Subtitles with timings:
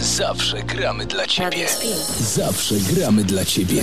[0.00, 1.66] Zawsze gramy dla ciebie.
[2.20, 3.82] Zawsze gramy dla ciebie.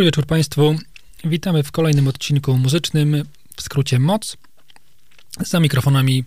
[0.00, 0.78] Dobry wieczór Państwu.
[1.24, 3.24] Witamy w kolejnym odcinku muzycznym,
[3.56, 4.36] w skrócie MOC.
[5.46, 6.24] Za mikrofonami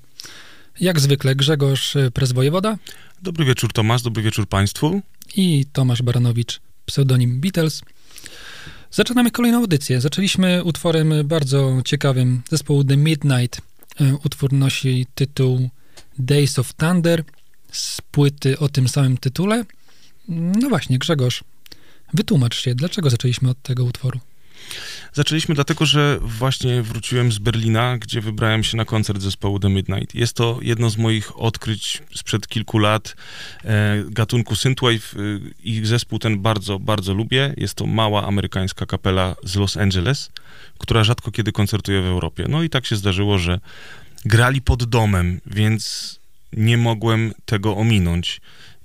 [0.79, 2.77] jak zwykle Grzegorz Prezwojewoda
[3.21, 5.01] Dobry wieczór Tomasz, dobry wieczór Państwu.
[5.35, 7.81] i Tomasz Baranowicz, pseudonim Beatles.
[8.91, 10.01] Zaczynamy kolejną audycję.
[10.01, 13.61] Zaczęliśmy utworem bardzo ciekawym zespołu The Midnight.
[14.23, 15.69] Utwór nosi tytuł
[16.19, 17.23] Days of Thunder
[17.71, 19.65] z płyty o tym samym tytule.
[20.27, 21.43] No właśnie, Grzegorz,
[22.13, 24.19] wytłumacz się, dlaczego zaczęliśmy od tego utworu?
[25.13, 30.15] Zaczęliśmy dlatego, że właśnie wróciłem z Berlina, gdzie wybrałem się na koncert zespołu The Midnight.
[30.15, 33.15] Jest to jedno z moich odkryć sprzed kilku lat
[33.63, 35.15] e, gatunku synthwave.
[35.15, 35.19] E,
[35.63, 37.53] ich zespół ten bardzo, bardzo lubię.
[37.57, 40.31] Jest to mała amerykańska kapela z Los Angeles,
[40.77, 42.45] która rzadko kiedy koncertuje w Europie.
[42.49, 43.59] No i tak się zdarzyło, że
[44.25, 46.19] grali pod domem, więc
[46.53, 48.41] nie mogłem tego ominąć.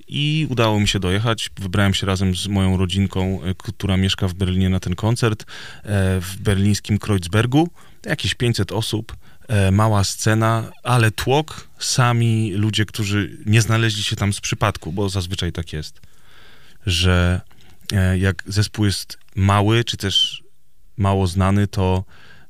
[0.08, 1.50] I udało mi się dojechać.
[1.60, 5.46] Wybrałem się razem z moją rodzinką, e, która mieszka w Berlinie na ten koncert e,
[6.20, 7.68] w berlińskim Kreuzbergu.
[8.06, 9.16] Jakieś 500 osób,
[9.48, 15.08] e, mała scena, ale tłok, sami ludzie, którzy nie znaleźli się tam z przypadku, bo
[15.08, 16.00] zazwyczaj tak jest,
[16.86, 17.40] że
[18.18, 20.42] jak zespół jest mały, czy też
[20.96, 22.04] mało znany, to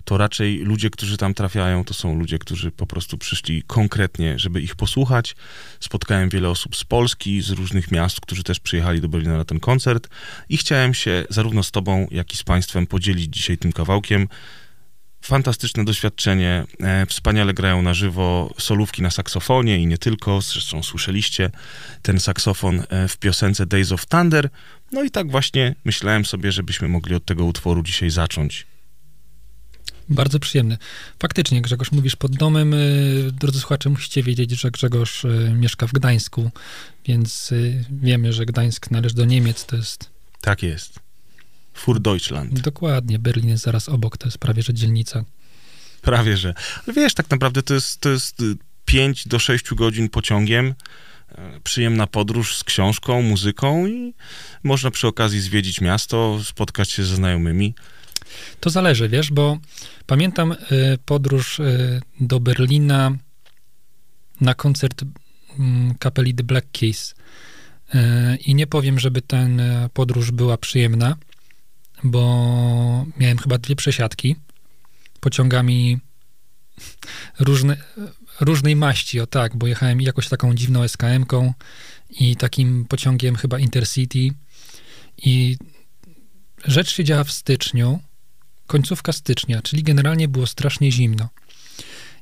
[0.08, 4.60] to raczej ludzie, którzy tam trafiają, to są ludzie, którzy po prostu przyszli konkretnie, żeby
[4.60, 5.36] ich posłuchać.
[5.80, 9.60] Spotkałem wiele osób z Polski, z różnych miast, którzy też przyjechali do Berlina na ten
[9.60, 10.08] koncert
[10.48, 14.28] i chciałem się zarówno z Tobą, jak i z Państwem podzielić dzisiaj tym kawałkiem.
[15.20, 21.50] Fantastyczne doświadczenie, e, wspaniale grają na żywo solówki na saksofonie i nie tylko, zresztą słyszeliście
[22.02, 24.48] ten saksofon e, w piosence Days of Thunder.
[24.92, 28.67] No i tak właśnie myślałem sobie, żebyśmy mogli od tego utworu dzisiaj zacząć.
[30.10, 30.78] Bardzo przyjemny.
[31.22, 32.74] Faktycznie, Grzegorz, mówisz pod domem.
[32.74, 36.50] y, Drodzy słuchacze, musicie wiedzieć, że Grzegorz y, mieszka w Gdańsku,
[37.06, 39.64] więc y, wiemy, że Gdańsk należy do Niemiec.
[39.66, 40.10] To jest
[40.40, 40.98] Tak jest.
[41.74, 42.60] Fur Deutschland.
[42.60, 45.24] dokładnie, Berlin jest zaraz obok, to jest prawie że dzielnica.
[46.02, 46.54] Prawie, że.
[46.86, 48.42] Ale wiesz, tak naprawdę to jest, to jest
[48.84, 50.74] 5 do 6 godzin pociągiem,
[51.64, 54.14] przyjemna podróż z książką, muzyką i
[54.62, 57.74] można przy okazji zwiedzić miasto, spotkać się ze znajomymi.
[58.60, 59.58] To zależy, wiesz, bo
[60.06, 60.56] pamiętam y,
[61.04, 63.12] podróż y, do Berlina
[64.40, 65.04] na koncert
[65.58, 67.14] mm, kapeli The Black Keys.
[67.94, 67.98] Y,
[68.36, 71.16] I nie powiem, żeby ten podróż była przyjemna,
[72.04, 74.36] bo miałem chyba dwie przesiadki
[75.20, 75.98] pociągami
[77.38, 77.76] różne,
[78.40, 81.52] różnej maści, o tak, bo jechałem jakoś taką dziwną SKM-ką
[82.10, 84.30] i takim pociągiem chyba Intercity
[85.18, 85.56] i
[86.64, 88.00] rzecz się działa w styczniu,
[88.68, 91.28] końcówka stycznia, czyli generalnie było strasznie zimno.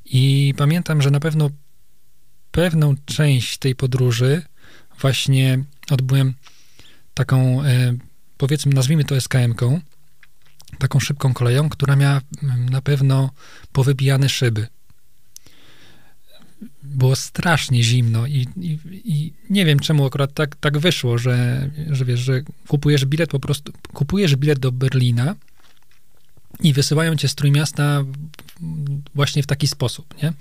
[0.04, 1.50] I pamiętam, że na pewno
[2.50, 4.42] pewną część tej podróży
[5.00, 6.34] właśnie odbyłem
[7.14, 7.94] taką, e,
[8.36, 9.80] powiedzmy, nazwijmy to SKM-ką,
[10.78, 13.30] taką szybką koleją, która miała mm, na pewno
[13.72, 14.66] powybijane szyby.
[16.82, 22.04] Było strasznie zimno i, i, i nie wiem, czemu akurat tak, tak wyszło, że, że
[22.04, 25.34] wiesz, że kupujesz bilet po prostu, kupujesz bilet do Berlina
[26.60, 28.04] i wysyłają cię z Trójmiasta
[29.14, 30.32] właśnie w taki sposób, nie?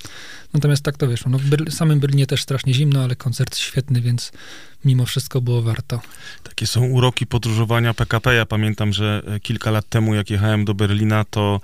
[0.53, 1.31] Natomiast tak to wyszło.
[1.31, 4.31] No w Berl- samym Berlinie też strasznie zimno, ale koncert świetny, więc
[4.85, 6.01] mimo wszystko było warto.
[6.43, 8.35] Takie są uroki podróżowania PKP.
[8.35, 11.61] Ja pamiętam, że e, kilka lat temu, jak jechałem do Berlina, to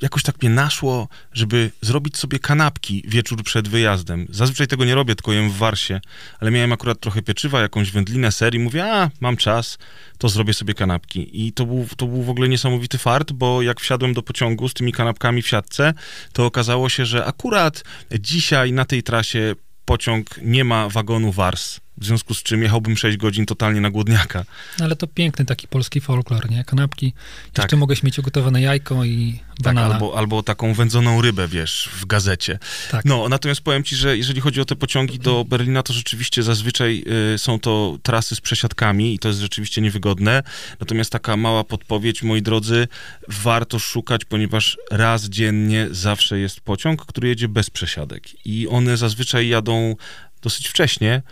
[0.00, 4.26] jakoś tak mnie naszło, żeby zrobić sobie kanapki wieczór przed wyjazdem.
[4.30, 6.00] Zazwyczaj tego nie robię, tylko jem w Warsie,
[6.40, 9.78] ale miałem akurat trochę pieczywa, jakąś wędlinę, ser i mówię, a, mam czas,
[10.18, 11.46] to zrobię sobie kanapki.
[11.46, 14.74] I to był, to był w ogóle niesamowity fart, bo jak wsiadłem do pociągu z
[14.74, 15.94] tymi kanapkami w siatce,
[16.32, 17.84] to okazało się, że akurat
[18.20, 19.54] dzisiaj na tej trasie
[19.84, 21.80] pociąg nie ma wagonu Wars.
[21.98, 24.44] W związku z czym jechałbym 6 godzin totalnie na głodniaka.
[24.78, 26.64] No, ale to piękny taki polski folklor, nie?
[26.64, 27.12] Kanapki.
[27.52, 27.64] Tak.
[27.64, 29.94] Jeszcze mogłeś mieć ugotowane jajko i Tak, banana.
[29.94, 32.58] albo, albo taką wędzoną rybę, wiesz, w gazecie.
[32.90, 33.04] Tak.
[33.04, 37.04] No, natomiast powiem ci, że jeżeli chodzi o te pociągi do Berlina, to rzeczywiście zazwyczaj
[37.34, 40.42] y, są to trasy z przesiadkami i to jest rzeczywiście niewygodne.
[40.80, 42.88] Natomiast taka mała podpowiedź, moi drodzy,
[43.28, 48.46] warto szukać, ponieważ raz dziennie zawsze jest pociąg, który jedzie bez przesiadek.
[48.46, 49.96] I one zazwyczaj jadą
[50.42, 51.22] dosyć wcześnie,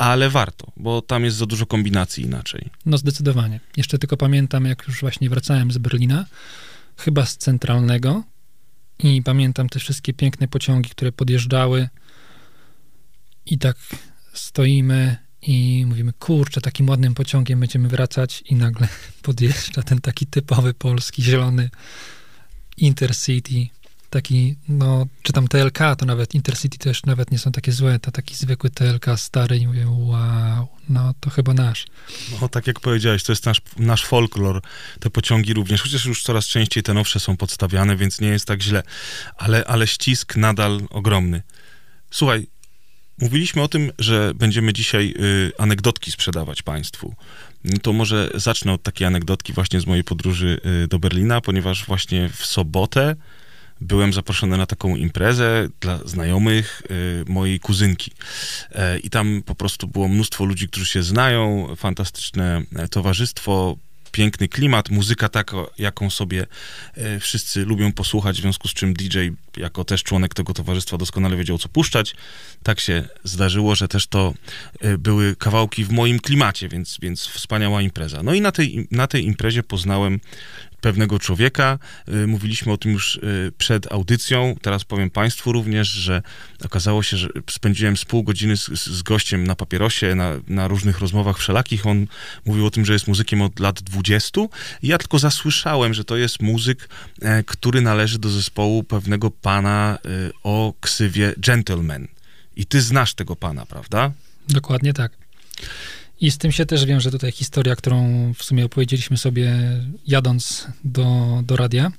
[0.00, 2.70] ale warto, bo tam jest za dużo kombinacji inaczej.
[2.86, 3.60] No zdecydowanie.
[3.76, 6.26] Jeszcze tylko pamiętam, jak już właśnie wracałem z Berlina,
[6.96, 8.24] chyba z centralnego
[8.98, 11.88] i pamiętam te wszystkie piękne pociągi, które podjeżdżały
[13.46, 13.76] i tak
[14.32, 18.88] stoimy i mówimy, kurczę, takim ładnym pociągiem będziemy wracać i nagle
[19.22, 21.70] podjeżdża ten taki typowy polski, zielony
[22.76, 23.79] Intercity
[24.10, 28.10] taki, no, czy tam TLK, to nawet Intercity też nawet nie są takie złe, to
[28.10, 31.86] taki zwykły TLK stary i mówię, wow, no to chyba nasz.
[32.40, 34.62] No, tak jak powiedziałeś, to jest nasz, nasz folklor,
[35.00, 38.62] te pociągi również, chociaż już coraz częściej te nowsze są podstawiane, więc nie jest tak
[38.62, 38.82] źle,
[39.36, 41.42] ale, ale ścisk nadal ogromny.
[42.10, 42.46] Słuchaj,
[43.20, 47.14] mówiliśmy o tym, że będziemy dzisiaj y, anegdotki sprzedawać Państwu.
[47.64, 51.86] No to może zacznę od takiej anegdotki właśnie z mojej podróży y, do Berlina, ponieważ
[51.86, 53.16] właśnie w sobotę
[53.80, 58.10] byłem zaproszony na taką imprezę dla znajomych y, mojej kuzynki.
[58.72, 63.76] E, I tam po prostu było mnóstwo ludzi, którzy się znają, fantastyczne e, towarzystwo,
[64.12, 66.46] piękny klimat, muzyka taka, jaką sobie
[66.94, 69.18] e, wszyscy lubią posłuchać, w związku z czym DJ,
[69.56, 72.14] jako też członek tego towarzystwa, doskonale wiedział, co puszczać.
[72.62, 74.34] Tak się zdarzyło, że też to
[74.98, 78.22] były kawałki w moim klimacie, więc, więc wspaniała impreza.
[78.22, 80.20] No i na tej, na tej imprezie poznałem
[80.80, 81.78] pewnego człowieka.
[82.08, 84.56] Y, Mówiliśmy o tym już y, przed audycją.
[84.62, 86.22] Teraz powiem Państwu również, że
[86.64, 90.98] okazało się, że spędziłem z pół godziny z, z gościem na papierosie, na, na różnych
[90.98, 91.86] rozmowach wszelakich.
[91.86, 92.06] On
[92.44, 94.40] mówił o tym, że jest muzykiem od lat 20.
[94.82, 96.88] I ja tylko zasłyszałem, że to jest muzyk,
[97.22, 102.08] e, który należy do zespołu pewnego pana e, o ksywie Gentleman.
[102.56, 104.12] I ty znasz tego pana, prawda?
[104.48, 105.12] Dokładnie tak.
[106.20, 109.52] I z tym się też wiąże tutaj historia, którą w sumie opowiedzieliśmy sobie
[110.06, 111.92] jadąc do, do radia,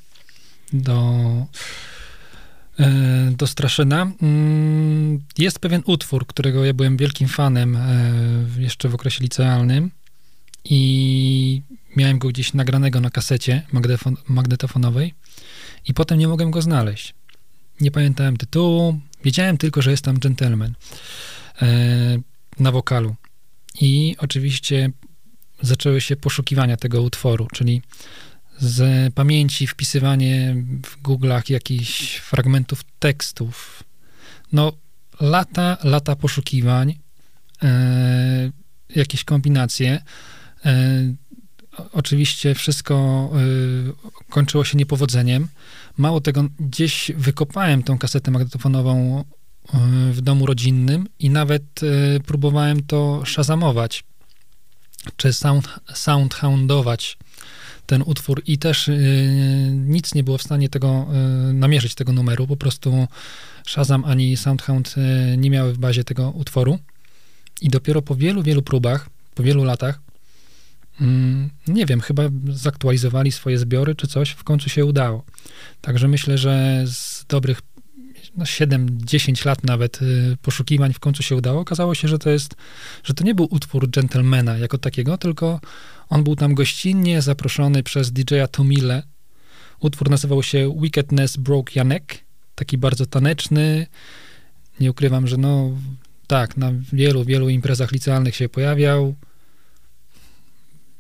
[0.74, 1.22] do,
[2.80, 4.12] e, do Straszyna.
[4.22, 7.82] Mm, Jest pewien utwór, którego ja byłem wielkim fanem e,
[8.58, 9.92] jeszcze w okresie licealnym
[10.66, 11.62] i
[11.96, 15.14] miałem go gdzieś nagranego na kasecie magnetofon, magnetofonowej
[15.88, 17.14] i potem nie mogłem go znaleźć.
[17.82, 20.74] Nie pamiętałem tytułu, wiedziałem tylko, że jest tam gentleman
[21.62, 21.68] e,
[22.60, 23.16] na wokalu.
[23.82, 24.90] I oczywiście
[25.62, 27.82] zaczęły się poszukiwania tego utworu, czyli
[28.60, 33.84] z pamięci wpisywanie w Google'ach jakichś fragmentów tekstów.
[34.54, 34.74] No,
[35.20, 37.00] lata, lata poszukiwań,
[37.64, 38.52] e,
[38.96, 40.02] jakieś kombinacje.
[40.66, 41.14] E,
[41.92, 45.48] oczywiście wszystko e, kończyło się niepowodzeniem.
[45.98, 49.24] Mało tego, gdzieś wykopałem tą kasetę magnetofonową
[50.12, 54.04] w domu rodzinnym i nawet e, próbowałem to szazamować,
[55.16, 57.18] czy sound, soundhoundować
[57.86, 58.94] ten utwór i też e,
[59.72, 63.08] nic nie było w stanie tego e, namierzyć tego numeru, po prostu
[63.68, 64.96] Shazam ani Soundhound
[65.38, 66.80] nie miały w bazie tego utworu
[67.62, 70.00] i dopiero po wielu, wielu próbach, po wielu latach
[71.02, 75.24] mm, nie wiem, chyba zaktualizowali swoje zbiory czy coś, w końcu się udało.
[75.82, 77.62] Także myślę, że z dobrych
[78.38, 81.62] no 7-10 lat nawet y, poszukiwań w końcu się udało.
[81.62, 82.56] Okazało się, że to jest,
[83.04, 85.60] że to nie był utwór gentlemana jako takiego, tylko
[86.10, 89.04] on był tam gościnnie zaproszony przez DJ-a Tomile.
[89.80, 93.88] Utwór nazywał się Wickedness Broke Janek, taki bardzo taneczny.
[94.80, 95.72] Nie ukrywam, że no
[96.28, 99.16] tak, na wielu, wielu imprezach licealnych się pojawiał.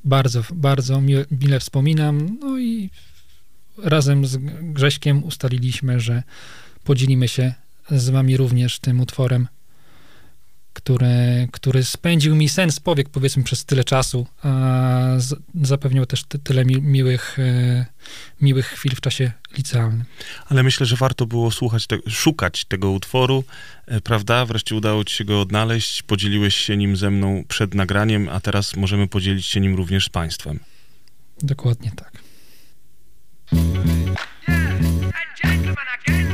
[0.03, 2.37] Bardzo, bardzo mile, mile wspominam.
[2.39, 2.89] No i
[3.77, 6.23] razem z Grześkiem ustaliliśmy, że
[6.83, 7.53] podzielimy się
[7.91, 9.47] z wami również tym utworem,
[10.73, 14.49] który, który spędził mi sens powiek, powiedzmy, przez tyle czasu, a
[15.17, 17.85] z, zapewniał też ty, tyle mi, miłych, e,
[18.41, 20.03] miłych chwil w czasie licealnym.
[20.49, 23.43] Ale myślę, że warto było słuchać te, szukać tego utworu,
[23.85, 24.45] e, prawda?
[24.45, 28.75] Wreszcie udało ci się go odnaleźć, podzieliłeś się nim ze mną przed nagraniem, a teraz
[28.75, 30.59] możemy podzielić się nim również z państwem.
[31.43, 32.21] Dokładnie tak.
[36.07, 36.30] A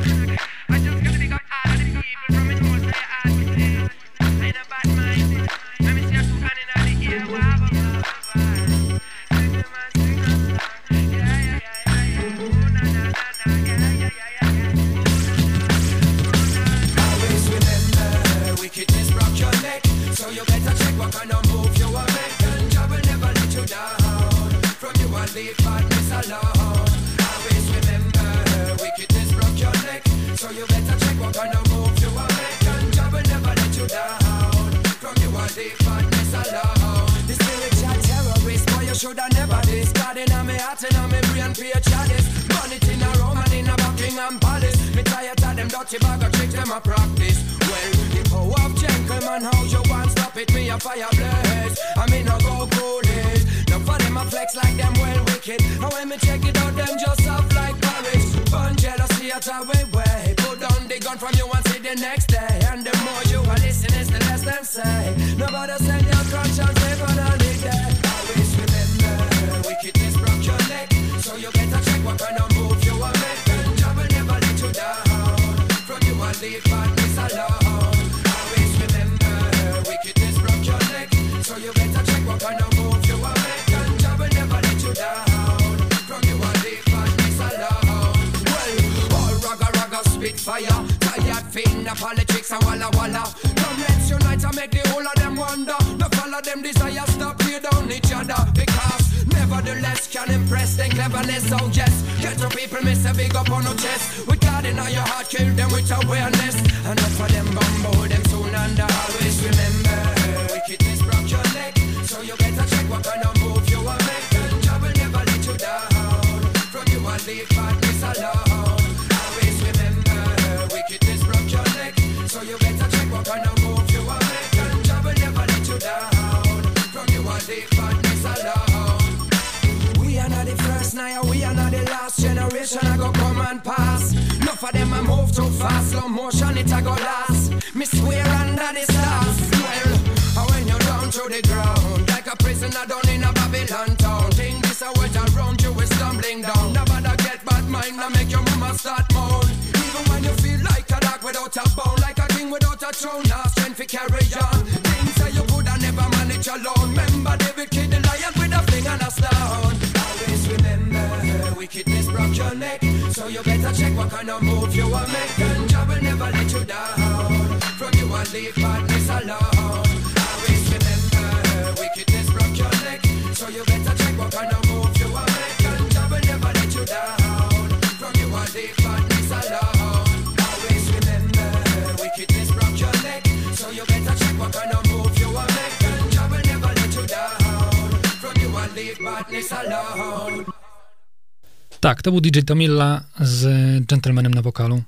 [192.07, 193.45] to był DJ Tomilla z
[193.85, 194.83] Gentlemanem na wokalu.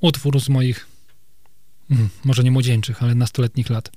[0.00, 0.86] Utwór z moich,
[1.90, 3.90] mm, może nie młodzieńczych, ale nastoletnich lat.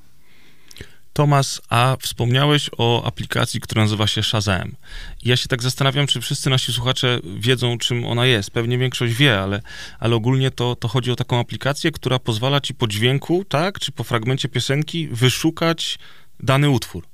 [1.13, 4.75] Tomas, a wspomniałeś o aplikacji, która nazywa się Shazam.
[5.23, 8.51] Ja się tak zastanawiam, czy wszyscy nasi słuchacze wiedzą, czym ona jest.
[8.51, 9.61] Pewnie większość wie, ale,
[9.99, 13.91] ale ogólnie to, to chodzi o taką aplikację, która pozwala ci po dźwięku, tak, czy
[13.91, 15.99] po fragmencie piosenki wyszukać
[16.39, 17.07] dany utwór.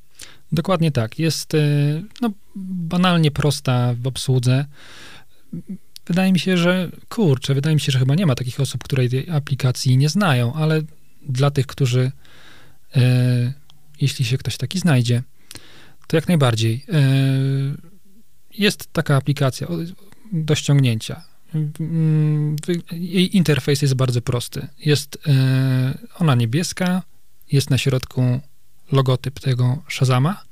[0.51, 1.19] Dokładnie tak.
[1.19, 4.65] Jest y, no, banalnie prosta w obsłudze.
[6.05, 9.09] Wydaje mi się, że kurczę, wydaje mi się, że chyba nie ma takich osób, które
[9.09, 10.81] tej aplikacji nie znają, ale
[11.21, 12.11] dla tych, którzy,
[12.97, 13.53] y,
[14.01, 15.23] jeśli się ktoś taki znajdzie,
[16.07, 16.85] to jak najbardziej.
[16.89, 17.89] Y,
[18.57, 19.67] jest taka aplikacja
[20.31, 21.21] do ściągnięcia.
[22.91, 24.67] Jej interfejs jest bardzo prosty.
[24.85, 25.19] Jest y,
[26.15, 27.03] ona niebieska,
[27.51, 28.39] jest na środku
[28.91, 30.43] logotyp tego Shazama,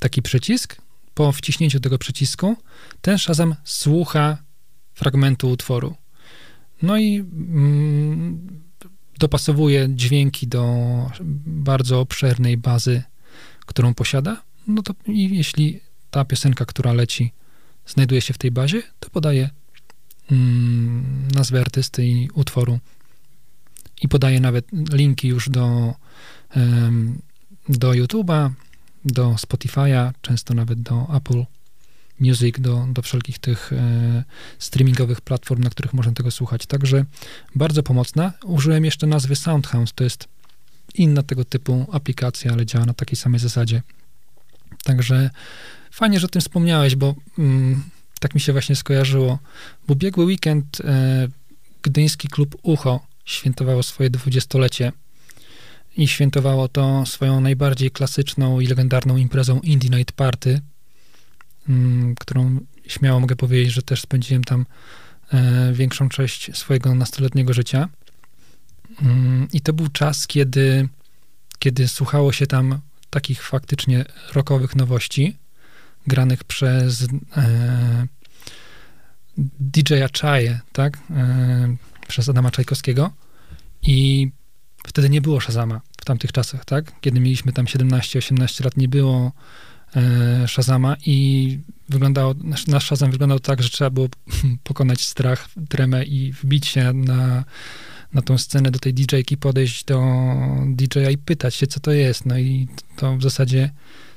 [0.00, 0.76] taki przycisk.
[1.14, 2.56] Po wciśnięciu tego przycisku
[3.00, 4.38] ten Shazam słucha
[4.94, 5.94] fragmentu utworu.
[6.82, 8.62] No i mm,
[9.18, 10.64] dopasowuje dźwięki do
[11.46, 13.02] bardzo obszernej bazy,
[13.66, 14.42] którą posiada.
[14.66, 17.32] No to i jeśli ta piosenka, która leci,
[17.86, 19.50] znajduje się w tej bazie, to podaje
[20.30, 22.78] mm, nazwę artysty i utworu.
[24.02, 25.94] I podaje nawet linki już do
[27.68, 28.50] do YouTube'a,
[29.04, 31.44] do Spotify'a, często nawet do Apple
[32.20, 34.24] Music, do, do wszelkich tych e,
[34.58, 36.66] streamingowych platform, na których można tego słuchać.
[36.66, 37.04] Także
[37.54, 38.32] bardzo pomocna.
[38.44, 40.28] Użyłem jeszcze nazwy Soundhound, to jest
[40.94, 43.82] inna tego typu aplikacja, ale działa na takiej samej zasadzie.
[44.84, 45.30] Także
[45.90, 47.82] fajnie, że o tym wspomniałeś, bo mm,
[48.20, 49.38] tak mi się właśnie skojarzyło.
[49.88, 51.28] Bo ubiegły weekend e,
[51.82, 54.92] gdyński klub Ucho świętowało swoje dwudziestolecie
[56.00, 60.60] i świętowało to swoją najbardziej klasyczną i legendarną imprezą Indie Night Party,
[61.68, 64.66] mm, którą śmiało mogę powiedzieć, że też spędziłem tam
[65.32, 67.88] e, większą część swojego nastoletniego życia.
[69.02, 70.88] Mm, I to był czas, kiedy,
[71.58, 72.78] kiedy słuchało się tam
[73.10, 75.36] takich faktycznie rockowych nowości,
[76.06, 78.06] granych przez e,
[79.60, 80.08] DJ-a
[80.72, 80.98] tak?
[81.10, 81.76] E,
[82.08, 83.12] przez Adama Czajkowskiego.
[83.82, 84.30] I
[84.86, 87.00] wtedy nie było Shazama w tamtych czasach, tak?
[87.00, 89.32] Kiedy mieliśmy tam 17-18 lat, nie było
[89.96, 91.58] e, Shazama i
[91.88, 94.08] wyglądało, nasz, nasz Shazam wyglądał tak, że trzeba było
[94.64, 97.44] pokonać strach, tremę i wbić się na,
[98.12, 100.02] na tą scenę do tej DJ-ki, podejść do
[100.66, 102.26] DJ-a i pytać się, co to jest.
[102.26, 103.70] No i to w zasadzie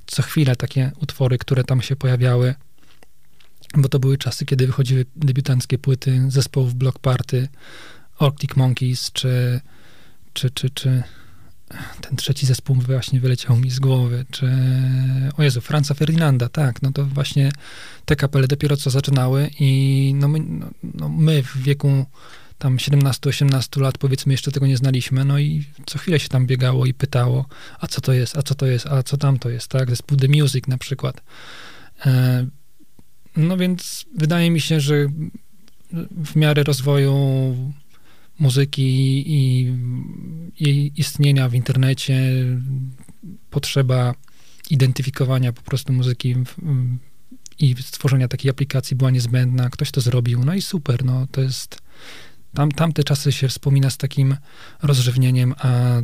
[0.05, 2.55] co chwilę takie utwory, które tam się pojawiały,
[3.77, 7.47] bo to były czasy, kiedy wychodziły debiutanckie płyty zespołów Block Party,
[8.19, 9.61] Arctic Monkeys, czy,
[10.33, 11.03] czy, czy, czy
[12.01, 14.51] ten trzeci zespół właśnie wyleciał mi z głowy, czy
[15.37, 17.51] o Jezu, Franza Ferdinanda, tak, no to właśnie
[18.05, 22.05] te kapele dopiero co zaczynały i no my, no, no my w wieku
[22.57, 26.85] tam 17-18 lat, powiedzmy, jeszcze tego nie znaliśmy, no i co chwilę się tam biegało
[26.85, 27.45] i pytało,
[27.79, 29.89] a co to jest, a co to jest, a co tam to jest, tak?
[29.89, 31.21] Zespół The Music na przykład.
[32.05, 32.45] E,
[33.37, 35.07] no więc wydaje mi się, że
[36.23, 37.13] w miarę rozwoju
[38.43, 39.73] muzyki i
[40.59, 42.15] jej istnienia w internecie
[43.49, 44.13] potrzeba
[44.69, 46.55] identyfikowania po prostu muzyki w,
[47.59, 49.69] i stworzenia takiej aplikacji była niezbędna.
[49.69, 51.81] Ktoś to zrobił, no i super, no to jest
[52.53, 54.37] tam, tamte czasy się wspomina z takim
[54.81, 56.01] rozrzewnieniem, a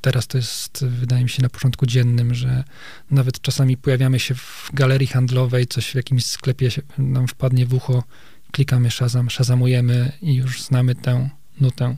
[0.00, 2.64] teraz to jest, wydaje mi się, na porządku dziennym, że
[3.10, 6.68] nawet czasami pojawiamy się w galerii handlowej, coś w jakimś sklepie
[6.98, 8.04] nam wpadnie w ucho,
[8.52, 11.96] klikamy Shazam, Shazamujemy i już znamy tę nutę.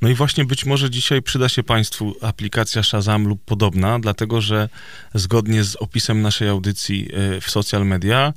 [0.00, 4.68] No i właśnie być może dzisiaj przyda się Państwu aplikacja Shazam lub podobna, dlatego że
[5.14, 8.32] zgodnie z opisem naszej audycji e, w social media,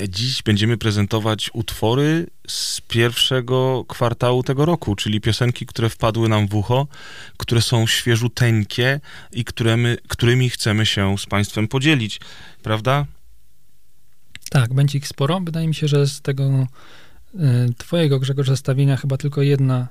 [0.00, 6.48] e, dziś będziemy prezentować utwory z pierwszego kwartału tego roku, czyli piosenki, które wpadły nam
[6.48, 6.86] w ucho,
[7.36, 9.00] które są świeżuteńkie
[9.32, 12.20] i które my, którymi chcemy się z Państwem podzielić,
[12.62, 13.06] prawda?
[14.50, 15.40] Tak, będzie ich sporo.
[15.40, 16.66] Wydaje mi się, że z tego
[17.78, 19.88] twojego, Grzegorz, zestawienia chyba tylko jedna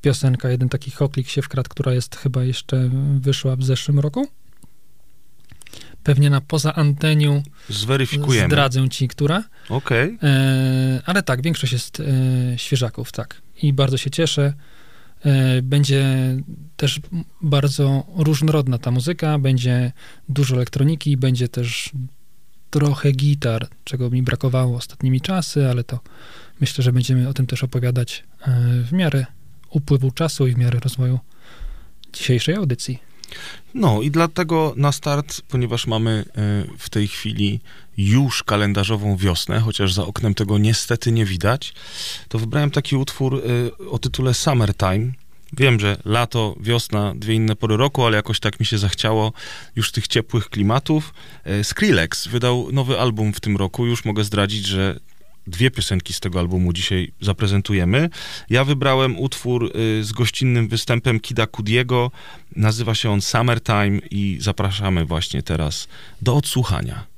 [0.00, 4.28] piosenka, jeden taki hoklik się wkradł, która jest chyba jeszcze wyszła w zeszłym roku.
[6.02, 8.48] Pewnie na poza anteniu Zweryfikujemy.
[8.48, 9.44] zdradzę ci, która.
[9.68, 10.18] Okej.
[10.22, 12.04] E, ale tak, większość jest e,
[12.58, 13.42] świeżaków, tak.
[13.62, 14.52] I bardzo się cieszę.
[15.24, 16.06] E, będzie
[16.76, 17.00] też
[17.42, 19.92] bardzo różnorodna ta muzyka, będzie
[20.28, 21.90] dużo elektroniki, będzie też
[22.76, 26.00] trochę gitar, czego mi brakowało ostatnimi czasy, ale to
[26.60, 29.26] myślę, że będziemy o tym też opowiadać e, w miarę
[29.70, 31.18] upływu czasu i w miarę rozwoju
[32.12, 32.98] dzisiejszej audycji.
[33.74, 36.32] No i dlatego na start, ponieważ mamy e,
[36.78, 37.60] w tej chwili
[37.96, 41.74] już kalendarzową wiosnę, chociaż za oknem tego niestety nie widać,
[42.28, 45.12] to wybrałem taki utwór e, o tytule Summertime.
[45.52, 49.32] Wiem, że lato, wiosna, dwie inne pory roku, ale jakoś tak mi się zachciało
[49.76, 51.14] już tych ciepłych klimatów.
[51.44, 53.86] E, Skrillex wydał nowy album w tym roku.
[53.86, 55.00] Już mogę zdradzić, że
[55.46, 58.10] dwie piosenki z tego albumu dzisiaj zaprezentujemy.
[58.50, 62.10] Ja wybrałem utwór y, z gościnnym występem Kida Kudiego.
[62.56, 65.88] Nazywa się on Summertime i zapraszamy właśnie teraz
[66.22, 67.15] do odsłuchania.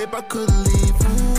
[0.00, 1.29] Babe, I could leave.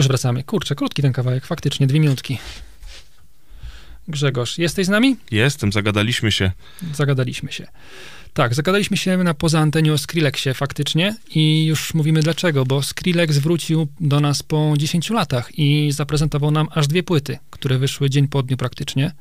[0.00, 0.44] Już wracamy.
[0.44, 2.38] Kurczę, krótki ten kawałek, faktycznie, dwie minutki.
[4.08, 5.16] Grzegorz, jesteś z nami?
[5.30, 6.50] Jestem, zagadaliśmy się.
[6.94, 7.66] Zagadaliśmy się.
[8.34, 13.38] Tak, zagadaliśmy się na poza anteniu o Skrillexie faktycznie i już mówimy dlaczego, bo Skrillex
[13.38, 18.28] wrócił do nas po 10 latach i zaprezentował nam aż dwie płyty, które wyszły dzień
[18.28, 19.12] po dniu praktycznie.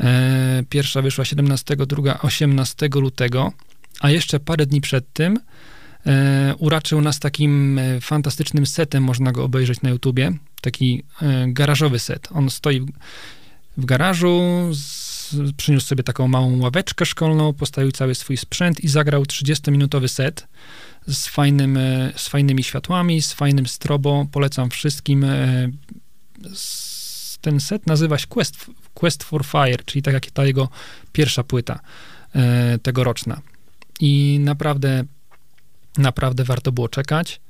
[0.00, 3.52] E, pierwsza wyszła 17, druga 18 lutego.
[4.00, 5.40] a jeszcze parę dni przed tym
[6.58, 12.28] uraczył nas takim e, fantastycznym setem, można go obejrzeć na YouTubie, taki e, garażowy set.
[12.32, 12.80] On stoi
[13.76, 14.40] w, garażu,
[15.56, 20.46] przyniósł sobie taką małą ławeczkę szkolną, postawił cały swój sprzęt i zagrał 30-minutowy set
[21.06, 24.26] z, fajnym, e, z fajnymi światłami, z fajnym strobo.
[24.32, 25.24] Polecam wszystkim.
[25.24, 25.68] e,
[27.40, 30.68] Ten set nazywa się Quest, Quest for Fire, czyli tak jak ta jego
[31.12, 31.80] pierwsza płyta
[32.34, 33.40] e, tegoroczna.
[34.00, 35.04] I naprawdę,
[35.98, 37.40] naprawdę warto było czekać.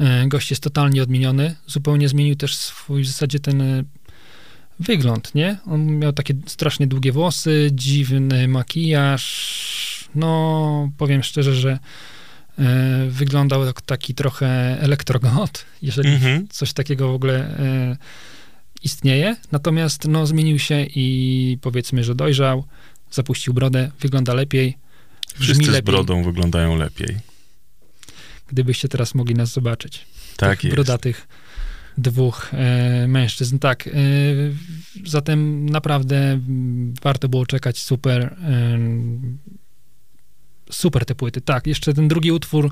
[0.00, 1.56] E, Gość jest totalnie odmieniony.
[1.66, 3.84] Zupełnie zmienił też swój w zasadzie ten e,
[4.80, 5.58] wygląd, nie?
[5.66, 10.08] On miał takie strasznie długie włosy, dziwny makijaż.
[10.14, 11.78] No, powiem szczerze, że
[12.58, 14.46] e, wyglądał jak taki trochę
[14.80, 16.48] elektrogot, jeżeli Mhm.
[16.48, 17.96] coś takiego w ogóle e,
[18.82, 19.36] istnieje.
[19.52, 22.64] Natomiast no, zmienił się i powiedzmy, że dojrzał,
[23.10, 24.76] zapuścił brodę, wygląda lepiej.
[25.34, 27.31] Wszyscy z brodą wyglądają lepiej.
[28.52, 30.06] Gdybyście teraz mogli nas zobaczyć.
[30.36, 30.74] Tak tych jest.
[30.74, 31.28] brodatych
[31.98, 33.58] dwóch e, mężczyzn.
[33.58, 33.90] Tak, e,
[35.04, 36.40] zatem naprawdę
[37.02, 37.78] warto było czekać.
[37.78, 38.22] Super.
[38.22, 38.78] E,
[40.70, 41.40] super te płyty.
[41.40, 42.70] Tak, jeszcze ten drugi utwór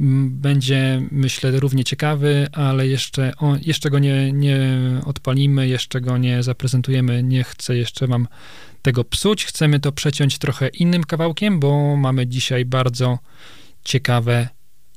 [0.00, 4.58] mm, będzie, myślę, równie ciekawy, ale jeszcze, o, jeszcze go nie, nie
[5.04, 7.22] odpalimy, jeszcze go nie zaprezentujemy.
[7.22, 8.28] Nie chcę jeszcze wam
[8.82, 9.44] tego psuć.
[9.44, 13.18] Chcemy to przeciąć trochę innym kawałkiem, bo mamy dzisiaj bardzo
[13.84, 14.48] ciekawe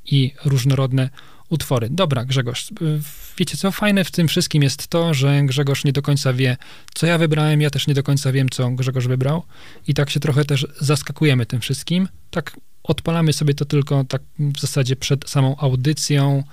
[0.06, 1.10] i różnorodne
[1.50, 1.90] utwory.
[1.90, 3.02] Dobra, Grzegorz, y,
[3.38, 6.58] wiecie co, fajne w tym wszystkim jest to, że Grzegorz nie do końca wie,
[6.94, 9.44] co ja wybrałem, ja też nie do końca wiem, co Grzegorz wybrał
[9.88, 12.08] i tak się trochę też zaskakujemy tym wszystkim.
[12.32, 16.44] Tak odpalamy sobie to tylko tak w zasadzie przed samą audycją,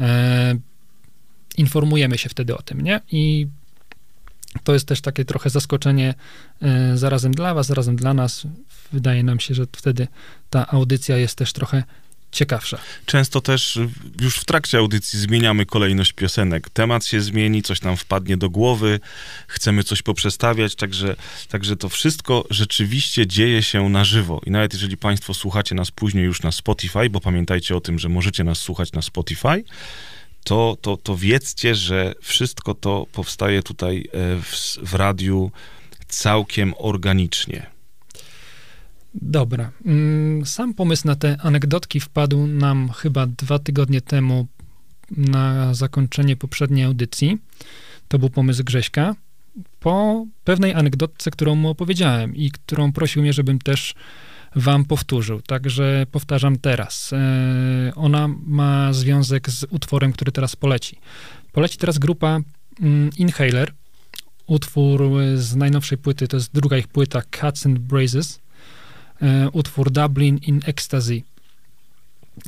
[0.00, 0.54] e,
[1.58, 3.00] informujemy się wtedy o tym, nie?
[3.10, 3.46] I
[4.64, 6.14] to jest też takie trochę zaskoczenie
[6.62, 8.46] e, zarazem dla was, zarazem dla nas.
[8.92, 10.08] Wydaje nam się, że wtedy
[10.50, 11.82] ta audycja jest też trochę
[12.32, 12.78] ciekawsza.
[13.06, 13.78] Często też
[14.20, 16.70] już w trakcie audycji zmieniamy kolejność piosenek.
[16.70, 19.00] Temat się zmieni, coś nam wpadnie do głowy,
[19.48, 21.16] chcemy coś poprzestawiać, także,
[21.48, 24.40] także to wszystko rzeczywiście dzieje się na żywo.
[24.46, 28.08] I nawet jeżeli Państwo słuchacie nas później już na Spotify, bo pamiętajcie o tym, że
[28.08, 29.64] możecie nas słuchać na Spotify,
[30.44, 35.50] to, to, to wiedzcie, że wszystko to powstaje tutaj e, w, w radiu
[36.08, 37.71] całkiem organicznie.
[39.14, 39.70] Dobra.
[39.84, 44.46] Mm, Sam pomysł na te anegdotki wpadł nam chyba dwa tygodnie temu
[45.10, 47.38] na zakończenie poprzedniej audycji.
[48.08, 49.14] To był pomysł Grześka.
[49.80, 53.94] Po pewnej anegdotce, którą mu opowiedziałem i którą prosił mnie, żebym też
[54.56, 55.42] wam powtórzył.
[55.42, 57.12] Także powtarzam teraz.
[57.12, 60.98] E, Ona ma związek z utworem, który teraz poleci.
[61.52, 62.40] Poleci teraz grupa
[62.80, 63.72] mm, Inhaler.
[64.46, 65.02] Utwór
[65.34, 68.40] z najnowszej płyty, to jest druga ich płyta, Cuts and Brazes
[69.52, 71.22] utwór Dublin in Ecstasy.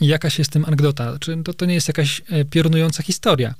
[0.01, 1.19] Jakaś jest tym anegdota.
[1.19, 3.55] Czy to, to nie jest jakaś e, piorunująca historia.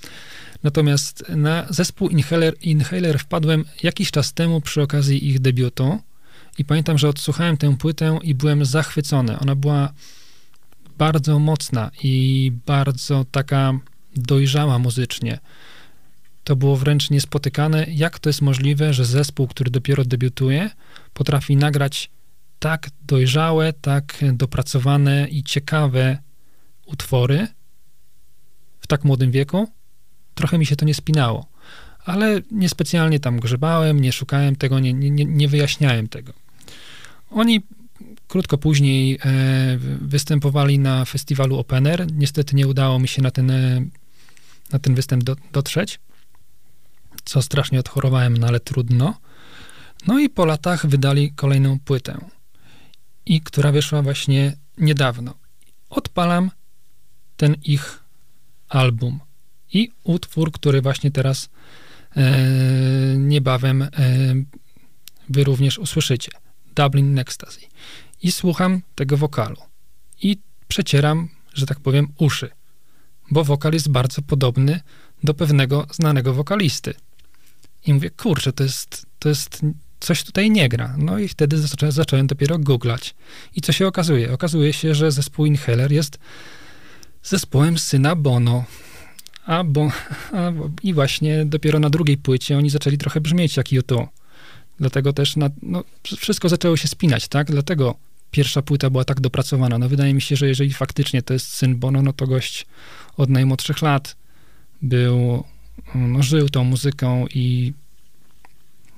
[0.63, 6.01] Natomiast na zespół Inhaler, Inhaler wpadłem jakiś czas temu przy okazji ich debiutu
[6.59, 9.39] i pamiętam, że odsłuchałem tę płytę i byłem zachwycony.
[9.39, 9.93] Ona była
[10.99, 13.73] bardzo mocna i bardzo taka
[14.17, 15.39] dojrzała muzycznie.
[16.45, 20.71] To było wręcz niespotykane, jak to jest możliwe, że zespół, który dopiero debiutuje,
[21.15, 22.11] potrafi nagrać
[22.59, 26.19] tak dojrzałe, tak dopracowane i ciekawe
[26.87, 27.49] utwory
[28.81, 29.69] w tak młodym wieku.
[30.35, 31.47] Trochę mi się to nie spinało,
[32.05, 36.33] ale niespecjalnie tam grzebałem, nie szukałem tego, nie, nie, nie wyjaśniałem tego.
[37.31, 37.61] Oni
[38.29, 39.19] krótko później e,
[40.01, 42.07] występowali na festiwalu Open Air.
[42.13, 43.85] Niestety nie udało mi się na ten, e,
[44.73, 46.01] na ten występ do, dotrzeć,
[47.25, 49.15] co strasznie odchorowałem, no ale trudno.
[50.07, 52.19] No i po latach wydali kolejną płytę,
[53.27, 55.35] i która wyszła właśnie niedawno.
[55.91, 56.51] Odpalam
[57.37, 58.05] ten ich
[58.69, 59.21] album
[59.73, 61.49] i utwór, który właśnie teraz
[62.17, 62.23] e,
[63.19, 63.89] niebawem e,
[65.29, 66.31] wy również usłyszycie.
[66.75, 67.61] Dublin in Ecstasy.
[68.23, 69.57] I słucham tego wokalu.
[70.23, 72.51] I przecieram, że tak powiem, uszy.
[73.31, 74.81] Bo wokal jest bardzo podobny
[75.23, 76.95] do pewnego znanego wokalisty.
[77.87, 79.61] I mówię, kurczę, to jest, to jest
[80.01, 80.95] coś tutaj nie gra.
[80.99, 83.15] No i wtedy zaczą, zacząłem dopiero googlać.
[83.57, 84.33] I co się okazuje?
[84.33, 86.19] Okazuje się, że zespół Inhaler jest
[87.23, 88.65] zespołem syna Bono.
[89.47, 89.91] A, bo,
[90.33, 90.53] a
[90.83, 94.07] I właśnie dopiero na drugiej płycie oni zaczęli trochę brzmieć jak U2.
[94.81, 97.51] Dlatego też na, no, wszystko zaczęło się spinać, tak?
[97.51, 97.95] Dlatego
[98.31, 99.79] pierwsza płyta była tak dopracowana.
[99.79, 102.67] No wydaje mi się, że jeżeli faktycznie to jest syn Bono, no to gość
[103.17, 104.17] od najmłodszych lat
[104.83, 105.45] był,
[105.95, 107.73] no, żył tą muzyką i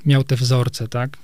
[0.07, 1.17] miał te wzorce, tak?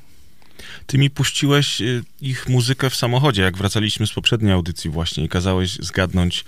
[0.87, 5.29] Ty mi puściłeś y, ich muzykę w samochodzie, jak wracaliśmy z poprzedniej audycji właśnie i
[5.29, 6.45] kazałeś zgadnąć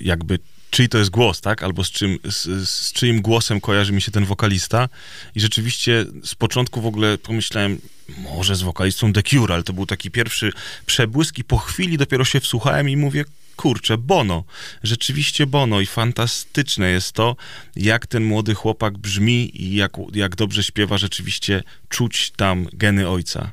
[0.00, 0.38] jakby
[0.70, 1.62] czyj to jest głos, tak?
[1.62, 4.88] Albo z, czym, z, z czyim głosem kojarzy mi się ten wokalista.
[5.34, 7.78] I rzeczywiście z początku w ogóle pomyślałem,
[8.18, 10.52] może z wokalistą The Cure, ale to był taki pierwszy
[10.86, 14.44] przebłysk i po chwili dopiero się wsłuchałem i mówię, kurczę, Bono.
[14.82, 17.36] Rzeczywiście Bono i fantastyczne jest to,
[17.76, 23.52] jak ten młody chłopak brzmi i jak, jak dobrze śpiewa, rzeczywiście czuć tam geny ojca.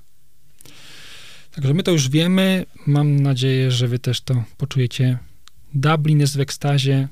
[1.52, 2.66] Także my to już wiemy.
[2.88, 5.18] Mam nadzieję, że wy też to poczujecie.
[5.74, 7.08] Dublin jest w ekstazie.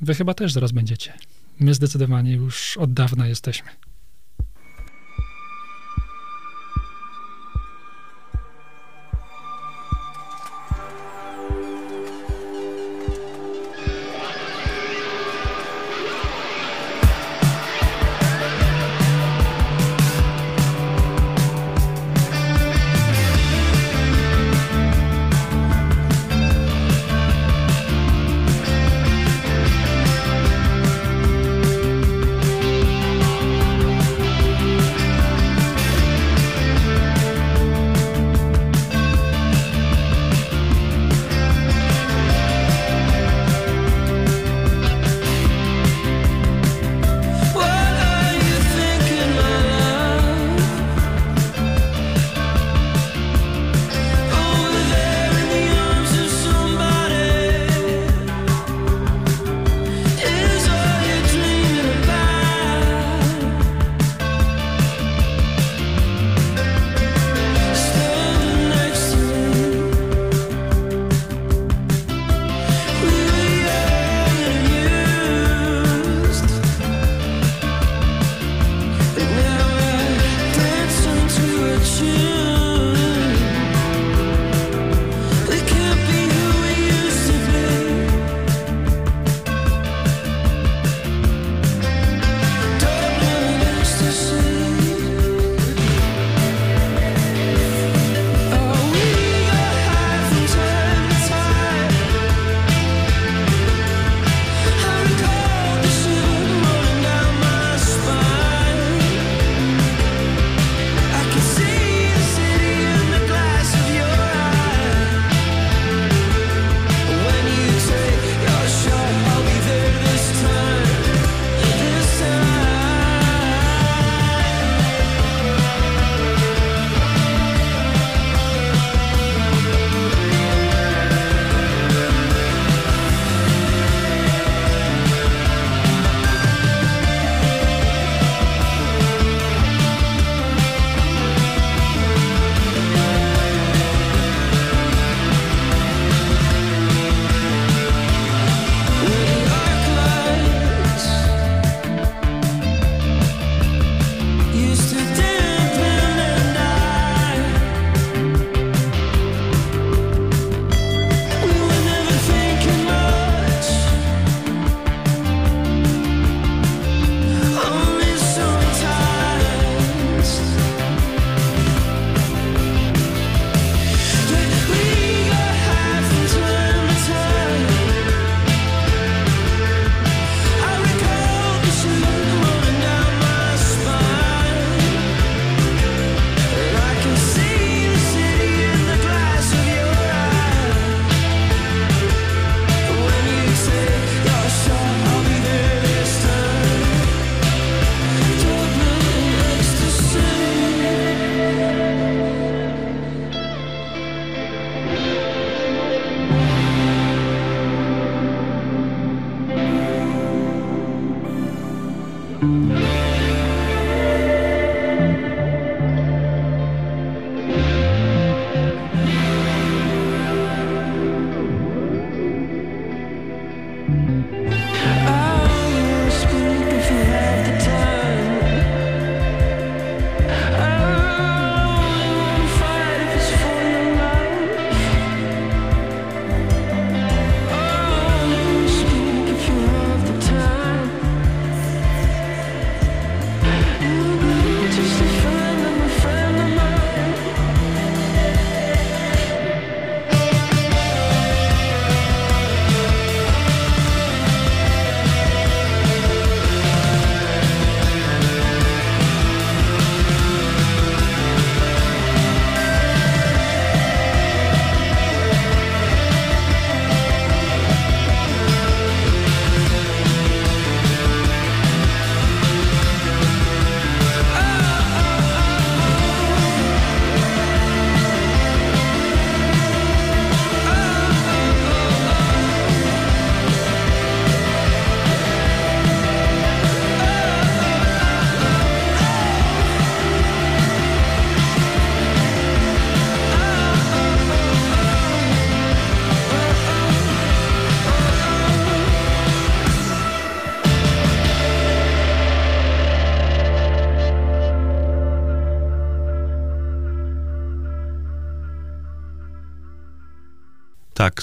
[0.00, 1.12] Wy chyba też zaraz będziecie.
[1.60, 3.70] My zdecydowanie już od dawna jesteśmy.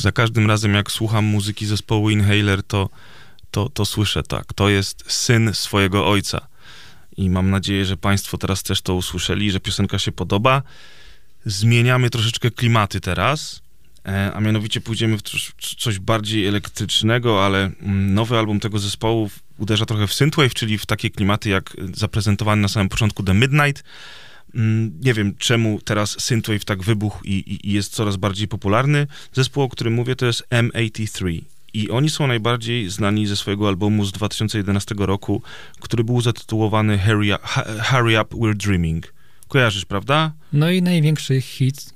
[0.04, 2.90] Za każdym razem jak słucham muzyki zespołu Inhaler, to,
[3.52, 4.54] to, to słyszę tak.
[4.54, 6.48] To jest syn swojego ojca.
[7.18, 10.62] I mam nadzieję, że Państwo teraz też to usłyszeli, że piosenka się podoba.
[11.46, 13.62] Zmieniamy troszeczkę klimaty teraz,
[14.06, 15.22] e, a mianowicie pójdziemy w
[15.78, 20.86] coś bardziej elektrycznego, ale mm, nowy album tego zespołu uderza trochę w synthwave, czyli w
[20.86, 23.84] takie klimaty jak zaprezentowany na samym początku The Midnight.
[24.56, 29.08] Mm, Nie wiem, czemu teraz synthwave tak wybuchł i, i, i jest coraz bardziej popularny.
[29.34, 31.42] Zespół, o którym mówię, to jest M83.
[31.74, 35.42] I oni są najbardziej znani ze swojego albumu z 2011 roku,
[35.80, 37.48] który był zatytułowany Hurry Up,
[37.84, 39.14] Hurry Up We're Dreaming.
[39.48, 40.32] Kojarzysz, prawda?
[40.54, 41.94] No i największy hit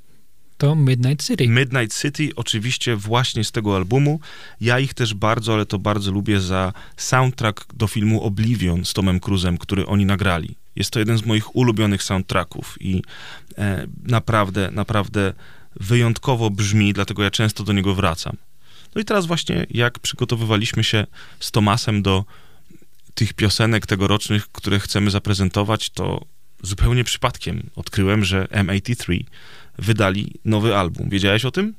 [0.58, 1.48] to Midnight City.
[1.48, 4.20] Midnight City, oczywiście właśnie z tego albumu.
[4.62, 9.20] Ja ich też bardzo, ale to bardzo lubię za soundtrack do filmu Oblivion z Tomem
[9.20, 10.56] Cruzem, który oni nagrali.
[10.78, 13.02] Jest to jeden z moich ulubionych soundtracków i
[13.58, 15.34] e, naprawdę, naprawdę
[15.76, 18.38] wyjątkowo brzmi, dlatego ja często do niego wracam.
[18.96, 21.08] No i teraz właśnie jak przygotowywaliśmy się
[21.40, 22.26] z Tomasem do
[23.14, 26.26] tych piosenek tegorocznych, które chcemy zaprezentować, to
[26.64, 29.24] zupełnie przypadkiem odkryłem, że M83
[29.80, 31.10] wydali nowy album.
[31.10, 31.74] Wiedziałeś o tym?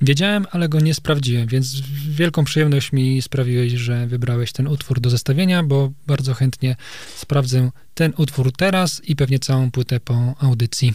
[0.00, 5.10] Wiedziałem, ale go nie sprawdziłem, więc wielką przyjemność mi sprawiłeś, że wybrałeś ten utwór do
[5.10, 6.76] zestawienia, bo bardzo chętnie
[7.16, 10.94] sprawdzę ten utwór teraz i pewnie całą płytę po audycji.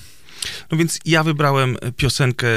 [0.71, 2.47] No więc ja wybrałem piosenkę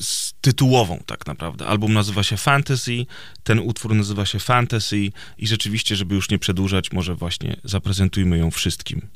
[0.00, 1.66] z tytułową tak naprawdę.
[1.66, 3.06] Album nazywa się Fantasy,
[3.44, 8.50] ten utwór nazywa się Fantasy i rzeczywiście, żeby już nie przedłużać, może właśnie zaprezentujmy ją
[8.50, 9.08] wszystkim.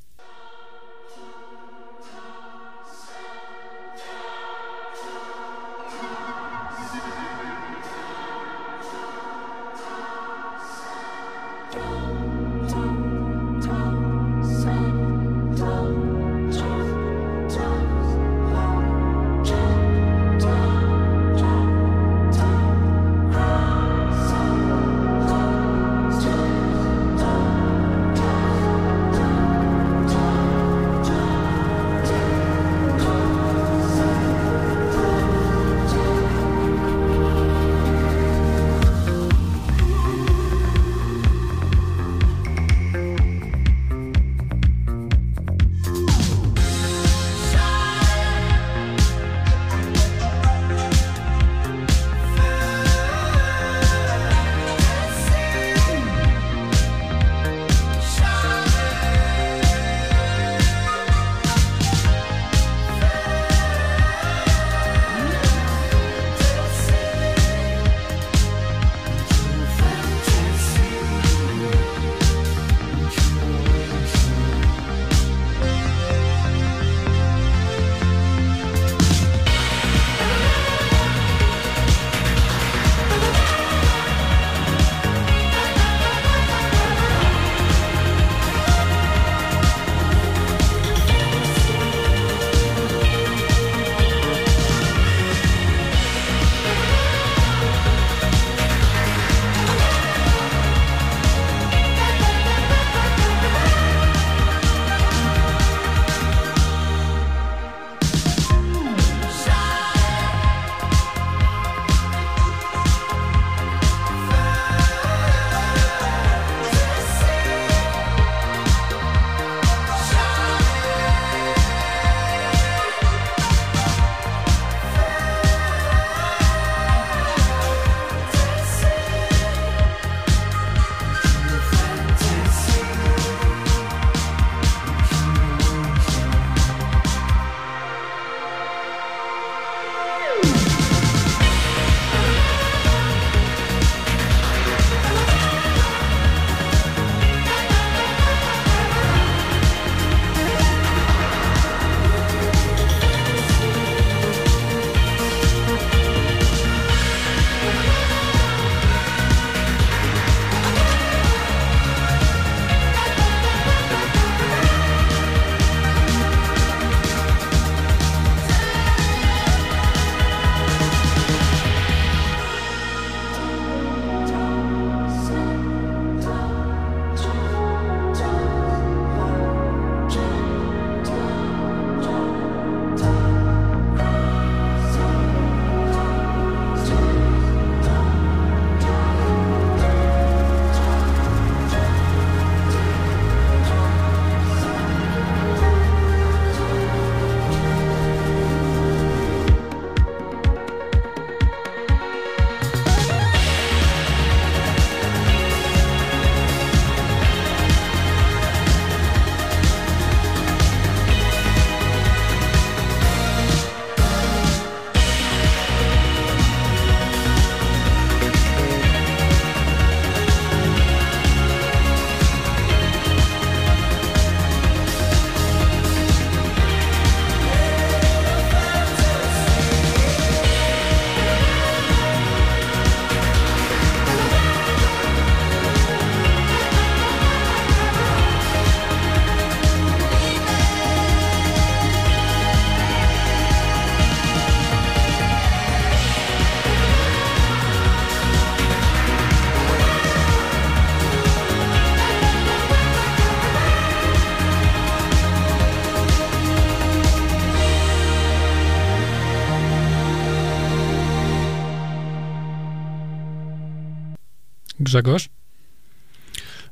[264.94, 265.28] Grzegorz.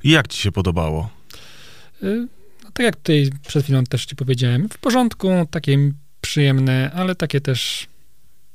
[0.04, 1.10] Jak ci się podobało?
[2.02, 2.28] Y,
[2.64, 7.40] No, tak jak tutaj przed chwilą też ci powiedziałem, w porządku, takie przyjemne, ale takie
[7.40, 7.86] też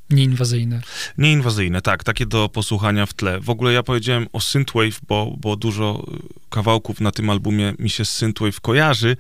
[0.10, 0.82] nieinwazyjne.
[1.18, 3.40] Nieinwazyjne, tak, takie do posłuchania w tle.
[3.40, 7.90] W ogóle ja powiedziałem o Synthwave, bo, bo dużo y, kawałków na tym albumie mi
[7.90, 9.18] się z Synthwave kojarzy.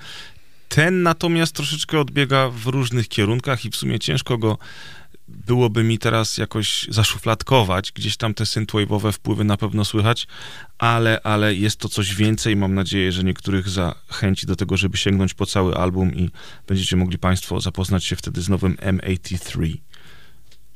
[0.70, 4.58] Ten natomiast troszeczkę odbiega w różnych kierunkach i w sumie ciężko go
[5.28, 7.92] byłoby mi teraz jakoś zaszufladkować.
[7.92, 10.28] Gdzieś tam te synthwave'owe wpływy na pewno słychać,
[10.78, 12.56] ale, ale jest to coś więcej.
[12.56, 16.30] Mam nadzieję, że niektórych zachęci do tego, żeby sięgnąć po cały album i
[16.68, 19.78] będziecie mogli Państwo zapoznać się wtedy z nowym M83.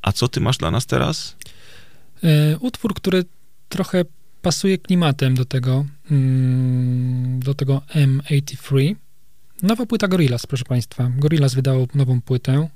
[0.02, 1.36] A co ty masz dla nas teraz?
[2.24, 3.24] Y, Utwór, który
[3.68, 4.04] trochę
[4.42, 8.96] pasuje klimatem do tego, mm, do tego M83.
[9.62, 11.10] Nowa płyta Gorillaz, proszę Państwa.
[11.16, 12.68] Gorillaz wydało nową płytę.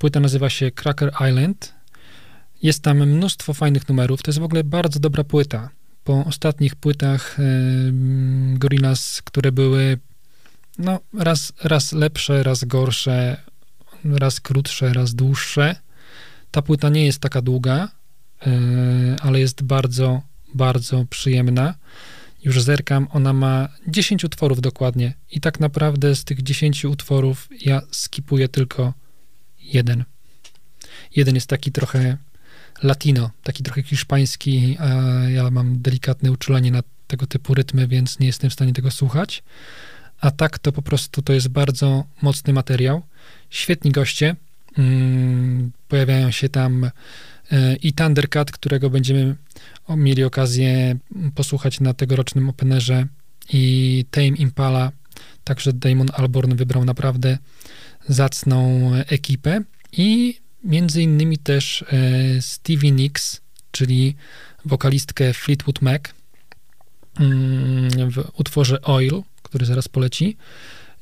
[0.00, 1.74] Płyta nazywa się Cracker Island.
[2.62, 4.22] Jest tam mnóstwo fajnych numerów.
[4.22, 5.70] To jest w ogóle bardzo dobra płyta.
[6.04, 9.98] Po ostatnich płytach em, Gorillaz, które były
[10.78, 13.36] no, raz, raz lepsze, raz gorsze,
[14.04, 15.76] raz krótsze, raz dłuższe.
[16.50, 17.88] Ta płyta nie jest taka długa,
[18.46, 18.50] e,
[19.22, 20.22] ale jest bardzo,
[20.54, 21.74] bardzo przyjemna.
[22.44, 27.82] Już zerkam, ona ma 10 utworów dokładnie i tak naprawdę z tych 10 utworów ja
[27.90, 28.99] skipuję tylko
[29.74, 30.04] jeden.
[31.16, 32.16] Jeden jest taki trochę
[32.82, 34.86] latino, taki trochę hiszpański, a
[35.28, 39.42] ja mam delikatne uczulenie na tego typu rytmy, więc nie jestem w stanie tego słuchać.
[40.20, 43.02] A tak to po prostu to jest bardzo mocny materiał.
[43.50, 44.36] Świetni goście.
[44.78, 46.90] Mm, pojawiają się tam
[47.52, 49.36] e, i Thundercat, którego będziemy
[49.88, 50.96] mieli okazję
[51.34, 53.06] posłuchać na tegorocznym Openerze
[53.52, 54.92] i Tame Impala.
[55.44, 57.38] Także Damon Alborn wybrał naprawdę
[58.08, 63.40] zacną ekipę i między innymi też e, Stevie Nicks,
[63.70, 64.14] czyli
[64.64, 66.02] wokalistkę Fleetwood Mac
[67.20, 70.36] mm, w utworze Oil, który zaraz poleci.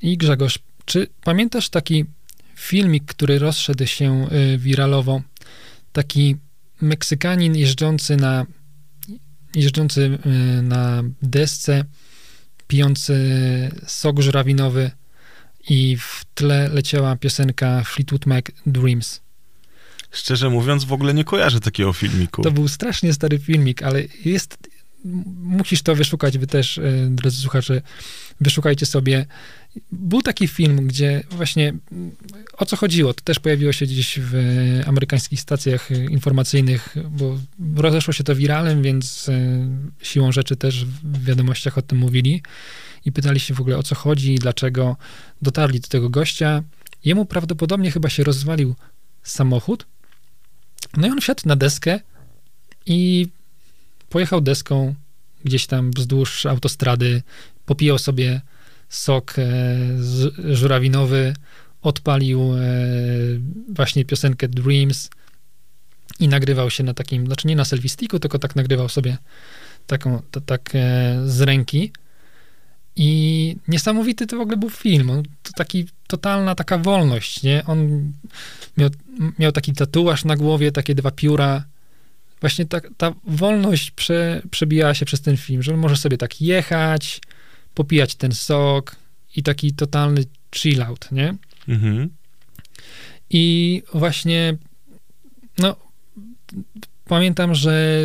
[0.02, 2.04] I Grzegorz, czy pamiętasz taki
[2.54, 5.22] filmik, który rozszedł się y, wiralowo?
[5.92, 6.36] Taki
[6.80, 8.46] Meksykanin jeżdżący na
[9.54, 11.84] jeżdżący y, na desce,
[12.66, 13.14] pijący
[13.86, 14.90] sok żurawinowy
[15.68, 19.20] i w tle leciała piosenka Fleetwood Mac Dreams.
[20.10, 22.42] Szczerze mówiąc, w ogóle nie kojarzę takiego filmiku.
[22.42, 24.58] To był strasznie stary filmik, ale jest.
[25.42, 27.82] Musisz to wyszukać, wy też, e, drodzy słuchacze,
[28.40, 29.26] wyszukajcie sobie.
[29.92, 31.74] Był taki film, gdzie właśnie
[32.52, 34.34] o co chodziło, to też pojawiło się gdzieś w
[34.86, 37.38] amerykańskich stacjach informacyjnych, bo
[37.76, 39.68] rozeszło się to wiralem, więc e,
[40.02, 42.42] siłą rzeczy też w wiadomościach o tym mówili
[43.04, 44.96] i pytali się w ogóle o co chodzi, dlaczego
[45.42, 46.62] dotarli do tego gościa.
[47.04, 48.74] Jemu prawdopodobnie chyba się rozwalił
[49.22, 49.86] samochód,
[50.96, 52.00] no i on wsiadł na deskę
[52.86, 53.28] i
[54.08, 54.94] pojechał deską
[55.44, 57.22] gdzieś tam wzdłuż autostrady,
[57.66, 58.40] popijał sobie
[58.88, 59.42] sok e,
[59.98, 61.34] z, żurawinowy,
[61.82, 62.60] odpalił e,
[63.68, 65.10] właśnie piosenkę Dreams
[66.20, 69.16] i nagrywał się na takim, znaczy nie na selfie sticku, tylko tak nagrywał sobie
[69.86, 71.92] taką, to, tak e, z ręki.
[72.98, 75.10] I niesamowity to w ogóle był film.
[75.10, 77.62] On, to taki totalna taka wolność, nie?
[77.66, 78.12] On
[78.76, 78.90] miał,
[79.38, 81.64] miał taki tatuaż na głowie, takie dwa pióra.
[82.40, 86.40] Właśnie ta, ta wolność prze, przebijała się przez ten film, że on może sobie tak
[86.40, 87.20] jechać,
[87.74, 88.96] popijać ten sok
[89.36, 90.24] i taki totalny
[90.54, 91.34] chill out, nie?
[91.68, 92.08] Mhm.
[93.30, 94.56] I właśnie,
[95.58, 95.76] no,
[97.04, 98.02] pamiętam, że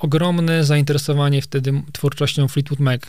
[0.00, 3.00] ogromne zainteresowanie wtedy twórczością Fleetwood Mac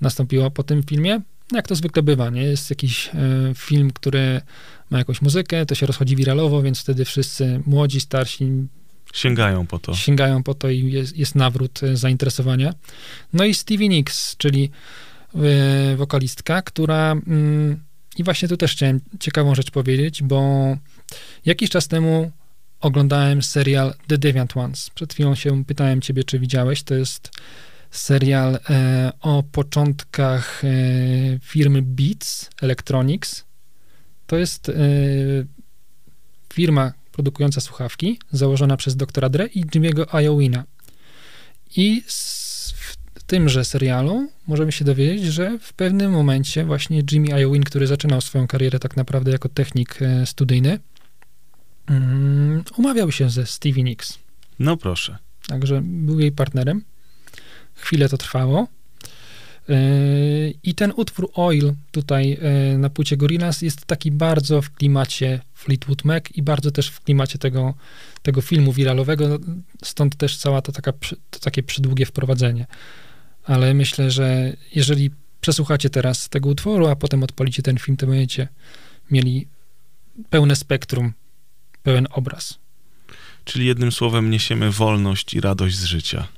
[0.00, 1.20] nastąpiło po tym filmie.
[1.52, 2.42] No, Jak to zwykle bywa, nie?
[2.42, 3.12] Jest jakiś e,
[3.54, 4.40] film, który
[4.90, 8.50] ma jakąś muzykę, to się rozchodzi wiralowo, więc wtedy wszyscy młodzi, starsi
[9.14, 9.94] Sięgają po to.
[9.94, 12.74] sięgają po to i jest, jest nawrót e, zainteresowania.
[13.32, 14.70] No i Stevie Nicks, czyli
[15.34, 17.80] e, wokalistka, która mm,
[18.16, 20.42] i właśnie tu też chciałem ciekawą rzecz powiedzieć, bo
[21.46, 22.30] jakiś czas temu
[22.80, 24.90] oglądałem serial The Deviant Ones.
[24.90, 26.82] Przed chwilą się pytałem ciebie, czy widziałeś.
[26.82, 27.30] To jest
[27.90, 30.68] serial e, o początkach e,
[31.42, 33.44] firmy Beats Electronics.
[34.26, 34.74] To jest e,
[36.52, 40.64] firma produkująca słuchawki, założona przez doktora Dre i Jimmy'ego Iowina.
[41.76, 42.72] I z,
[43.14, 48.20] w tymże serialu możemy się dowiedzieć, że w pewnym momencie właśnie Jimmy Iowin, który zaczynał
[48.20, 50.78] swoją karierę tak naprawdę jako technik e, studyjny,
[51.86, 54.18] mm, umawiał się ze Stevie Nicks.
[54.58, 55.18] No proszę.
[55.46, 56.84] Także był jej partnerem.
[57.74, 58.68] Chwilę to trwało.
[59.68, 62.38] Yy, I ten utwór Oil tutaj
[62.72, 67.00] yy, na płycie Gorillaz jest taki bardzo w klimacie Fleetwood Mac i bardzo też w
[67.00, 67.74] klimacie tego,
[68.22, 69.38] tego filmu wiralowego,
[69.84, 70.92] stąd też cała to, taka,
[71.30, 72.66] to takie przydługie wprowadzenie.
[73.44, 75.10] Ale myślę, że jeżeli
[75.40, 78.48] przesłuchacie teraz tego utworu, a potem odpalicie ten film, to będziecie
[79.10, 79.48] mieli
[80.30, 81.12] pełne spektrum,
[81.82, 82.58] pełen obraz.
[83.44, 86.28] Czyli jednym słowem niesiemy wolność i radość z życia.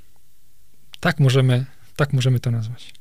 [1.00, 1.66] Tak możemy,
[1.96, 2.92] tak możemy to nazwać.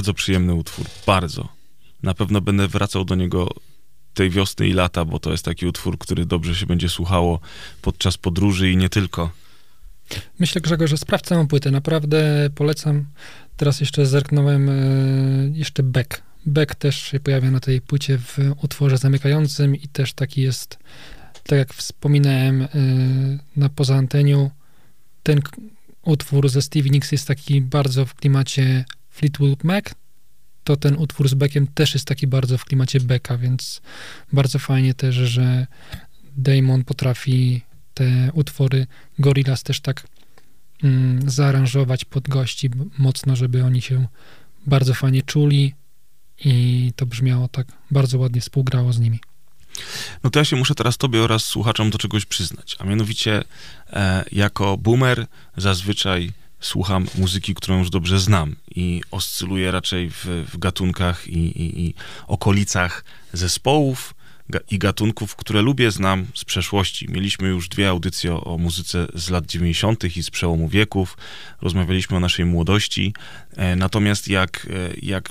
[0.00, 1.48] Bardzo przyjemny utwór, bardzo.
[2.02, 3.48] Na pewno będę wracał do niego
[4.14, 7.40] tej wiosny i lata, bo to jest taki utwór, który dobrze się będzie słuchało
[7.82, 9.30] podczas podróży i nie tylko.
[10.38, 11.70] Myślę, Grzegorz, że sprawdź całą płytę.
[11.70, 13.06] Naprawdę polecam.
[13.56, 14.72] Teraz jeszcze zerknąłem e,
[15.52, 16.22] jeszcze Beck.
[16.46, 20.78] Beck też się pojawia na tej płycie w utworze zamykającym i też taki jest,
[21.46, 22.68] tak jak wspominałem e,
[23.56, 24.50] na poza anteniu,
[25.22, 25.40] ten
[26.02, 28.84] utwór ze Stevie Nicks jest taki bardzo w klimacie
[29.20, 29.84] Fleetwood Mac,
[30.64, 33.80] to ten utwór z Beckiem też jest taki bardzo w klimacie Becka, więc
[34.32, 35.66] bardzo fajnie też, że
[36.36, 37.60] Damon potrafi
[37.94, 38.86] te utwory
[39.18, 40.06] Gorillaz też tak
[40.82, 44.06] mm, zaaranżować pod gości mocno, żeby oni się
[44.66, 45.74] bardzo fajnie czuli
[46.44, 49.20] i to brzmiało tak, bardzo ładnie współgrało z nimi.
[50.24, 52.76] No to ja się muszę teraz tobie oraz słuchaczom do czegoś przyznać.
[52.78, 53.44] A mianowicie,
[53.92, 60.58] e, jako boomer zazwyczaj słucham muzyki, którą już dobrze znam i oscyluję raczej w, w
[60.58, 61.94] gatunkach i, i, i
[62.26, 64.14] okolicach zespołów
[64.48, 67.06] ga, i gatunków, które lubię, znam z przeszłości.
[67.10, 70.16] Mieliśmy już dwie audycje o, o muzyce z lat 90.
[70.16, 71.16] i z przełomu wieków.
[71.60, 73.14] Rozmawialiśmy o naszej młodości.
[73.56, 75.28] E, natomiast jak, e, jak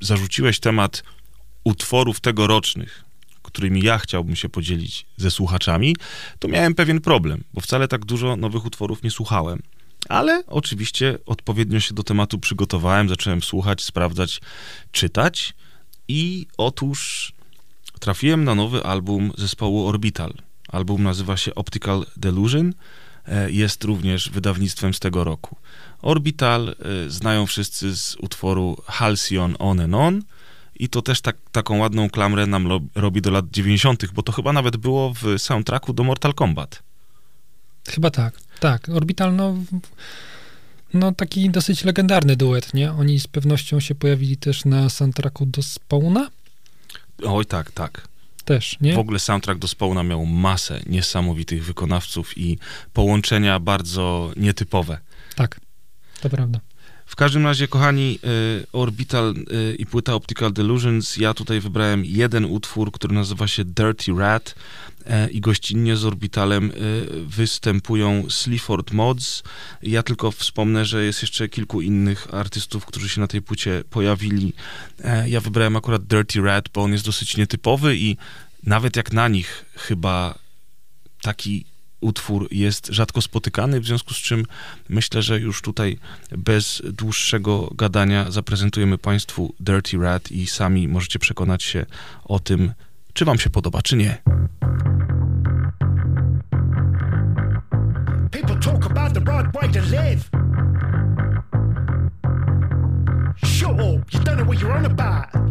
[0.00, 1.02] zarzuciłeś temat
[1.64, 3.04] utworów tegorocznych,
[3.42, 5.96] którymi ja chciałbym się podzielić ze słuchaczami,
[6.38, 9.62] to miałem pewien problem, bo wcale tak dużo nowych utworów nie słuchałem.
[10.08, 14.40] Ale oczywiście odpowiednio się do tematu przygotowałem, zacząłem słuchać, sprawdzać,
[14.92, 15.54] czytać
[16.08, 17.32] i otóż
[18.00, 20.34] trafiłem na nowy album zespołu Orbital.
[20.68, 22.74] Album nazywa się Optical Delusion,
[23.26, 25.56] e, jest również wydawnictwem z tego roku.
[26.02, 30.22] Orbital e, znają wszyscy z utworu Halcyon On and On,
[30.78, 34.32] i to też tak, taką ładną klamrę nam lo- robi do lat 90., bo to
[34.32, 36.82] chyba nawet było w soundtracku do Mortal Kombat.
[37.88, 38.88] Chyba tak, tak.
[38.88, 39.54] Orbital, no,
[40.94, 42.92] no taki dosyć legendarny duet, nie?
[42.92, 46.30] Oni z pewnością się pojawili też na soundtracku do Spawna?
[47.24, 48.08] Oj, tak, tak.
[48.44, 48.94] Też, nie?
[48.94, 52.58] W ogóle soundtrack do Spawna miał masę niesamowitych wykonawców i
[52.92, 54.98] połączenia bardzo nietypowe.
[55.36, 55.60] Tak,
[56.20, 56.60] to prawda.
[57.06, 58.18] W każdym razie, kochani,
[58.62, 63.64] y, Orbital y, i płyta Optical Delusions, ja tutaj wybrałem jeden utwór, który nazywa się
[63.64, 64.54] Dirty Rat
[65.06, 69.42] e, i gościnnie z Orbitalem y, występują Sleaford Mods.
[69.82, 74.52] Ja tylko wspomnę, że jest jeszcze kilku innych artystów, którzy się na tej płycie pojawili.
[75.04, 78.16] E, Ja wybrałem akurat Dirty Rat, bo on jest dosyć nietypowy i
[78.62, 80.38] nawet jak na nich chyba
[81.22, 81.64] taki
[82.00, 84.44] utwór jest rzadko spotykany, w związku z czym
[84.88, 85.98] myślę, że już tutaj
[86.30, 91.86] bez dłuższego gadania zaprezentujemy Państwu Dirty Rat i sami możecie przekonać się
[92.24, 92.72] o tym,
[93.12, 94.22] czy Wam się podoba, czy nie.
[98.30, 100.30] People talk about the right way to live.
[103.44, 105.46] Shut up, you don't know what you're on about.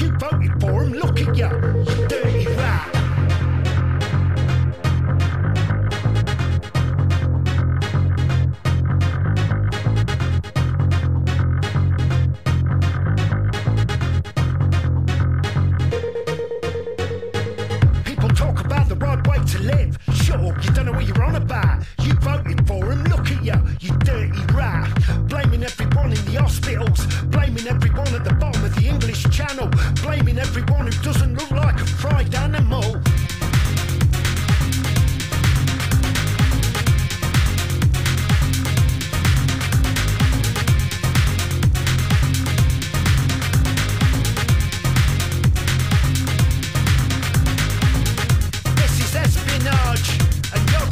[0.00, 3.03] You voted for him, look at you, you dirty rat.
[20.34, 21.84] Up, you don't know what you're on about.
[22.02, 24.90] You voted for him, look at you, you dirty rat.
[25.28, 29.68] Blaming everyone in the hospitals, blaming everyone at the bottom of the English channel,
[30.02, 33.00] blaming everyone who doesn't look like a fried No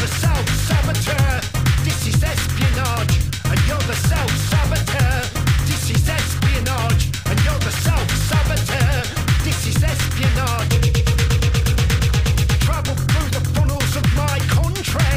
[0.03, 1.41] the self-saboteur.
[1.85, 5.23] This is espionage, and you're the self-saboteur.
[5.71, 9.03] This is espionage, and you're the self-saboteur.
[9.45, 10.75] This is espionage.
[12.83, 15.15] Through the funnels of my country.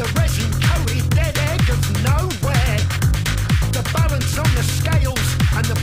[0.00, 1.36] The resin-coated dead
[1.68, 2.80] of nowhere.
[3.76, 5.76] The balance on the scales and the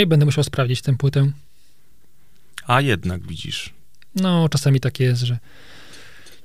[0.00, 1.32] i będę musiał sprawdzić tę płytę.
[2.66, 3.70] A jednak widzisz.
[4.14, 5.38] No, czasami tak jest, że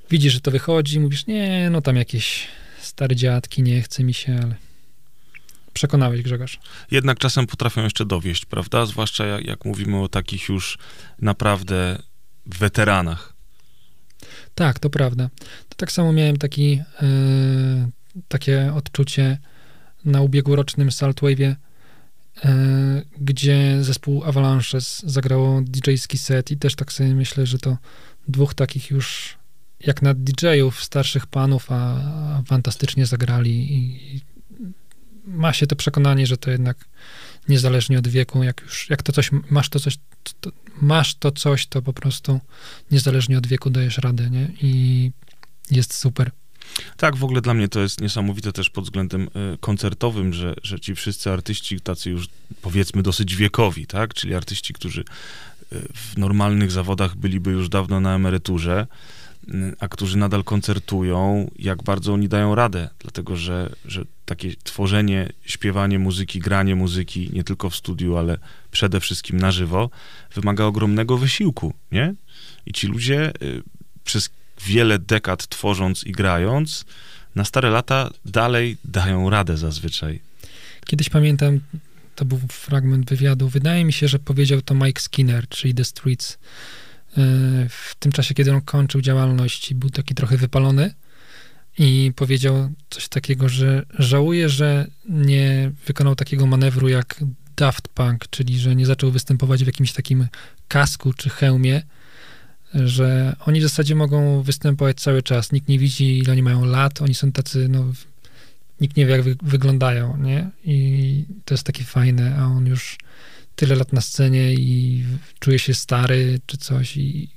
[0.10, 2.48] widzisz, że to wychodzi, mówisz, nie, no tam jakieś
[2.82, 4.56] stare dziadki, nie chce mi się, ale
[5.74, 6.60] przekonałeś, Grzegorz.
[6.92, 8.86] Jednak czasem potrafią jeszcze dowieść, prawda?
[8.86, 10.78] Zwłaszcza jak, jak mówimy o takich już
[11.22, 12.02] naprawdę
[12.46, 13.34] weteranach.
[14.56, 15.30] Tak, to prawda.
[15.70, 17.90] To tak samo miałem taki, e,
[18.28, 19.38] takie odczucie
[20.06, 21.56] na ubiegłorocznym Saltwave'ie,
[23.18, 27.78] gdzie zespół Avalanches zagrało DJ-ski set i też tak sobie myślę, że to
[28.28, 29.38] dwóch takich już
[29.80, 31.76] jak na DJ-ów, starszych panów, a,
[32.38, 34.22] a fantastycznie zagrali i, i
[35.26, 36.86] ma się to przekonanie, że to jednak
[37.50, 39.98] niezależnie od wieku, jak już, jak to coś, masz to coś,
[40.42, 42.40] to, masz to coś, to po prostu
[42.92, 44.48] niezależnie od wieku dajesz radę, nie?
[44.62, 45.12] I
[45.72, 46.32] jest super.
[46.98, 50.80] Tak, w ogóle dla mnie to jest niesamowite też pod względem y, koncertowym, że, że
[50.80, 52.28] ci wszyscy artyści, tacy już
[52.62, 54.14] powiedzmy dosyć wiekowi, tak?
[54.14, 55.06] Czyli artyści, którzy y,
[55.94, 58.88] w normalnych zawodach byliby już dawno na emeryturze,
[59.48, 65.30] y, a którzy nadal koncertują, jak bardzo oni dają radę, dlatego że, że takie tworzenie,
[65.46, 68.38] śpiewanie muzyki, granie muzyki, nie tylko w studiu, ale
[68.72, 69.90] przede wszystkim na żywo,
[70.36, 72.14] wymaga ogromnego wysiłku, nie?
[72.66, 73.32] I ci ludzie
[74.04, 74.30] przez
[74.66, 76.86] wiele dekad tworząc i grając,
[77.36, 80.20] na stare lata dalej dają radę zazwyczaj.
[80.86, 81.60] Kiedyś pamiętam,
[82.16, 86.38] to był fragment wywiadu, wydaje mi się, że powiedział to Mike Skinner, czyli The Streets,
[87.18, 87.24] yy,
[87.70, 90.94] w tym czasie, kiedy on kończył działalność i był taki trochę wypalony
[91.78, 97.24] i powiedział coś takiego, że żałuje, że nie wykonał takiego manewru jak
[97.58, 100.28] Daft Punk, czyli że nie zaczął występować w jakimś takim
[100.68, 101.82] kasku czy hełmie,
[102.76, 105.52] że oni w zasadzie mogą występować cały czas.
[105.52, 107.94] Nikt nie widzi, ile oni mają lat, oni są tacy, no,
[108.82, 110.50] nikt nie wie, jak wy, wyglądają, nie?
[110.64, 112.98] I to jest takie fajne, a on już
[113.56, 115.04] tyle lat na scenie i
[115.40, 117.30] czuje się stary czy coś i,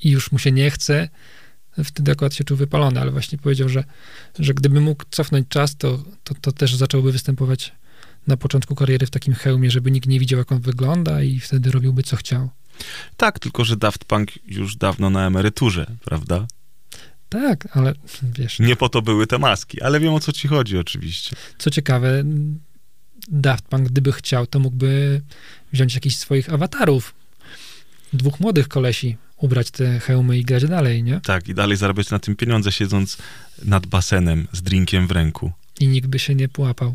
[0.00, 1.08] i już mu się nie chce.
[1.84, 3.84] Wtedy akurat się czuł wypalony, ale właśnie powiedział, że,
[4.38, 7.72] że gdyby mógł cofnąć czas, to, to, to też zacząłby występować
[8.26, 11.70] na początku kariery w takim hełmie, żeby nikt nie widział, jak on wygląda i wtedy
[11.70, 12.50] robiłby, co chciał.
[13.16, 16.46] Tak, tylko że Daft Punk już dawno na emeryturze, prawda?
[17.28, 20.78] Tak, ale wiesz, Nie po to były te maski, ale wiem o co ci chodzi
[20.78, 21.36] oczywiście.
[21.58, 22.24] co ciekawe,
[23.28, 25.20] Daft Punk, gdyby chciał, to mógłby
[25.72, 27.14] wziąć jakichś swoich awatarów,
[28.12, 31.20] dwóch młodych kolesi, ubrać te hełmy i grać dalej, nie?
[31.20, 33.16] Tak, i dalej zarabiać na tym pieniądze, siedząc
[33.64, 35.52] nad basenem z drinkiem w ręku.
[35.80, 36.94] I nikt by się nie połapał.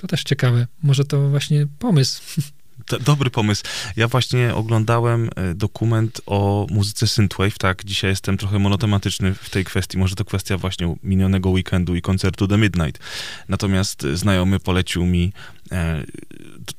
[0.00, 0.66] To też ciekawe.
[0.82, 2.22] Może to właśnie pomysł.
[2.88, 3.62] To dobry pomysł.
[3.96, 9.64] Ja właśnie oglądałem e, dokument o muzyce synthwave, tak, dzisiaj jestem trochę monotematyczny w tej
[9.64, 13.02] kwestii, może to kwestia właśnie minionego weekendu i koncertu The Midnight.
[13.48, 15.32] Natomiast znajomy polecił mi
[15.72, 16.04] e,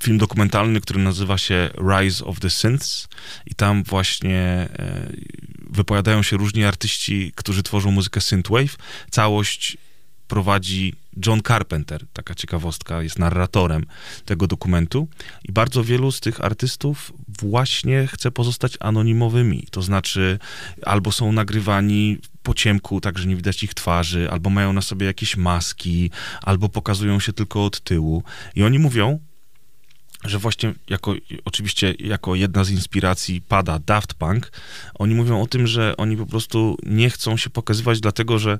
[0.03, 3.07] film dokumentalny, który nazywa się Rise of the Synths
[3.45, 5.09] i tam właśnie e,
[5.69, 8.77] wypowiadają się różni artyści, którzy tworzą muzykę synthwave.
[9.11, 9.77] Całość
[10.29, 10.93] prowadzi
[11.25, 13.85] John Carpenter, taka ciekawostka, jest narratorem
[14.25, 15.07] tego dokumentu.
[15.43, 20.39] I bardzo wielu z tych artystów właśnie chce pozostać anonimowymi, to znaczy
[20.85, 25.05] albo są nagrywani po ciemku, tak że nie widać ich twarzy, albo mają na sobie
[25.05, 26.11] jakieś maski,
[26.41, 28.23] albo pokazują się tylko od tyłu.
[28.55, 29.19] I oni mówią,
[30.25, 31.15] że właśnie jako,
[31.45, 34.51] oczywiście jako jedna z inspiracji pada Daft Punk,
[34.93, 38.57] oni mówią o tym, że oni po prostu nie chcą się pokazywać, dlatego że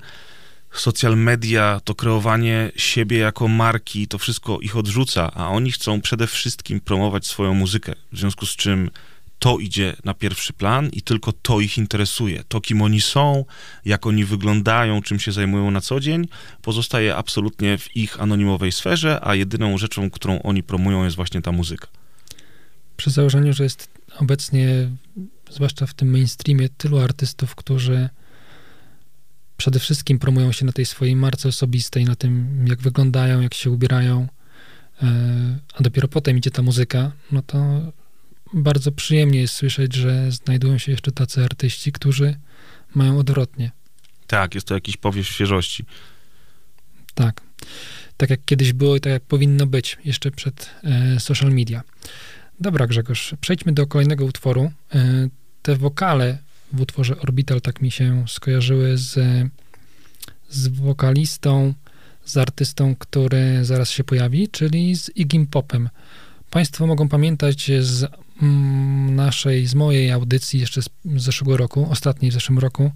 [0.74, 6.28] social media, to kreowanie siebie jako marki, to wszystko ich odrzuca, a oni chcą przede
[6.28, 8.90] wszystkim promować swoją muzykę, w związku z czym
[9.40, 12.44] to idzie na pierwszy plan i tylko to ich interesuje.
[12.48, 13.46] To, kim oni są,
[13.86, 16.28] jak oni wyglądają, czym się zajmują na co dzień,
[16.62, 21.52] pozostaje absolutnie w ich anonimowej sferze, a jedyną rzeczą, którą oni promują, jest właśnie ta
[21.52, 21.88] muzyka.
[22.98, 24.90] Przy założeniu, że jest obecnie,
[25.50, 28.10] zwłaszcza w tym mainstreamie, tylu artystów, którzy
[29.60, 33.72] przede wszystkim promują się na tej swojej marce osobistej, na tym, jak wyglądają, jak się
[33.72, 34.28] ubierają,
[35.04, 35.08] e,
[35.74, 37.58] a dopiero potem idzie ta muzyka, no to
[38.54, 42.36] bardzo przyjemnie jest słyszeć, że znajdują się jeszcze tacy artyści, którzy
[42.96, 43.72] mają odwrotnie.
[44.28, 45.86] Tak, jest to jakiś powiew świeżości.
[47.14, 47.42] Tak.
[48.18, 51.84] Tak jak kiedyś było i tak jak powinno być, jeszcze przed e, social media.
[52.60, 54.72] Dobra, Grzegorz, przejdźmy do kolejnego utworu.
[54.96, 55.30] E,
[55.62, 56.38] te wokale
[56.74, 59.20] w utworze Orbital tak mi się skojarzyły z,
[60.50, 61.74] z wokalistą,
[62.26, 65.90] z artystą, który zaraz się pojawi, czyli z Igim Popem.
[66.50, 68.12] Państwo mogą pamiętać z
[68.42, 72.92] mm, naszej, z mojej audycji jeszcze z zeszłego roku, ostatniej w zeszłym roku,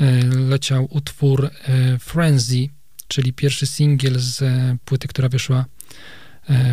[0.00, 2.68] e, leciał utwór e, Frenzy,
[3.08, 5.64] czyli pierwszy singiel z e, płyty, która wyszła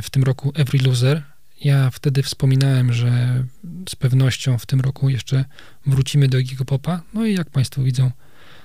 [0.01, 1.23] w tym roku, Every Loser.
[1.63, 3.43] Ja wtedy wspominałem, że
[3.89, 5.45] z pewnością w tym roku jeszcze
[5.85, 7.01] wrócimy do Iggy Popa.
[7.13, 8.11] No i jak Państwo widzą,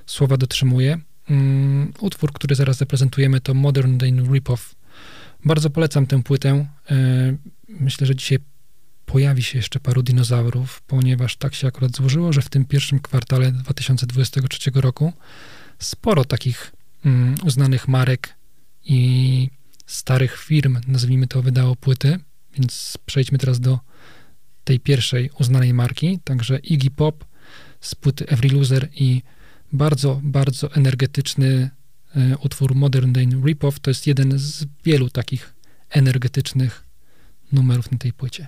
[0.07, 0.99] słowa dotrzymuję.
[1.31, 4.75] Mm, utwór, który zaraz zaprezentujemy, to Modern Day Ripoff.
[5.45, 6.67] Bardzo polecam tę płytę.
[6.91, 7.37] E,
[7.81, 8.39] Myślę, że dzisiaj
[9.07, 13.53] pojawi się jeszcze paru dinozaurów, ponieważ tak się akurat złożyło, że w tym pierwszym kwartale
[13.53, 15.13] 2023 roku
[15.79, 16.73] sporo takich
[17.05, 18.35] mm, uznanych marek
[18.85, 19.51] i
[19.87, 22.19] starych firm, nazwijmy to, wydało płyty,
[22.59, 23.79] więc przejdźmy teraz do
[24.65, 27.25] tej pierwszej uznanej marki, także Iggy Pop
[27.81, 29.23] z płyty Every Loser i
[29.73, 31.71] bardzo, bardzo energetyczny
[32.17, 33.81] e, utwór Modern Day Ripoff.
[33.81, 35.55] To jest jeden z wielu takich
[35.91, 36.85] energetycznych
[37.53, 38.47] numerów na tej płycie.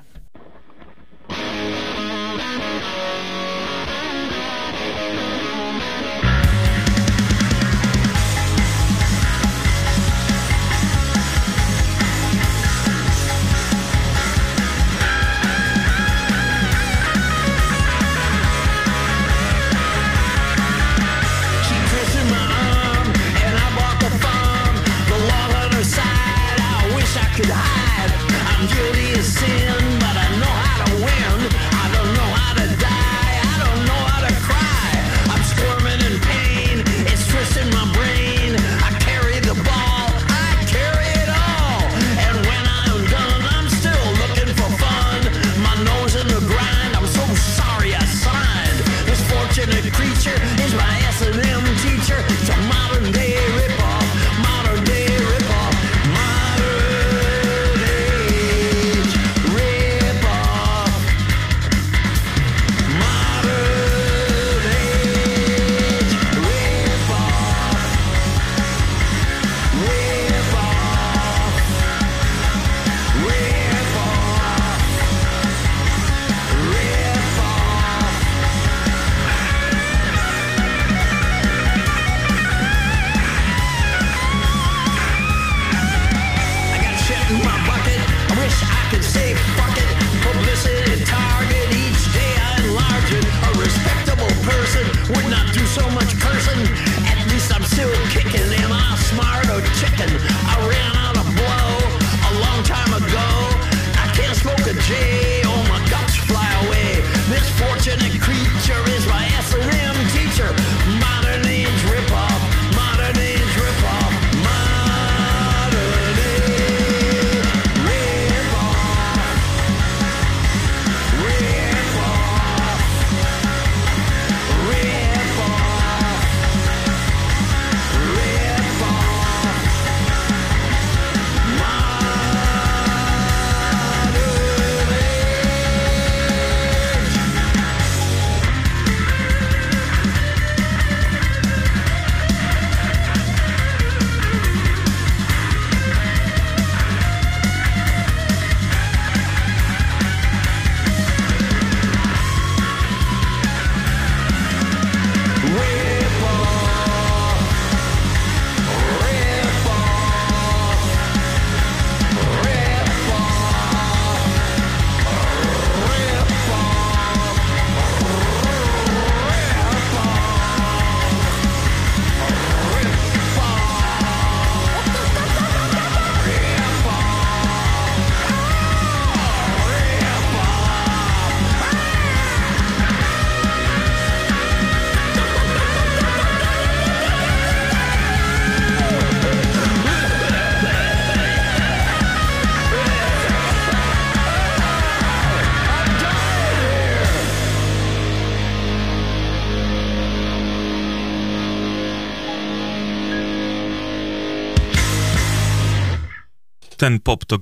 [206.86, 207.38] Ten pop to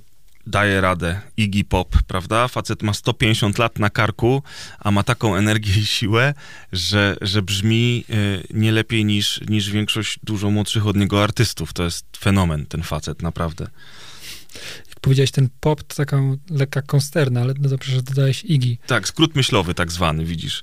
[0.46, 1.20] daje radę.
[1.36, 2.48] Iggy Pop, prawda?
[2.48, 4.42] Facet ma 150 lat na karku,
[4.78, 6.34] a ma taką energię i siłę,
[6.72, 11.72] że, że brzmi y, nie lepiej niż, niż większość dużo młodszych od niego artystów.
[11.72, 13.66] To jest fenomen, ten facet, naprawdę.
[15.04, 16.20] Powiedziałeś, ten pop to taka
[16.50, 18.76] lekka konsterna, ale no dobrze, że dodałeś Iggy.
[18.86, 20.62] Tak, skrót myślowy tak zwany, widzisz.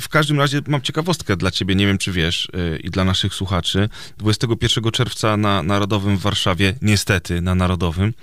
[0.00, 3.34] W każdym razie mam ciekawostkę dla ciebie, nie wiem czy wiesz, y, i dla naszych
[3.34, 3.88] słuchaczy.
[4.18, 8.14] 21 czerwca na Narodowym w Warszawie, niestety na Narodowym, y,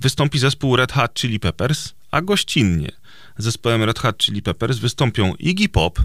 [0.00, 2.92] wystąpi zespół Red Hot Chili Peppers, a gościnnie
[3.38, 5.98] zespołem Red Hot Chili Peppers wystąpią Iggy Pop,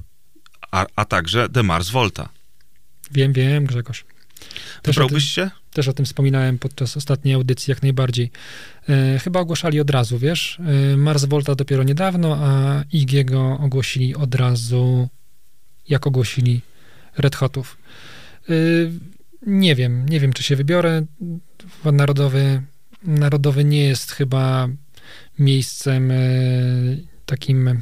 [0.72, 2.30] a, a także The Mars Volta.
[3.12, 4.06] Wiem, wiem, Grzegorz.
[4.82, 5.50] Też Wybrałbyś się?
[5.74, 8.32] też o tym wspominałem podczas ostatniej audycji, jak najbardziej.
[8.90, 10.60] E, chyba ogłaszali od razu, wiesz?
[10.94, 15.10] E, Mars Volta dopiero niedawno, a IG go ogłosili od razu,
[15.90, 16.62] jak ogłosili
[17.18, 17.78] Red Hotów.
[18.50, 18.54] E,
[19.48, 21.06] nie wiem, nie wiem, czy się wybiorę.
[21.86, 22.62] Narodowy,
[23.04, 24.68] Narodowy nie jest chyba
[25.40, 26.18] miejscem e,
[27.26, 27.82] takim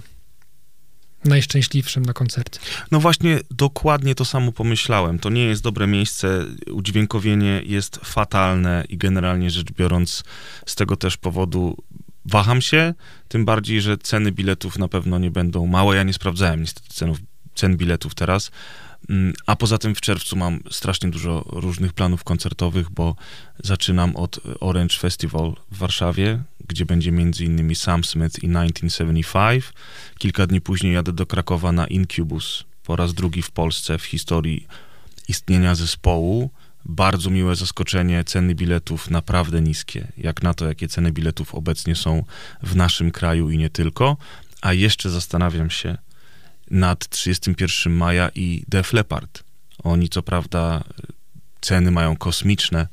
[1.25, 2.59] najszczęśliwszym na koncercie.
[2.91, 5.19] No właśnie, dokładnie to samo pomyślałem.
[5.19, 10.23] To nie jest dobre miejsce, udźwiękowienie jest fatalne i generalnie rzecz biorąc
[10.65, 11.77] z tego też powodu
[12.25, 12.93] waham się,
[13.27, 15.95] tym bardziej, że ceny biletów na pewno nie będą małe.
[15.95, 17.17] Ja nie sprawdzałem niestety cenów,
[17.55, 18.51] cen biletów teraz,
[19.45, 23.15] a poza tym w czerwcu mam strasznie dużo różnych planów koncertowych, bo
[23.63, 27.11] zaczynam od Orange Festival w Warszawie, gdzie będzie
[27.45, 29.73] innymi Sam Smith i 1975.
[30.17, 34.67] Kilka dni później jadę do Krakowa na Incubus, po raz drugi w Polsce w historii
[35.27, 36.49] istnienia zespołu.
[36.85, 42.23] Bardzo miłe zaskoczenie, ceny biletów naprawdę niskie, jak na to, jakie ceny biletów obecnie są
[42.63, 44.17] w naszym kraju i nie tylko.
[44.61, 45.97] A jeszcze zastanawiam się
[46.71, 49.43] nad 31 maja i Def Leppard.
[49.83, 50.83] Oni co prawda
[51.61, 52.87] ceny mają kosmiczne,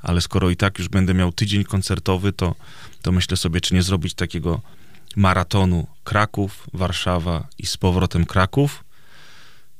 [0.00, 2.54] ale skoro i tak już będę miał tydzień koncertowy, to,
[3.02, 4.60] to myślę sobie, czy nie zrobić takiego
[5.16, 8.84] maratonu Kraków, Warszawa i z powrotem Kraków.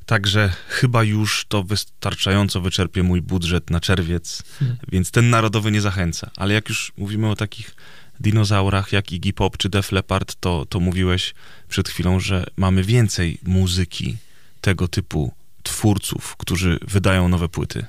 [0.07, 4.77] Także chyba już to wystarczająco wyczerpie mój budżet na czerwiec, Hmm.
[4.93, 6.31] więc ten narodowy nie zachęca.
[6.37, 7.75] Ale jak już mówimy o takich
[8.21, 11.35] dinozaurach jak Iggy Pop czy Def Leppard, to, to mówiłeś
[11.69, 14.17] przed chwilą, że mamy więcej muzyki
[14.61, 15.33] tego typu
[15.63, 17.85] twórców, którzy wydają nowe płyty.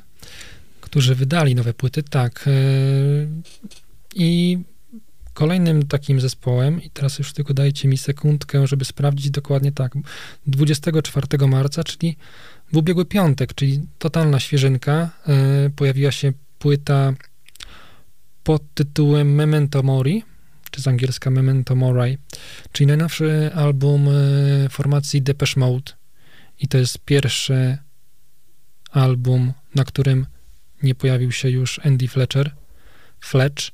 [0.82, 2.44] którzy wydali nowe płyty, tak.
[2.46, 3.28] yy,
[4.16, 4.60] I
[5.34, 9.94] kolejnym takim zespołem, i teraz już tylko dajcie mi sekundkę, żeby sprawdzić dokładnie tak,
[10.48, 12.18] 24 marca, czyli
[12.74, 17.14] w ubiegły piątek, czyli totalna świeżynka, yy, pojawiła się płyta
[18.44, 20.24] pod tytułem Memento Mori,
[20.72, 22.18] czy z angielska Memento Mori,
[22.72, 25.92] czyli najnowszy album yy, formacji Depeche Mode.
[26.60, 27.78] I to jest pierwszy
[28.92, 30.26] album, na którym
[30.84, 32.56] nie pojawił się już Andy Fletcher.
[33.22, 33.72] Fletch,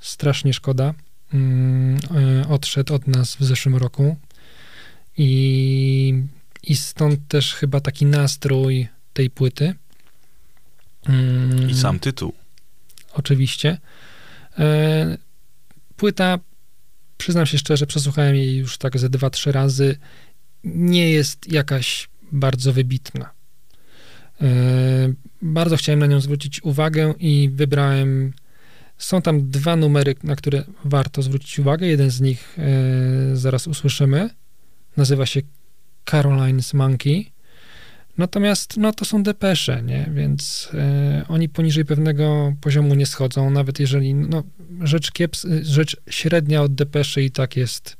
[0.00, 0.94] strasznie szkoda.
[1.34, 1.98] Mm,
[2.42, 4.16] e, odszedł od nas w zeszłym roku.
[5.16, 6.24] I,
[6.62, 9.74] I stąd też chyba taki nastrój tej płyty.
[11.08, 12.32] Mm, I sam tytuł.
[13.16, 13.78] Oczywiście.
[14.58, 15.18] E,
[15.96, 16.38] płyta,
[17.16, 19.96] przyznam się szczerze, przesłuchałem jej już tak ze dwa, trzy razy.
[20.64, 23.30] Nie jest jakaś bardzo wybitna.
[24.40, 24.46] E,
[25.42, 28.32] bardzo chciałem na nią zwrócić uwagę i wybrałem.
[28.98, 31.86] Są tam dwa numery, na które warto zwrócić uwagę.
[31.86, 34.30] Jeden z nich e, zaraz usłyszymy.
[34.96, 35.40] Nazywa się
[36.06, 37.35] Caroline's Monkey.
[38.18, 40.10] Natomiast no, to są depesze, nie?
[40.14, 44.42] więc e, oni poniżej pewnego poziomu nie schodzą, nawet jeżeli no,
[44.82, 47.96] rzecz, kieps, rzecz średnia od depeszy i tak jest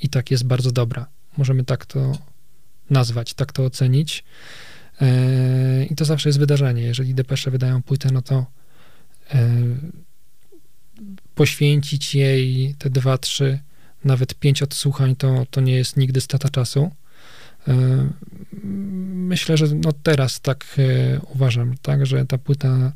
[0.00, 1.06] i tak jest bardzo dobra.
[1.36, 2.12] Możemy tak to
[2.90, 4.24] nazwać, tak to ocenić.
[5.00, 6.82] E, I to zawsze jest wydarzenie.
[6.82, 8.46] Jeżeli depesze wydają płytę, no to
[9.34, 9.50] e,
[11.34, 13.58] poświęcić jej te dwa, trzy,
[14.04, 16.90] nawet pięć odsłuchań, to, to nie jest nigdy strata czasu.
[17.68, 18.08] E,
[19.14, 22.92] Myślę, że no teraz tak e, uważam, tak, że ta płyta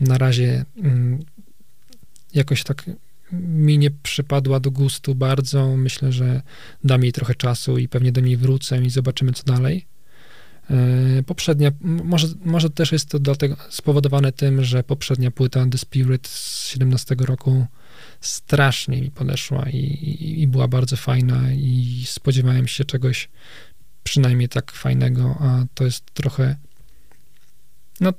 [0.00, 1.18] na razie mm,
[2.34, 2.90] jakoś tak
[3.32, 5.76] mi nie przypadła do gustu bardzo.
[5.76, 6.42] Myślę, że
[6.84, 9.86] dam jej trochę czasu i pewnie do niej wrócę i zobaczymy, co dalej.
[11.26, 16.68] Poprzednia, może, może też jest to dlatego spowodowane tym, że poprzednia płyta The Spirit z
[16.68, 17.66] 17 roku
[18.20, 23.28] strasznie mi podeszła i, i, i była bardzo fajna i spodziewałem się czegoś
[24.08, 26.56] przynajmniej tak fajnego, a to jest trochę
[28.00, 28.12] no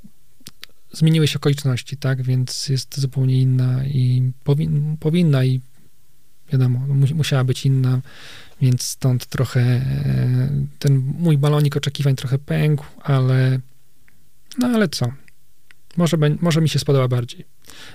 [0.92, 5.62] zmieniły się okoliczności, tak, więc jest zupełnie inna i powin, powinna i
[6.52, 8.02] wiadomo, mu- musiała być inna,
[8.62, 10.50] więc stąd trochę e,
[10.80, 13.60] ten mój balonik oczekiwań trochę pękł, ale
[14.58, 15.14] no ale co?
[15.98, 17.46] Może, może mi się spodoba bardziej.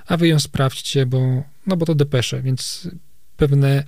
[0.06, 2.88] A wy ją sprawdźcie, bo no bo to depesze, więc
[3.36, 3.84] pewne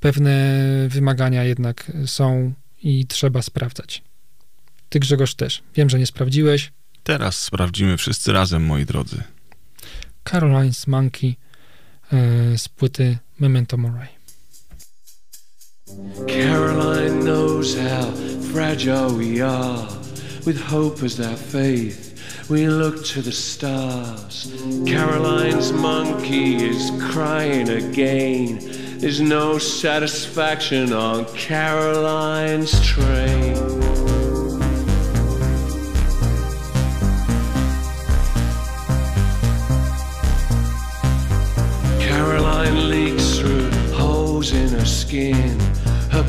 [0.00, 2.52] pewne wymagania jednak są
[2.82, 4.02] i trzeba sprawdzać.
[4.88, 5.62] Ty Grzegorz też.
[5.74, 6.72] Wiem, że nie sprawdziłeś.
[7.02, 9.22] Teraz sprawdzimy wszyscy razem, moi drodzy.
[10.24, 11.34] Caroline's Monkey
[12.12, 14.08] e, z płyty Memento Mori.
[16.26, 18.12] Caroline knows how
[18.52, 19.86] fragile we are.
[20.46, 22.09] With hope as our faith,
[22.50, 24.52] We look to the stars.
[24.84, 28.58] Caroline's monkey is crying again.
[28.98, 33.54] There's no satisfaction on Caroline's train.
[42.00, 45.69] Caroline leaks through holes in her skin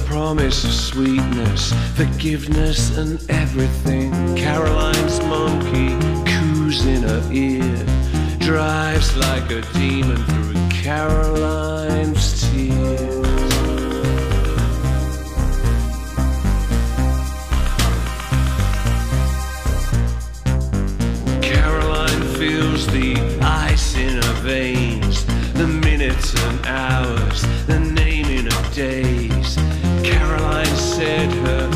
[0.06, 4.12] promise of sweetness, forgiveness, and everything.
[4.36, 5.90] Caroline's monkey
[6.26, 7.86] coos in her ear,
[8.40, 13.52] drives like a demon through Caroline's tears.
[21.42, 29.11] Caroline feels the ice in her veins, the minutes and hours, the naming of days.
[31.02, 31.71] Said her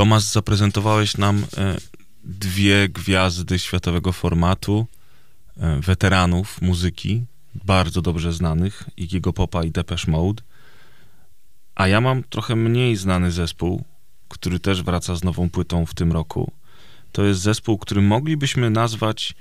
[0.00, 1.76] Tomasz, zaprezentowałeś nam e,
[2.24, 4.86] dwie gwiazdy światowego formatu,
[5.56, 7.24] e, weteranów muzyki,
[7.64, 10.42] bardzo dobrze znanych, Iggy'ego Popa i Depeche Mode.
[11.74, 13.84] A ja mam trochę mniej znany zespół,
[14.28, 16.52] który też wraca z nową płytą w tym roku.
[17.12, 19.34] To jest zespół, który moglibyśmy nazwać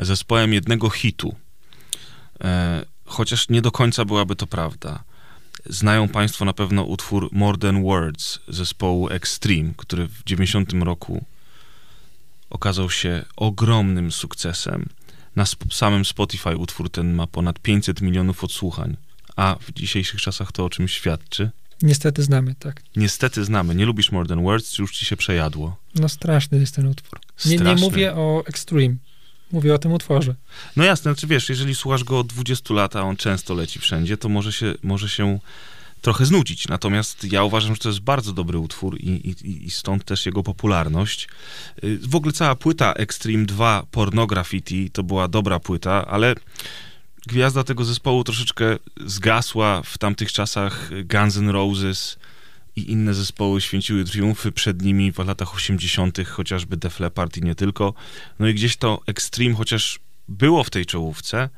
[0.00, 1.34] zespołem jednego hitu.
[2.44, 5.04] E, chociaż nie do końca byłaby to prawda.
[5.66, 11.24] Znają Państwo na pewno utwór More Than Words zespołu Extreme, który w 90 roku
[12.50, 14.88] okazał się ogromnym sukcesem.
[15.36, 18.96] Na samym Spotify utwór ten ma ponad 500 milionów odsłuchań,
[19.36, 21.50] a w dzisiejszych czasach to o czym świadczy?
[21.82, 22.82] Niestety znamy, tak.
[22.96, 23.74] Niestety znamy.
[23.74, 25.76] Nie lubisz More Than Words, czy już ci się przejadło?
[25.94, 27.20] No straszny jest ten utwór.
[27.44, 28.94] Nie, nie mówię o Extreme.
[29.54, 30.34] Mówię o tym utworze.
[30.76, 34.16] No jasne, znaczy wiesz, jeżeli słuchasz go od 20 lat, a on często leci wszędzie,
[34.16, 35.38] to może się, może się
[36.00, 36.68] trochę znudzić.
[36.68, 40.42] Natomiast ja uważam, że to jest bardzo dobry utwór i, i, i stąd też jego
[40.42, 41.28] popularność.
[41.84, 46.34] Y, W ogóle cała płyta Extreme 2 Pornograffiti to była dobra płyta, ale
[47.26, 50.90] gwiazda tego zespołu troszeczkę zgasła w tamtych czasach.
[51.04, 52.18] Guns N' Roses
[52.76, 57.54] i inne zespoły święciły triumfy przed nimi w latach 80., chociażby Def Leppard i nie
[57.54, 57.94] tylko.
[58.38, 61.48] No i gdzieś to Extreme, chociaż było w tej czołówce,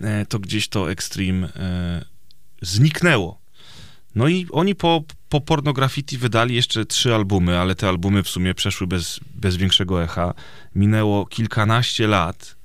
[0.00, 2.04] e, to gdzieś to Extreme e,
[2.62, 3.42] zniknęło.
[4.14, 8.54] No i oni po, po Pornografity wydali jeszcze trzy albumy, ale te albumy w sumie
[8.54, 10.34] przeszły bez, bez większego echa.
[10.74, 12.56] Minęło kilkanaście lat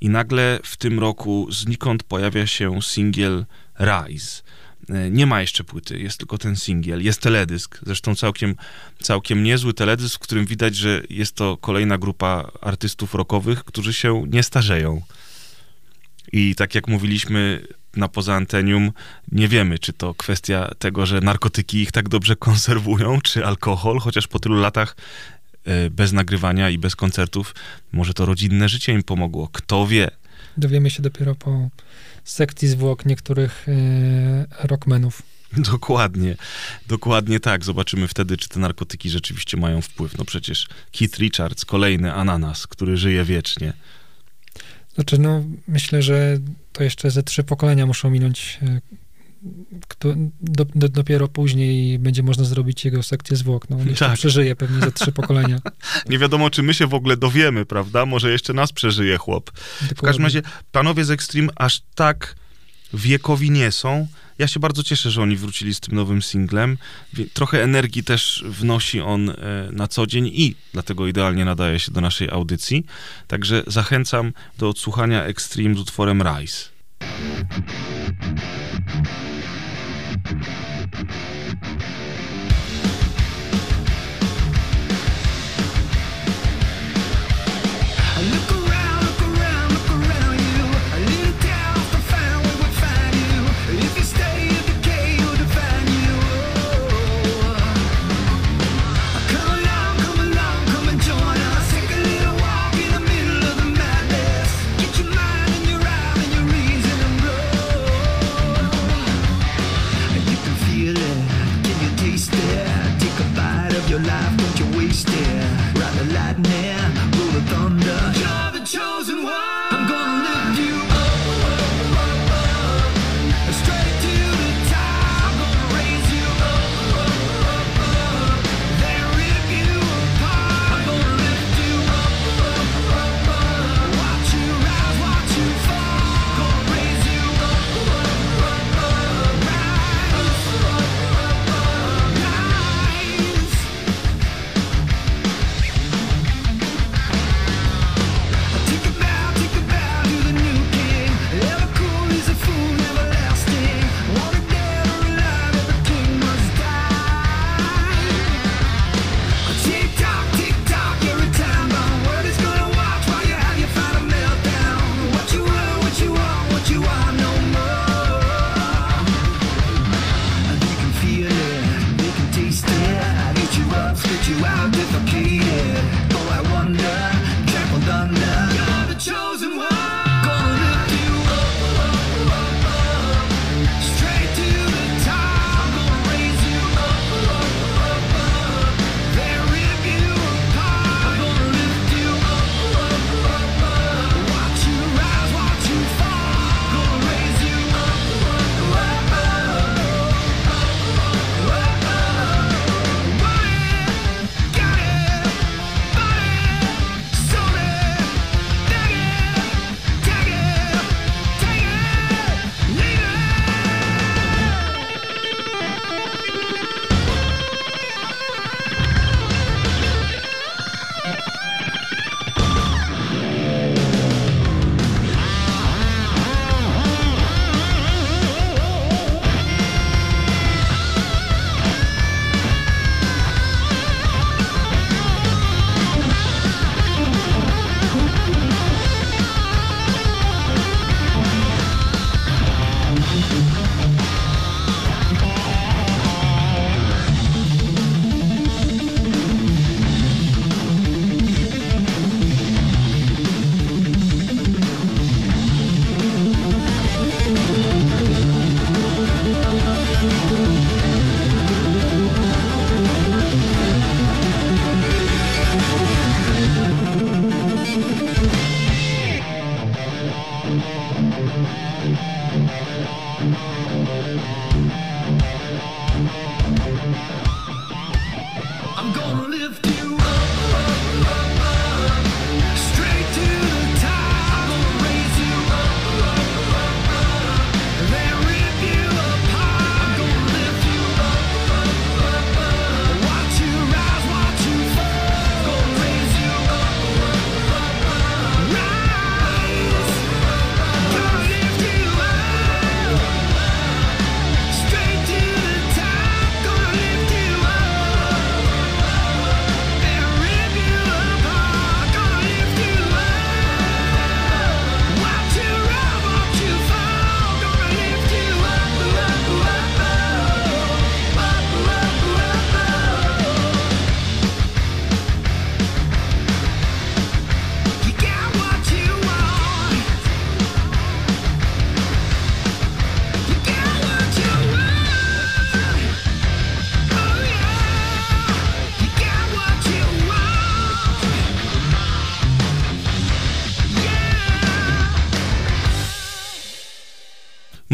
[0.00, 3.46] i nagle w tym roku znikąd pojawia się singiel
[3.80, 4.42] Rise.
[4.90, 8.54] E, Nie ma jeszcze płyty, jest tylko ten singiel, jest teledysk, zresztą całkiem,
[9.02, 14.24] całkiem niezły teledysk, w którym widać, że jest to kolejna grupa artystów rockowych, którzy się
[14.28, 15.02] nie starzeją.
[16.32, 18.92] I tak jak mówiliśmy na poza antenium,
[19.32, 24.26] nie wiemy, czy to kwestia tego, że narkotyki ich tak dobrze konserwują, czy alkohol, chociaż
[24.26, 24.96] po tylu latach
[25.64, 27.54] e, bez nagrywania i bez koncertów,
[27.92, 29.48] może to rodzinne życie im pomogło.
[29.52, 30.10] Kto wie?
[30.56, 31.68] Dowiemy się dopiero po
[32.24, 35.22] sekcji zwłok niektórych e, rockmenów.
[35.72, 36.36] Dokładnie,
[36.88, 37.64] dokładnie tak.
[37.64, 40.18] Zobaczymy wtedy, czy te narkotyki rzeczywiście mają wpływ.
[40.18, 40.68] No przecież
[40.98, 43.72] Keith Richards, kolejny ananas, który żyje wiecznie.
[44.94, 46.38] Znaczy, no, myślę, że
[46.72, 48.58] to jeszcze ze trzy pokolenia muszą minąć.
[49.88, 50.08] Kto,
[50.40, 53.70] do, do, dopiero później będzie można zrobić jego sekcję zwłok.
[53.70, 54.14] No, on jeszcze Tak.
[54.14, 55.60] przeżyje pewnie za trzy pokolenia.
[56.10, 58.06] Nie wiadomo, czy my się w ogóle dowiemy, prawda?
[58.06, 59.50] Może jeszcze nas przeżyje chłop.
[59.96, 60.42] W każdym razie
[60.72, 62.36] panowie z Extreme aż tak
[62.94, 64.06] wiekowi nie są.
[64.38, 66.78] Ja się bardzo cieszę, że oni wrócili z tym nowym singlem.
[67.32, 69.34] Trochę energii też wnosi on e,
[69.72, 72.86] na co dzień i dlatego idealnie nadaje się do naszej audycji.
[73.26, 76.68] Także zachęcam do odsłuchania Extreme z utworem Rise.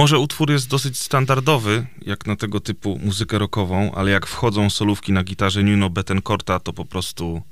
[0.06, 5.12] Może utwór jest dosyć standardowy, jak na tego typu muzykę rockową, ale jak wchodzą solówki
[5.12, 7.42] na gitarze Nuno Betancourta, to po prostu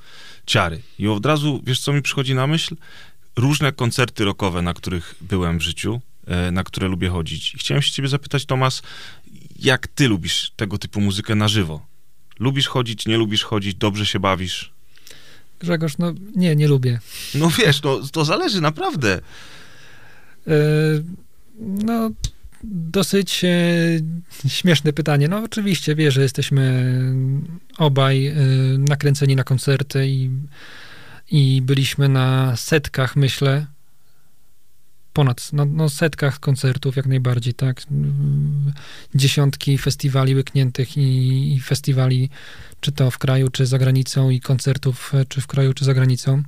[0.46, 0.80] ciary.
[0.98, 2.76] I od razu, wiesz co mi przychodzi na myśl?
[3.36, 7.54] Różne koncerty rockowe, na których byłem w życiu, e, na które lubię chodzić.
[7.54, 8.82] I chciałem się ciebie zapytać, Tomas,
[9.58, 11.86] jak ty lubisz tego typu muzykę na żywo?
[12.38, 14.72] Lubisz chodzić, nie lubisz chodzić, dobrze się bawisz?
[15.60, 17.00] Grzegorz, no nie, nie lubię.
[17.34, 19.20] No wiesz, no, to zależy naprawdę.
[20.46, 20.54] E,
[21.58, 22.10] No,
[22.70, 23.48] dosyć e,
[24.48, 25.28] śmieszne pytanie.
[25.28, 26.84] No, oczywiście, wiesz, że jesteśmy
[27.78, 28.34] obaj e,
[28.78, 30.30] nakręceni na koncerty i,
[31.30, 33.66] i byliśmy na setkach, myślę,
[35.12, 37.82] ponad, no, no setkach koncertów jak najbardziej, tak.
[39.14, 42.30] Dziesiątki festiwali łykniętych i, i festiwali,
[42.80, 46.42] czy to w kraju, czy za granicą i koncertów, czy w kraju, czy za granicą.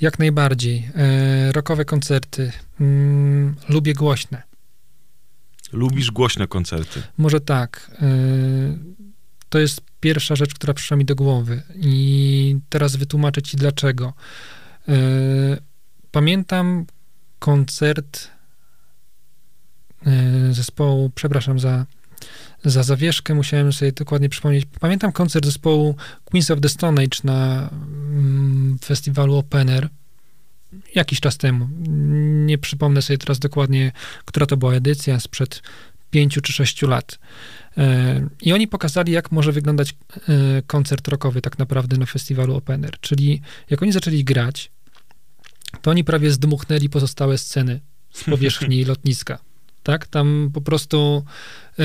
[0.00, 0.88] Jak najbardziej.
[0.94, 2.52] E, rockowe koncerty.
[2.80, 4.49] Mm, lubię głośne.
[5.72, 7.02] Lubisz głośne koncerty.
[7.18, 7.90] Może tak.
[8.02, 8.06] e,
[9.48, 11.62] to jest pierwsza rzecz, która przyszła mi do głowy.
[11.74, 14.12] I teraz wytłumaczę ci dlaczego.
[14.88, 14.94] E,
[16.10, 16.86] pamiętam
[17.38, 18.28] koncert
[20.06, 21.86] e, zespołu, przepraszam za,
[22.64, 24.66] za zawieszkę, musiałem sobie dokładnie przypomnieć.
[24.80, 29.88] Pamiętam koncert zespołu Queens of the Stone Age na mm, festiwalu Open Air
[30.94, 31.68] jakiś czas temu.
[32.46, 33.92] Nie przypomnę sobie teraz dokładnie,
[34.24, 35.62] która to była edycja, sprzed
[36.10, 37.18] pięciu czy sześciu lat.
[37.78, 42.84] E, I oni pokazali, jak może wyglądać e, koncert rockowy tak naprawdę na festiwalu Open
[42.84, 43.00] Air.
[43.00, 43.40] Czyli
[43.70, 44.70] jak oni zaczęli grać,
[45.82, 47.80] to oni prawie zdmuchnęli pozostałe sceny
[48.12, 49.38] z powierzchni lotniska.
[49.82, 51.24] Tak, tam po prostu
[51.78, 51.84] e,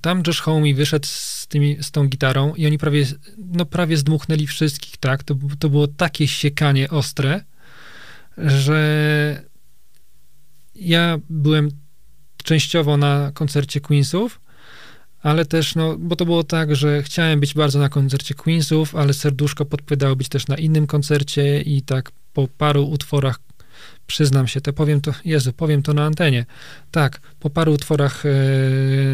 [0.00, 3.06] tam Josh Homme wyszedł z, tymi, z tą gitarą i oni prawie,
[3.38, 5.22] no prawie zdmuchnęli wszystkich, tak?
[5.22, 7.44] To, to było takie siekanie ostre,
[8.38, 9.42] że
[10.74, 11.68] ja byłem
[12.44, 14.40] częściowo na koncercie Queensów,
[15.22, 19.14] ale też, no, bo to było tak, że chciałem być bardzo na koncercie Queensów, ale
[19.14, 23.38] serduszko podpowiadało być też na innym koncercie i tak po paru utworach,
[24.06, 26.46] przyznam się, to powiem to, Jezu, powiem to na antenie.
[26.90, 28.30] Tak, po paru utworach e,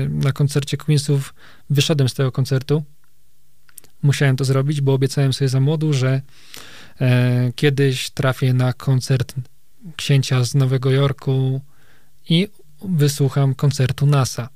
[0.09, 1.34] na koncercie Queensów
[1.70, 2.84] wyszedłem z tego koncertu.
[4.02, 6.22] Musiałem to zrobić, bo obiecałem sobie za młodu, że
[7.55, 9.35] kiedyś trafię na koncert
[9.97, 11.60] księcia z Nowego Jorku
[12.28, 12.48] i
[12.85, 14.48] wysłucham koncertu NASA,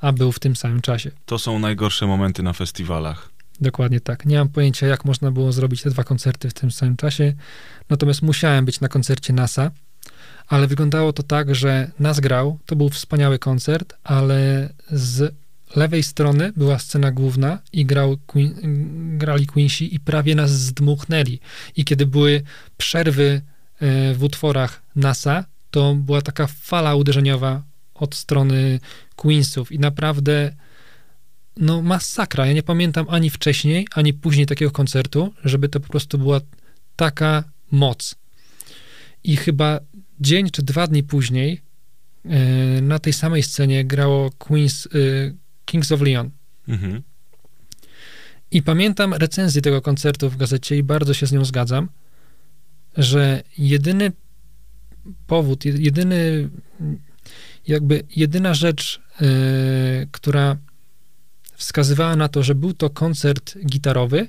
[0.00, 1.10] a był w tym samym czasie.
[1.26, 3.28] To są najgorsze momenty na festiwalach.
[3.60, 4.26] Dokładnie tak.
[4.26, 7.32] Nie mam pojęcia, jak można było zrobić te dwa koncerty w tym samym czasie,
[7.90, 9.70] natomiast musiałem być na koncercie NASA,
[10.48, 15.34] ale wyglądało to tak, że nas grał, to był wspaniały koncert, ale z
[15.76, 18.54] lewej strony była scena główna i grał Queen,
[19.18, 21.40] grali Queensi i prawie nas zdmuchnęli.
[21.76, 22.42] I kiedy były
[22.76, 23.42] przerwy
[23.80, 27.62] e, w utworach NASA, to była taka fala uderzeniowa
[27.94, 28.80] od strony
[29.16, 30.52] Queensów i naprawdę
[31.56, 32.46] no masakra.
[32.46, 36.40] Ja nie pamiętam ani wcześniej, ani później takiego koncertu, żeby to po prostu była
[36.96, 38.14] taka moc.
[39.24, 39.80] I chyba
[40.20, 41.60] dzień czy dwa dni później
[42.24, 44.88] e, na tej samej scenie grało Queens, e,
[45.64, 46.30] Kings of Leon.
[46.68, 47.02] Mhm.
[48.50, 51.88] I pamiętam recenzję tego koncertu w gazecie i bardzo się z nią zgadzam,
[52.96, 54.12] że jedyny
[55.26, 56.48] powód, jed- jedyny
[57.68, 59.26] jakby jedyna rzecz, e,
[60.10, 60.56] która
[61.54, 64.28] wskazywała na to, że był to koncert gitarowy,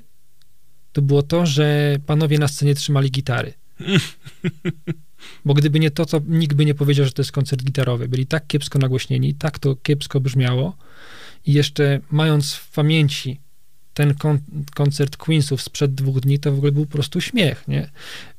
[0.94, 3.54] to było to, że panowie na scenie trzymali gitary.
[5.46, 8.08] Bo gdyby nie to, to nikt by nie powiedział, że to jest koncert gitarowy.
[8.08, 10.78] Byli tak kiepsko nagłośnieni, tak to kiepsko brzmiało
[11.46, 13.40] i jeszcze mając w pamięci
[13.94, 14.40] ten kon-
[14.74, 17.90] koncert Queensów sprzed dwóch dni, to w ogóle był po prostu śmiech, nie?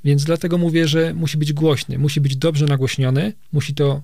[0.05, 4.03] Więc dlatego mówię, że musi być głośny, musi być dobrze nagłośniony, musi to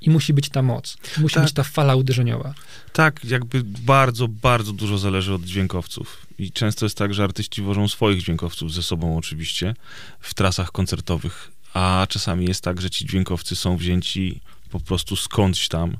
[0.00, 1.44] i musi być ta moc, musi Tak.
[1.44, 2.54] być ta fala uderzeniowa.
[2.92, 6.26] Tak, jakby bardzo, bardzo dużo zależy od dźwiękowców.
[6.38, 9.74] I często jest tak, że artyści wożą swoich dźwiękowców ze sobą oczywiście
[10.20, 14.40] w trasach koncertowych, a czasami jest tak, że ci dźwiękowcy są wzięci
[14.70, 15.96] po prostu skądś tam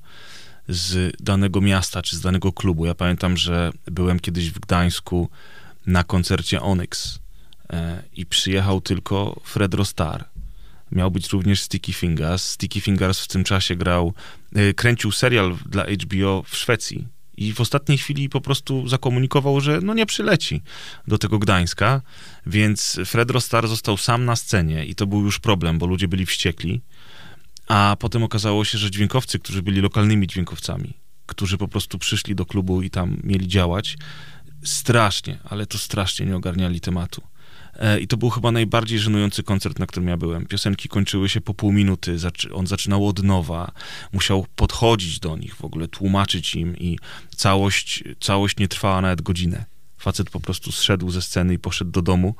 [0.68, 2.86] z danego miasta czy z danego klubu.
[2.86, 5.28] Ja pamiętam, że byłem kiedyś w Gdańsku
[5.86, 7.18] na koncercie Onyx
[7.72, 10.24] e, i przyjechał tylko Fred Rostar.
[10.92, 12.44] Miał być również Sticky Fingers.
[12.44, 14.14] Sticky Fingers w tym czasie grał,
[14.54, 17.06] e, kręcił serial dla HBO w Szwecji
[17.40, 20.62] i w ostatniej chwili po prostu zakomunikował, że no nie przyleci
[21.08, 22.02] do tego Gdańska,
[22.46, 26.26] więc Fred Rostar został sam na scenie i to był już problem, bo ludzie byli
[26.26, 26.80] wściekli,
[27.70, 30.94] a potem okazało się, że dźwiękowcy, którzy byli lokalnymi dźwiękowcami,
[31.26, 33.96] którzy po prostu przyszli do klubu i tam mieli działać,
[34.64, 37.22] strasznie, ale to strasznie nie ogarniali tematu.
[37.74, 40.46] E, I to był chyba najbardziej żenujący koncert, na którym ja byłem.
[40.46, 42.16] Piosenki kończyły się po pół minuty,
[42.54, 43.72] on zaczynał od nowa,
[44.12, 46.98] musiał podchodzić do nich w ogóle, tłumaczyć im i
[47.36, 49.64] całość, całość nie trwała nawet godzinę.
[50.00, 52.34] Facet po prostu zszedł ze sceny i poszedł do domu.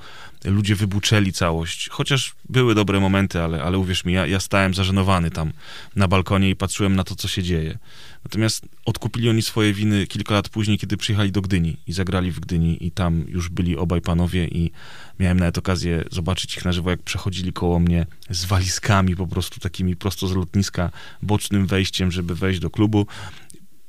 [0.44, 5.30] Ludzie wybuczeli całość, chociaż były dobre momenty, ale, ale uwierz mi, ja, ja stałem zażenowany
[5.30, 5.52] tam
[5.96, 7.78] na balkonie i patrzyłem na to, co się dzieje.
[8.24, 12.40] Natomiast odkupili oni swoje winy kilka lat później, kiedy przyjechali do Gdyni i zagrali w
[12.40, 14.70] Gdyni i tam już byli obaj panowie i
[15.18, 19.60] miałem nawet okazję zobaczyć ich na żywo, jak przechodzili koło mnie z walizkami po prostu
[19.60, 20.90] takimi prosto z lotniska,
[21.22, 23.06] bocznym wejściem, żeby wejść do klubu.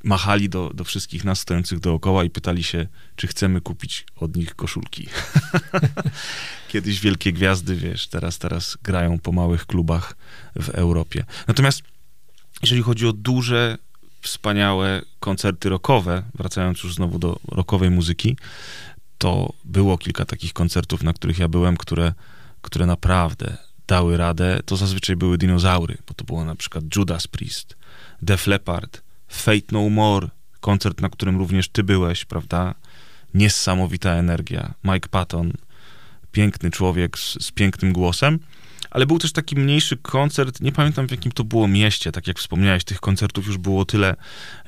[0.03, 4.55] Machali do, do wszystkich nas stojących dookoła i pytali się, czy chcemy kupić od nich
[4.55, 5.07] koszulki.
[6.71, 10.15] Kiedyś wielkie gwiazdy, wiesz, teraz, teraz grają po małych klubach
[10.55, 11.25] w Europie.
[11.47, 11.81] Natomiast
[12.61, 13.77] jeżeli chodzi o duże,
[14.21, 18.37] wspaniałe koncerty rockowe, wracając już znowu do rockowej muzyki,
[19.17, 22.13] to było kilka takich koncertów, na których ja byłem, które,
[22.61, 23.57] które naprawdę
[23.87, 24.59] dały radę.
[24.65, 27.75] To zazwyczaj były dinozaury, bo to było na przykład Judas Priest,
[28.21, 29.01] Def Leppard,
[29.31, 30.27] Fate No More,
[30.59, 32.75] koncert, na którym również ty byłeś, prawda?
[33.33, 34.73] Niesamowita energia.
[34.83, 35.53] Mike Patton,
[36.31, 38.39] piękny człowiek z, z pięknym głosem.
[38.91, 42.39] Ale był też taki mniejszy koncert, nie pamiętam w jakim to było mieście, tak jak
[42.39, 44.15] wspomniałeś, tych koncertów już było tyle,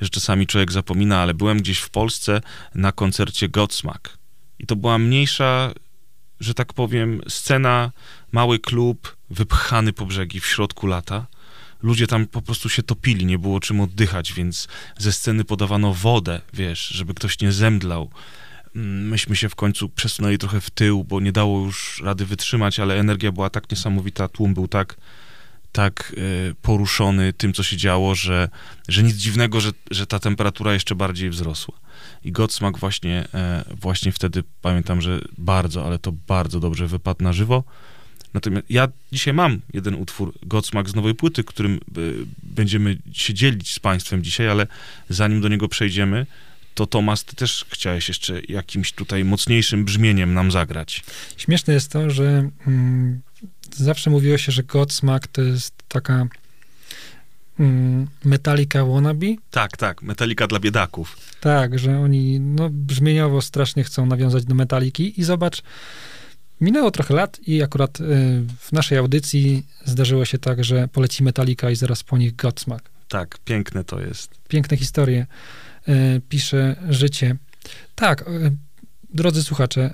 [0.00, 2.40] że czasami człowiek zapomina, ale byłem gdzieś w Polsce
[2.74, 4.18] na koncercie Godsmack.
[4.58, 5.72] I to była mniejsza,
[6.40, 7.90] że tak powiem, scena,
[8.32, 11.26] mały klub, wypchany po brzegi w środku lata.
[11.84, 16.40] Ludzie tam po prostu się topili, nie było czym oddychać, więc ze sceny podawano wodę,
[16.52, 18.10] wiesz, żeby ktoś nie zemdlał.
[18.76, 22.80] Mm, Myśmy się w końcu przesunęli trochę w tył, bo nie dało już rady wytrzymać,
[22.80, 24.96] ale energia była tak niesamowita, tłum był tak,
[25.72, 28.48] tak y, poruszony tym, co się działo, że,
[28.88, 31.74] że nic dziwnego, że, że ta temperatura jeszcze bardziej wzrosła.
[32.24, 37.32] I Godsmack właśnie, e, właśnie wtedy pamiętam, że bardzo, ale to bardzo dobrze wypadł na
[37.32, 37.64] żywo.
[38.34, 43.72] Natomiast ja dzisiaj mam jeden utwór Godsmack z nowej płyty, którym y, będziemy się dzielić
[43.72, 44.66] z Państwem dzisiaj, ale
[45.08, 46.26] zanim do niego przejdziemy,
[46.74, 51.04] to Tomas, ty też chciałeś jeszcze jakimś tutaj mocniejszym brzmieniem nam zagrać.
[51.36, 53.20] Śmieszne jest to, że mm,
[53.76, 56.26] zawsze mówiło się, że Godsmack to jest taka
[57.60, 59.26] mm, Metallica wannabe.
[59.50, 61.16] Tak, tak, Metallica dla biedaków.
[61.40, 65.62] Tak, że oni no, brzmieniowo strasznie chcą nawiązać do Metaliki i zobacz,
[66.64, 68.04] minęło trochę lat i akurat y,
[68.58, 72.90] w naszej audycji zdarzyło się tak, że poleci Metallica i zaraz po nich Godsmack.
[73.08, 74.30] Tak, piękne to jest.
[74.48, 75.26] Piękne historie
[75.88, 77.36] y, pisze życie.
[77.94, 78.52] Tak, y,
[79.14, 79.90] drodzy słuchacze,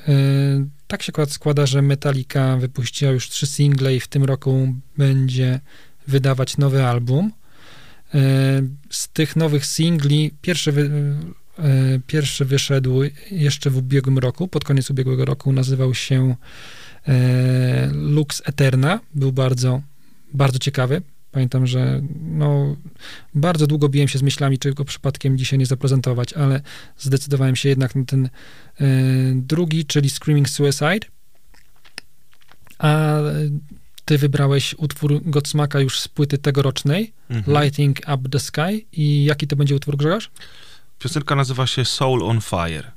[0.86, 5.60] tak się akurat składa, że Metallica wypuściła już trzy single i w tym roku będzie
[6.06, 7.32] wydawać nowy album.
[8.90, 10.90] Z tych nowych singli pierwszy,
[12.06, 16.36] pierwszy wyszedł jeszcze w ubiegłym roku, pod koniec ubiegłego roku, nazywał się
[17.08, 17.12] y,
[17.92, 19.00] Lux Eterna.
[19.14, 19.82] Był bardzo,
[20.34, 21.02] bardzo ciekawy.
[21.32, 22.76] Pamiętam, że no,
[23.34, 26.60] bardzo długo biłem się z myślami, czy go przypadkiem dzisiaj nie zaprezentować, ale
[26.98, 28.30] zdecydowałem się jednak na ten y,
[29.36, 31.06] drugi, czyli Screaming Suicide.
[32.78, 33.18] A
[34.04, 37.62] ty wybrałeś utwór Godsmaka już z płyty tegorocznej, Mhm.
[37.62, 38.86] Lighting Up the Sky.
[38.92, 40.30] I jaki to będzie utwór, Grzegorz?
[41.00, 42.92] Piosenka nazywa się Soul on Fire.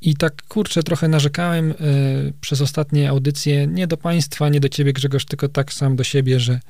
[0.00, 4.92] I tak, kurczę, trochę narzekałem y, przez ostatnie audycje, nie do państwa, nie do ciebie,
[4.92, 6.60] Grzegorz, tylko tak sam do siebie, że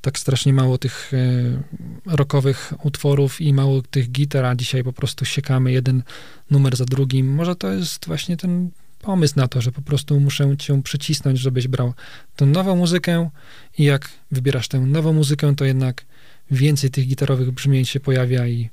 [0.00, 1.62] tak strasznie mało tych y,
[2.06, 6.02] rockowych utworów i mało tych gitar, a dzisiaj po prostu siekamy jeden
[6.50, 7.34] numer za drugim.
[7.34, 8.70] Może to jest właśnie ten
[9.02, 11.94] pomysł na to, że po prostu muszę cię przycisnąć, żebyś brał
[12.36, 13.30] tę nową muzykę
[13.78, 16.04] i jak wybierasz tę nową muzykę, to jednak
[16.50, 18.70] więcej tych gitarowych brzmień się pojawia i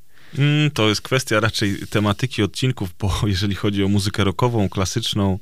[0.73, 5.39] to jest kwestia raczej tematyki odcinków, bo jeżeli chodzi o muzykę rockową, klasyczną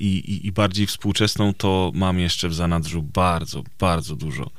[0.00, 4.50] i, i, i bardziej współczesną, to mam jeszcze w zanadrzu bardzo, bardzo dużo.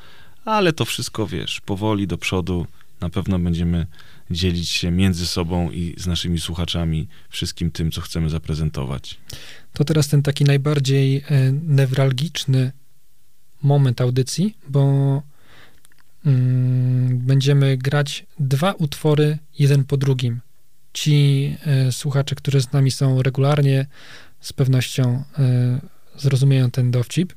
[0.45, 2.67] Ale to wszystko, wiesz, powoli do przodu
[3.01, 3.87] na pewno będziemy
[4.31, 9.17] dzielić się między sobą i z naszymi słuchaczami wszystkim tym, co chcemy zaprezentować.
[9.73, 11.23] To teraz ten taki najbardziej e,
[11.67, 12.71] newralgiczny
[13.63, 15.21] moment audycji, bo mm,
[17.11, 20.41] będziemy grać dwa utwory jeden po drugim.
[20.93, 23.85] Ci e, słuchacze, którzy z nami są regularnie,
[24.41, 25.79] z pewnością e,
[26.17, 27.33] zrozumieją ten dowcip.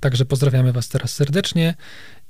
[0.00, 1.74] Także pozdrawiamy Was teraz serdecznie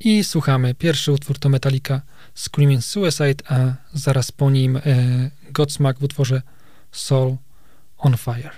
[0.01, 0.75] i słuchamy.
[0.75, 2.03] Pierwszy utwór to Metallica
[2.35, 4.81] Screaming Suicide, a zaraz po nim e,
[5.51, 6.43] Godsmack w utworze
[6.93, 7.37] Soul
[7.99, 8.51] on Fire.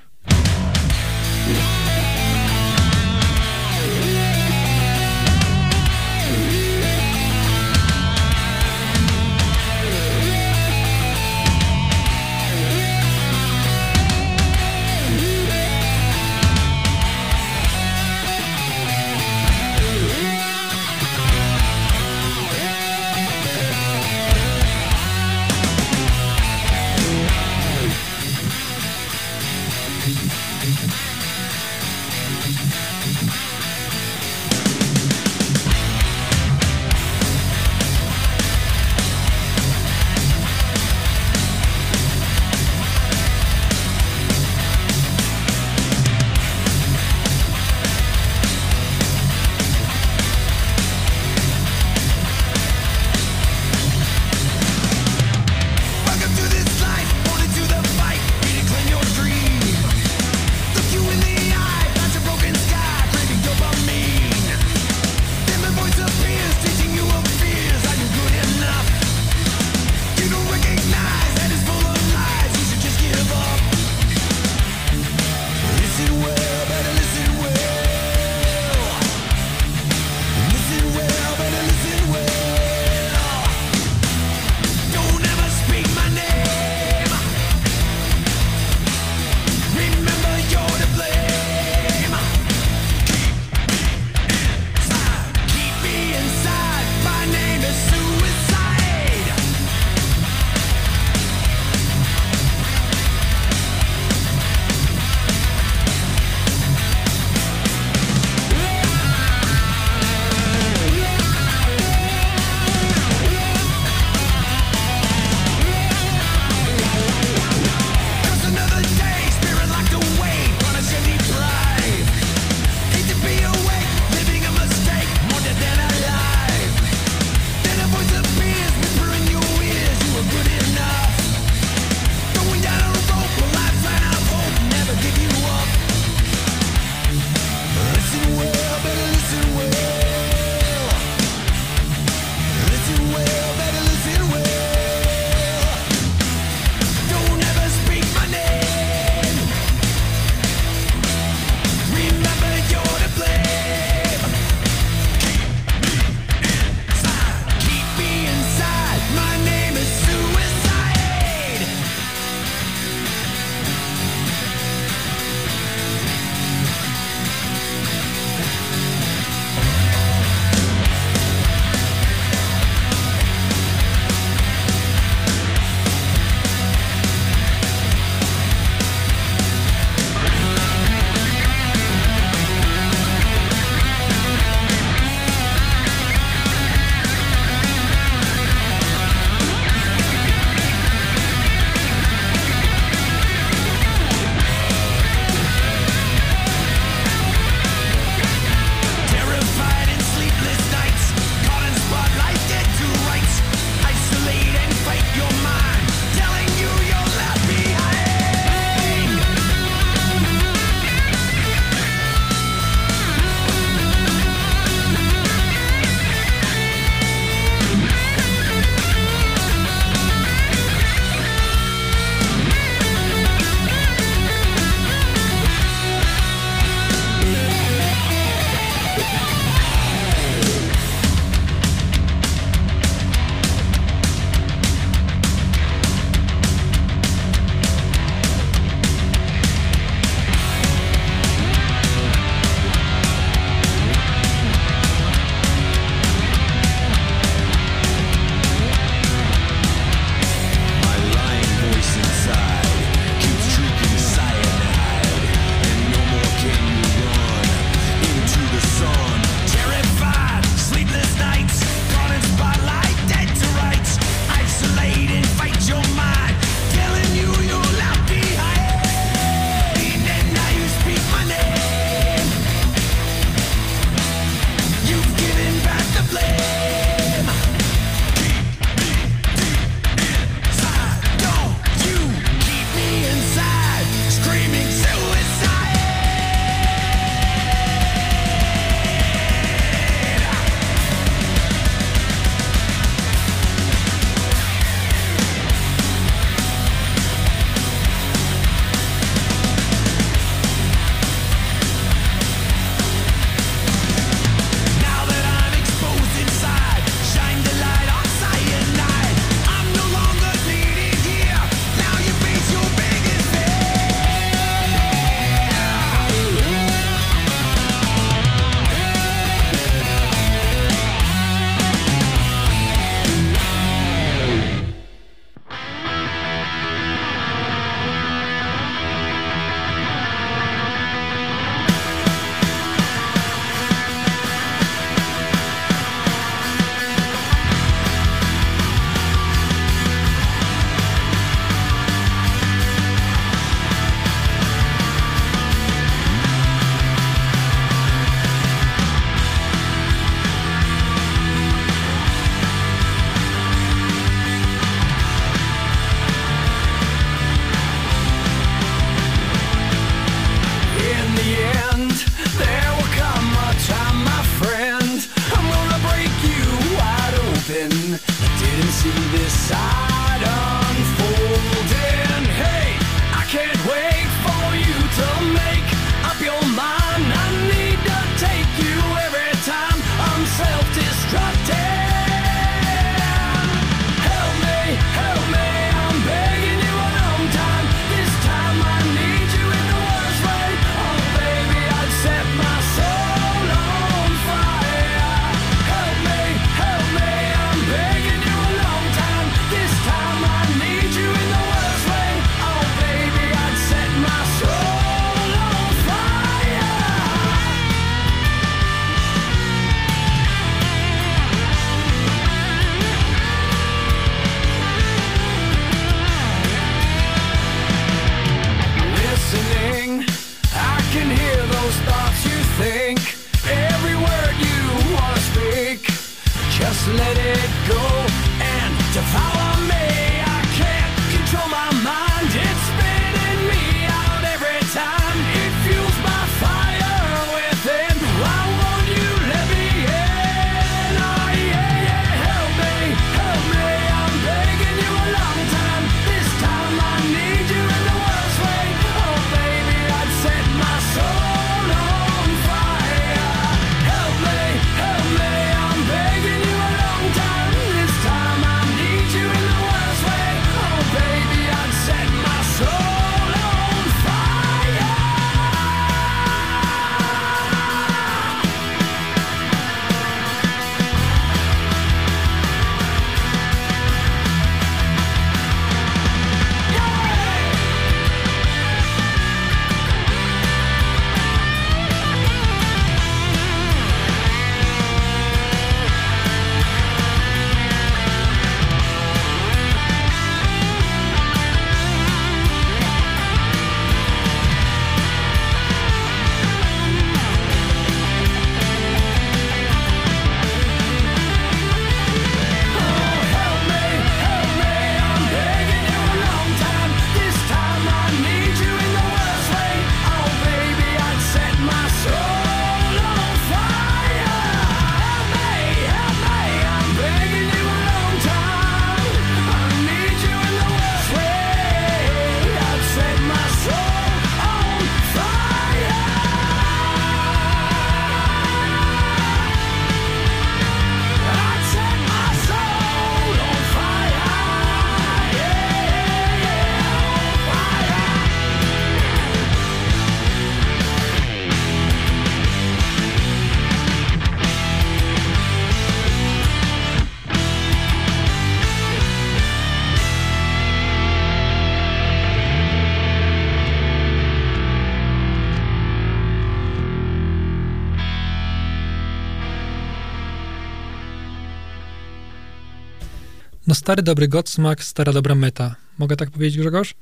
[563.81, 565.77] Stary dobry Godsmack, stara dobra meta.
[565.99, 566.95] Mogę tak powiedzieć, Grzegorz?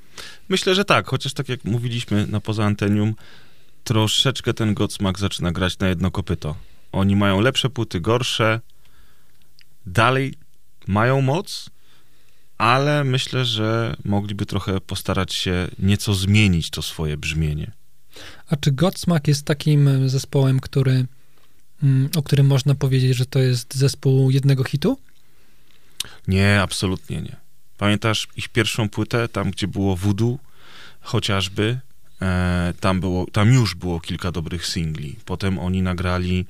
[0.49, 3.15] Myślę, że tak, chociaż tak jak mówiliśmy na poza antenium,
[3.85, 6.57] troszeczkę ten Godsmack zaczyna grać na jedno kopyto.
[6.93, 8.61] Oni mają lepsze płyty, gorsze,
[9.87, 10.35] dalej
[10.87, 11.71] mają moc,
[12.59, 17.73] ale myślę, że mogliby trochę postarać się nieco zmienić to swoje brzmienie.
[18.49, 21.07] A czy Godsmack jest takim zespołem, który,
[21.83, 24.99] mm, o którym można powiedzieć, że to jest zespół jednego hitu?
[26.29, 27.37] Nie, absolutnie nie.
[27.79, 30.39] Pamiętasz ich pierwszą płytę, tam gdzie było voodoo,
[31.01, 31.81] chociażby,
[32.23, 35.17] e, tam, było, tam już było kilka dobrych singli.
[35.25, 36.47] Potem oni nagrali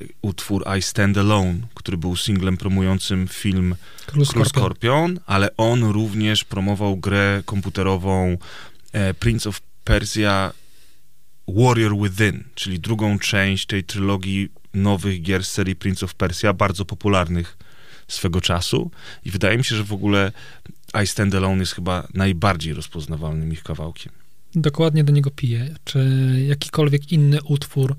[0.00, 3.76] e, utwór I Stand Alone, który był singlem promującym film
[4.06, 4.48] Król Król Skorpion.
[4.48, 8.36] Skorpion, ale on również promował grę komputerową
[8.92, 10.52] e, Prince of Persia
[11.48, 16.84] Warrior Within, czyli drugą część tej trylogii nowych gier z serii Prince of Persia, bardzo
[16.84, 17.56] popularnych
[18.08, 18.90] swego czasu.
[19.24, 20.32] I wydaje mi się, że w ogóle
[21.02, 24.12] I Stand Alone jest chyba najbardziej rozpoznawalnym ich kawałkiem.
[24.54, 25.74] Dokładnie do niego piję.
[25.84, 25.98] Czy
[26.48, 27.96] jakikolwiek inny utwór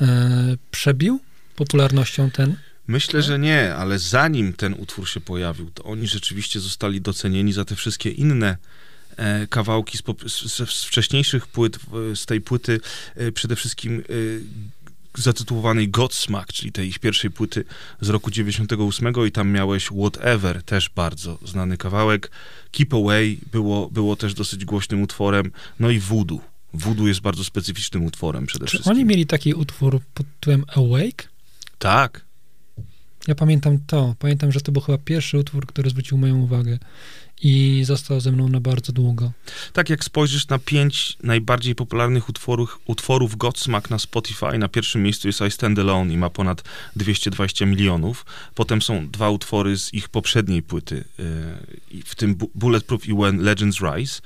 [0.00, 1.20] e, przebił
[1.56, 2.56] popularnością ten?
[2.86, 7.64] Myślę, że nie, ale zanim ten utwór się pojawił, to oni rzeczywiście zostali docenieni za
[7.64, 8.56] te wszystkie inne
[9.16, 11.78] e, kawałki z, z, z, wcześniejszych płyt,
[12.14, 12.80] z tej płyty
[13.14, 14.83] e, przede wszystkim e,
[15.18, 17.64] zatytułowanej Godsmack, czyli tej ich pierwszej płyty
[18.00, 22.30] z roku 98 i tam miałeś Whatever, też bardzo znany kawałek.
[22.72, 25.50] Keep Away było, było też dosyć głośnym utworem,
[25.80, 26.40] no i Voodoo.
[26.74, 28.92] Voodoo jest bardzo specyficznym utworem przede Czy wszystkim.
[28.92, 31.28] oni mieli taki utwór pod tytułem Awake?
[31.78, 32.24] Tak,
[33.28, 34.14] Ja pamiętam to.
[34.18, 36.78] Pamiętam, że to był chyba pierwszy utwór, który zwrócił moją uwagę
[37.42, 39.32] i został ze mną na bardzo długo.
[39.72, 45.28] Tak jak spojrzysz na pięć najbardziej popularnych utworów, utworów Godsmack na Spotify, na pierwszym miejscu
[45.28, 46.64] jest I Stand Alone i ma ponad
[46.96, 48.26] 220 milionów.
[48.54, 53.42] Potem są dwa utwory z ich poprzedniej płyty, yy, w tym Bu- Bulletproof i When
[53.42, 54.20] Legends Rise.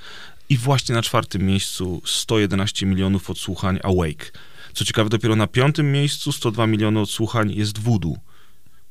[0.49, 4.31] I właśnie na czwartym miejscu 111 milionów odsłuchań Awake.
[4.73, 8.15] Co ciekawe, dopiero na piątym miejscu 102 miliony odsłuchań jest Voodoo,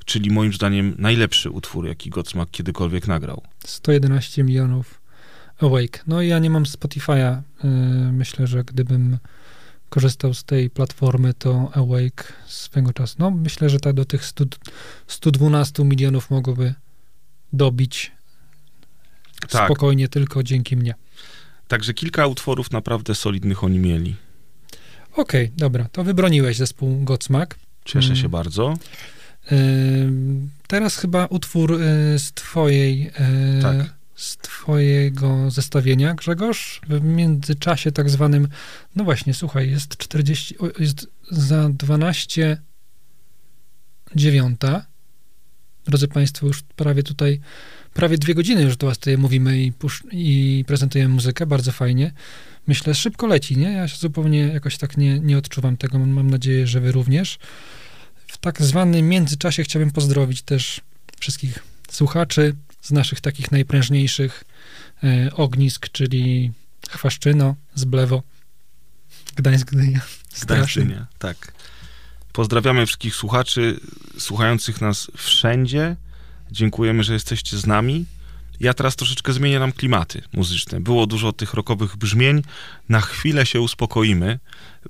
[0.09, 3.43] czyli moim zdaniem najlepszy utwór, jaki Godsmack kiedykolwiek nagrał.
[3.65, 5.01] 111 milionów
[5.61, 6.05] Awake.
[6.07, 7.41] No i ja nie mam Spotify'a.
[7.65, 7.71] Yy,
[8.13, 9.19] myślę, że gdybym
[9.89, 13.17] korzystał z tej platformy, to Awake swego czasu.
[13.19, 14.45] No, myślę, że tak do tych 100,
[15.07, 16.75] 112 milionów mogłoby
[17.53, 18.13] dobić
[19.49, 19.65] Tak.
[19.65, 20.95] spokojnie tylko dzięki mnie.
[21.69, 24.17] Także kilka utworów naprawdę solidnych oni mieli.
[25.17, 27.59] Okej, dobra, to wybroniłeś zespół Godsmack.
[27.85, 28.75] Cieszę się bardzo.
[30.67, 33.07] Teraz chyba utwór y, z twojej,
[33.59, 33.95] y, Tak.
[34.17, 36.81] z twojego zestawienia, Grzegorz.
[36.89, 38.49] W międzyczasie tak zwanym,
[38.97, 42.63] no właśnie, słuchaj, jest 40, o, jest za 12
[44.17, 44.87] dziewiąta.
[45.85, 47.41] Drodzy Państwo, już prawie tutaj,
[47.95, 49.73] prawie dwie godziny już do Was tutaj mówimy i,
[50.11, 52.13] i prezentujemy muzykę, bardzo fajnie.
[52.67, 53.73] Myślę, szybko leci, nie?
[53.73, 57.39] Ja się zupełnie jakoś tak nie, nie odczuwam tego, mam nadzieję, że Wy również.
[58.41, 60.81] Tak zwanym międzyczasie chciałbym pozdrowić też
[61.19, 61.59] wszystkich
[61.91, 64.45] słuchaczy z naszych takich najprężniejszych
[65.05, 66.53] e, ognisk, czyli
[66.91, 68.23] Chwaszczyno, Zblewo,
[69.37, 70.01] Gdańsk, Gdynia.
[70.33, 70.47] Strasznie.
[70.47, 71.53] Gdańszczynie, tak.
[72.33, 73.81] Pozdrawiamy wszystkich słuchaczy
[74.19, 75.97] słuchających nas wszędzie.
[76.51, 78.05] Dziękujemy, że jesteście z nami.
[78.61, 80.81] Ja teraz troszeczkę zmienię nam klimaty muzyczne.
[80.81, 82.43] Było dużo tych rockowych brzmień.
[82.89, 84.39] Na chwilę się uspokoimy.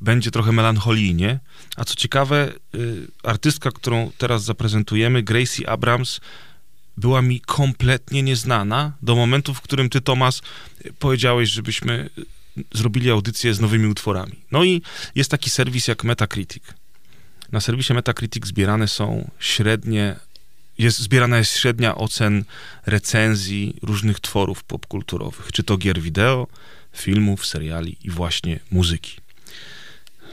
[0.00, 1.40] Będzie trochę melancholijnie.
[1.76, 6.20] A co ciekawe, y, artystka, którą teraz zaprezentujemy, Gracie Abrams,
[6.96, 10.42] była mi kompletnie nieznana do momentu, w którym ty, Tomas,
[10.98, 12.10] powiedziałeś, żebyśmy
[12.72, 14.32] zrobili audycję z nowymi utworami.
[14.50, 14.82] No i
[15.14, 16.62] jest taki serwis jak Metacritic.
[17.52, 20.16] Na serwisie Metacritic zbierane są średnie,
[20.78, 22.44] jest, zbierana jest średnia ocen
[22.86, 26.46] recenzji różnych tworów popkulturowych, czy to gier wideo,
[26.96, 29.16] filmów, seriali i właśnie muzyki.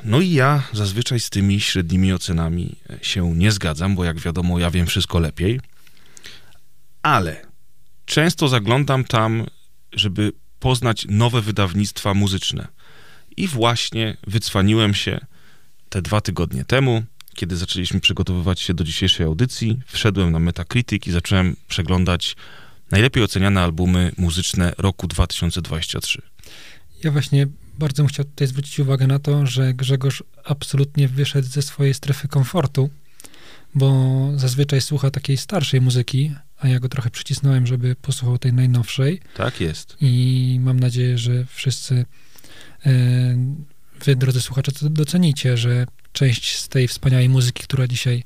[0.03, 4.71] No i ja zazwyczaj z tymi średnimi ocenami się nie zgadzam, bo jak wiadomo, ja
[4.71, 5.59] wiem wszystko lepiej.
[7.01, 7.45] Ale
[8.05, 9.45] często zaglądam tam,
[9.91, 12.67] żeby poznać nowe wydawnictwa muzyczne.
[13.37, 15.25] I właśnie wycwaniłem się
[15.89, 17.03] te dwa tygodnie temu,
[17.35, 19.79] kiedy zaczęliśmy przygotowywać się do dzisiejszej audycji.
[19.87, 22.35] Wszedłem na Metacritic i zacząłem przeglądać
[22.91, 26.21] najlepiej oceniane albumy muzyczne roku 2023.
[27.03, 27.47] Ja właśnie
[27.79, 32.27] bardzo bym chciał tutaj zwrócić uwagę na to, że Grzegorz absolutnie wyszedł ze swojej strefy
[32.27, 32.89] komfortu,
[33.75, 39.21] bo zazwyczaj słucha takiej starszej muzyki, a ja go trochę przycisnąłem, żeby posłuchał tej najnowszej
[39.37, 39.97] Tak jest.
[40.01, 42.05] i mam nadzieję, że wszyscy
[42.85, 42.91] e,
[44.05, 45.85] wy, drodzy słuchacze, to docenicie, że
[46.15, 48.23] część z tej wspaniałej muzyki, która dzisiaj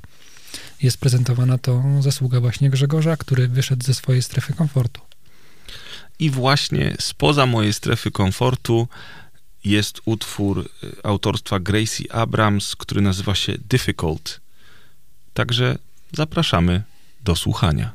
[0.81, 5.01] jest prezentowana, to zasługa właśnie Grzegorza, który wyszedł ze swojej strefy komfortu.
[6.19, 8.87] I właśnie spoza mojej strefy komfortu
[9.63, 14.39] jest utwór y, autorstwa Gracie Abrams, który nazywa się Difficult.
[15.33, 15.77] Także
[16.13, 16.83] zapraszamy
[17.23, 17.91] do słuchania.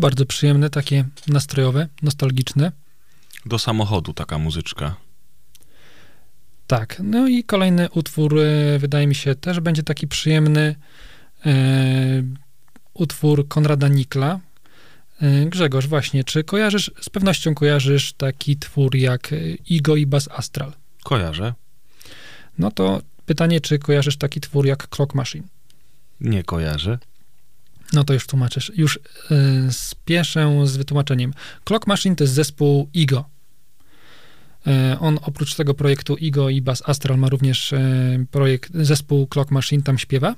[0.00, 2.72] Bardzo przyjemne, takie nastrojowe, nostalgiczne.
[3.46, 4.96] Do samochodu taka muzyczka.
[6.66, 10.74] Tak, no i kolejny utwór, e, wydaje mi się, też będzie taki przyjemny.
[11.46, 11.52] E,
[12.94, 14.40] utwór Konrada Nikla.
[15.22, 20.28] E, Grzegorz, właśnie, czy kojarzysz, z pewnością kojarzysz taki twór jak e, Igo i Bass
[20.28, 20.72] Astral?
[21.04, 21.54] Kojarzę?
[22.58, 25.48] No to pytanie, czy kojarzysz taki twór jak Clock Machine?
[26.20, 26.98] Nie kojarzę.
[27.92, 28.72] No to już tłumaczysz.
[28.76, 29.00] Już y,
[29.70, 31.34] spieszę z wytłumaczeniem.
[31.64, 33.24] Clock Machine to jest zespół Igo.
[34.66, 39.50] Y, on oprócz tego projektu Igo i Bass Astral ma również y, projekt, zespół Clock
[39.50, 40.34] Machine, tam śpiewa.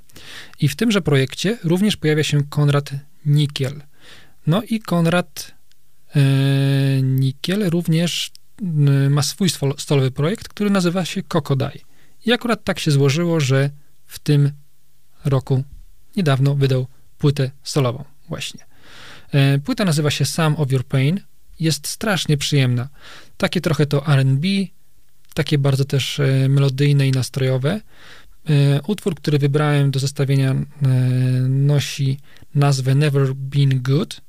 [0.60, 2.90] I w tymże projekcie również pojawia się Konrad
[3.26, 3.82] Nikiel.
[4.46, 5.54] No i Konrad
[7.02, 8.30] Nikiel również
[9.10, 9.48] ma swój
[9.78, 11.80] stolowy projekt, który nazywa się Kokodai.
[12.26, 13.70] I akurat tak się złożyło, że
[14.06, 14.52] w tym
[15.24, 15.64] roku
[16.16, 16.86] niedawno wydał
[17.22, 18.60] płytę solową właśnie.
[19.32, 21.20] E, Płyta nazywa się Some of Your Pain.
[21.60, 22.88] Jest strasznie przyjemna.
[23.36, 24.48] Takie trochę to R&B,
[25.34, 27.80] takie bardzo też e, melodyjne i nastrojowe.
[28.50, 30.54] E, Utwór, który wybrałem do zestawienia
[31.48, 32.18] nosi
[32.54, 34.20] nazwę Never Been Good.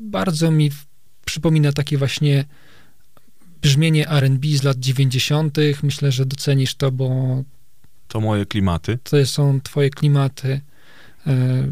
[0.00, 0.70] Bardzo mi
[1.24, 2.44] przypomina takie właśnie
[3.62, 5.56] brzmienie R&B z lat 90.
[5.82, 7.08] Myślę, że docenisz to, bo
[8.08, 8.98] To moje klimaty.
[9.02, 10.60] to są twoje klimaty.
[11.26, 11.66] E,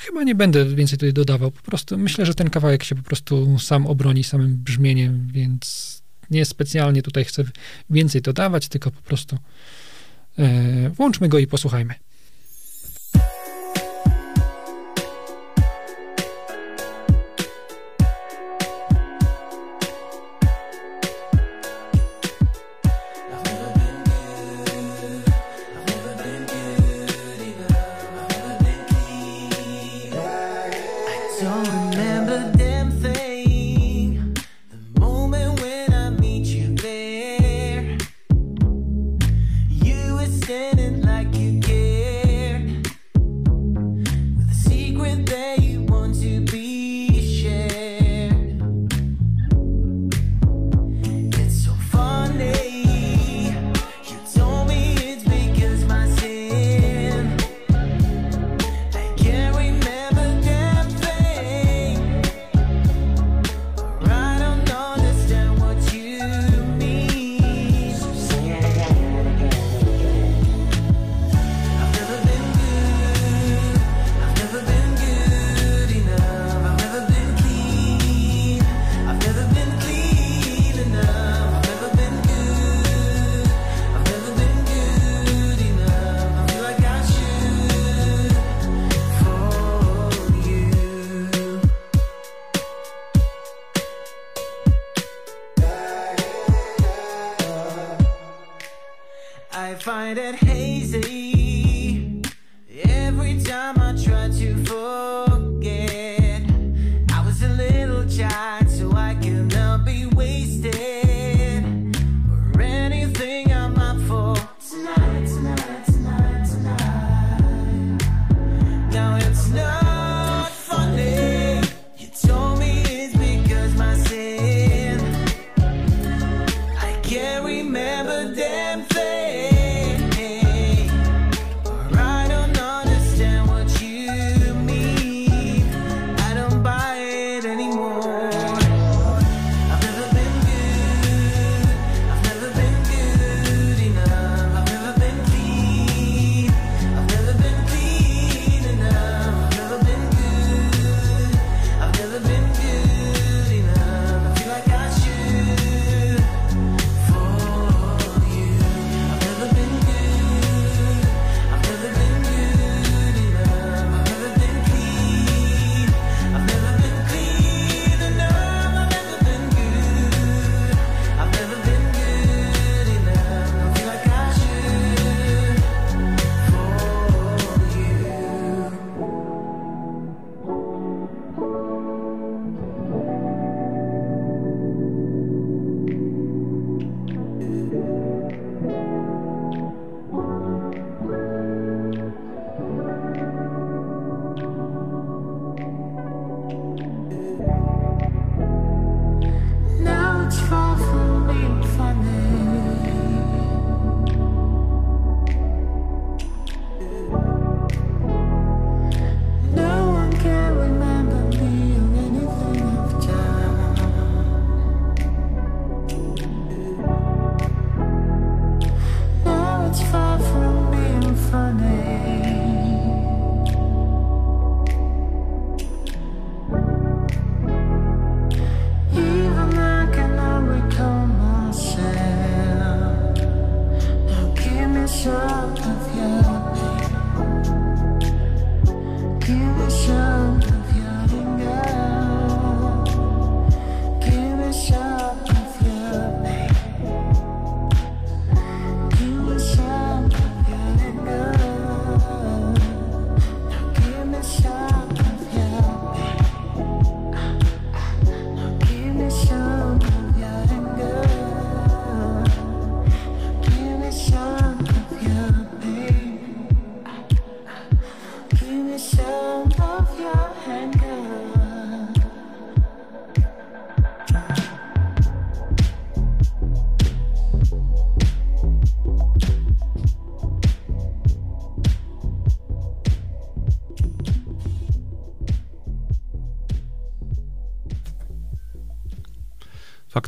[0.00, 1.50] Chyba nie będę więcej tutaj dodawał.
[1.50, 6.44] Po prostu myślę, że ten kawałek się po prostu sam obroni samym brzmieniem, więc nie
[6.44, 7.44] specjalnie tutaj chcę
[7.90, 9.38] więcej dodawać, tylko po prostu
[10.38, 11.94] e, włączmy go i posłuchajmy.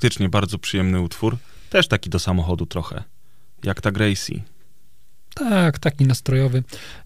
[0.02, 1.38] Faktycznie bardzo przyjemny utwór.
[1.70, 3.04] Też taki do samochodu trochę.
[3.64, 4.42] Jak ta Gracie.
[5.34, 6.62] Tak, taki nastrojowy.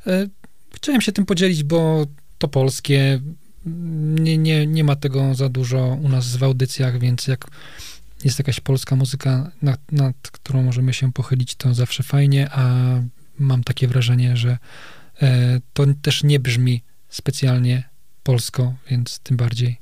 [0.07, 0.27] E,
[0.75, 2.07] Chciałem się tym podzielić, bo
[2.39, 3.21] to polskie.
[4.21, 7.47] Nie, nie, nie ma tego za dużo u nas w audycjach, więc jak
[8.25, 12.75] jest jakaś polska muzyka, nad, nad którą możemy się pochylić, to zawsze fajnie, a
[13.39, 14.59] mam takie wrażenie, że
[15.23, 17.89] e, to też nie brzmi specjalnie
[18.23, 19.81] polsko, więc tym bardziej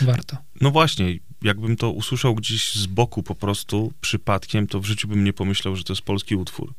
[0.00, 0.36] warto.
[0.60, 5.24] No właśnie, jakbym to usłyszał gdzieś z boku po prostu przypadkiem, to w życiu bym
[5.24, 6.74] nie pomyślał, że to jest polski utwór.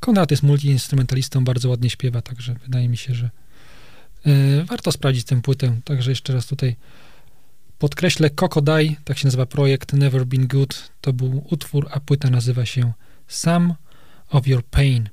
[0.00, 3.30] Konrad jest multiinstrumentalistą, bardzo ładnie śpiewa, także wydaje mi się, że
[4.26, 5.80] e, warto sprawdzić tę płytę.
[5.84, 6.76] Także jeszcze raz tutaj
[7.78, 12.66] podkreślę, Kokodai, tak się nazywa projekt, Never Been Good, to był utwór, a płyta nazywa
[12.66, 12.92] się
[13.28, 13.74] Some
[14.30, 15.08] of Your Pain.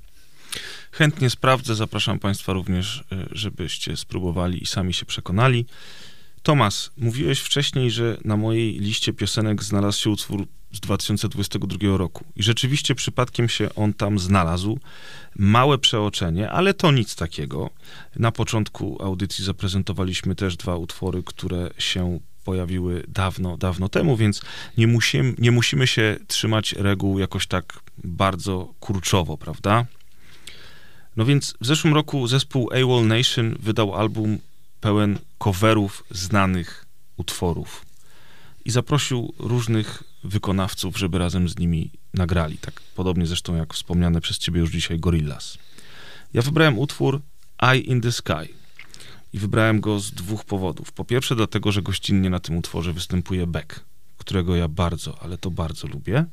[0.91, 5.65] Chętnie sprawdzę, zapraszam Państwa również, y, żebyście spróbowali i sami się przekonali.
[6.45, 12.23] Tomas, mówiłeś wcześniej, że na mojej liście piosenek znalazł się utwór z 2022 roku.
[12.35, 14.79] I rzeczywiście przypadkiem się on tam znalazł.
[15.35, 17.69] Małe przeoczenie, ale to nic takiego.
[18.15, 24.41] Na początku audycji zaprezentowaliśmy też dwa utwory, które się pojawiły dawno, dawno temu, więc
[24.77, 29.85] nie musimy, nie musimy się trzymać reguł jakoś tak bardzo kurczowo, prawda?
[31.15, 34.39] No więc w zeszłym roku zespół AWOL Nation wydał album
[34.81, 36.85] pełen coverów znanych
[37.17, 37.85] utworów
[38.65, 42.57] i zaprosił różnych wykonawców, żeby razem z nimi nagrali.
[42.57, 45.57] Tak podobnie zresztą jak wspomniane przez ciebie już dzisiaj Gorillaz.
[46.33, 47.21] Ja wybrałem utwór
[47.61, 48.53] Eye in the Sky
[49.33, 50.91] i wybrałem go z dwóch powodów.
[50.91, 53.79] Po pierwsze dlatego, że gościnnie na tym utworze występuje Beck,
[54.17, 56.25] którego ja bardzo, ale to bardzo lubię.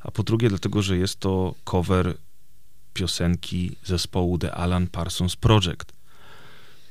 [0.00, 2.14] a po drugie dlatego, że jest to cover
[2.94, 5.97] piosenki zespołu The Alan Parsons Project,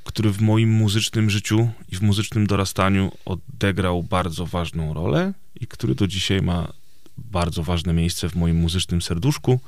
[0.07, 5.95] który w moim muzycznym życiu i w muzycznym dorastaniu odegrał bardzo ważną rolę i który
[5.95, 6.73] do dzisiaj ma
[7.17, 9.59] bardzo ważne miejsce w moim muzycznym serduszku.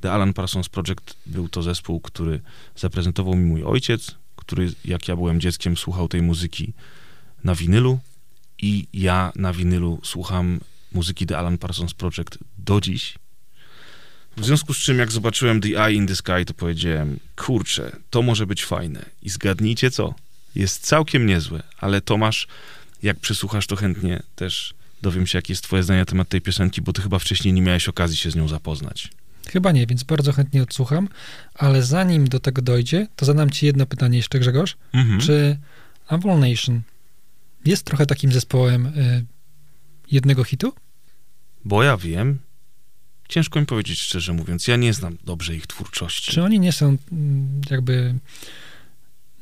[0.00, 2.40] The Alan Parsons Project był to zespół, który
[2.76, 6.72] zaprezentował mi mój ojciec, który jak ja byłem dzieckiem słuchał tej muzyki
[7.44, 7.98] na winylu
[8.58, 10.60] i ja na winylu słucham
[10.92, 13.18] muzyki The Alan Parsons Project do dziś.
[14.36, 18.22] W związku z czym, jak zobaczyłem The Eye in the Sky, to powiedziałem, kurczę, to
[18.22, 19.04] może być fajne.
[19.22, 20.14] I zgadnijcie co?
[20.54, 22.46] Jest całkiem niezłe, ale Tomasz,
[23.02, 26.82] jak przysłuchasz, to chętnie też dowiem się, jakie jest twoje zdanie na temat tej piosenki,
[26.82, 29.10] bo ty chyba wcześniej nie miałeś okazji się z nią zapoznać.
[29.48, 31.08] Chyba nie, więc bardzo chętnie odsłucham,
[31.54, 34.76] ale zanim do tego dojdzie, to zadam ci jedno pytanie jeszcze, Grzegorz.
[34.92, 35.20] Mhm.
[35.20, 35.58] Czy
[36.08, 36.82] Avon Nation
[37.64, 39.24] jest trochę takim zespołem y,
[40.10, 40.72] jednego hitu?
[41.64, 42.38] Bo ja wiem,
[43.28, 46.32] ciężko mi powiedzieć szczerze mówiąc, ja nie znam dobrze ich twórczości.
[46.32, 48.14] Czy oni nie są mm, jakby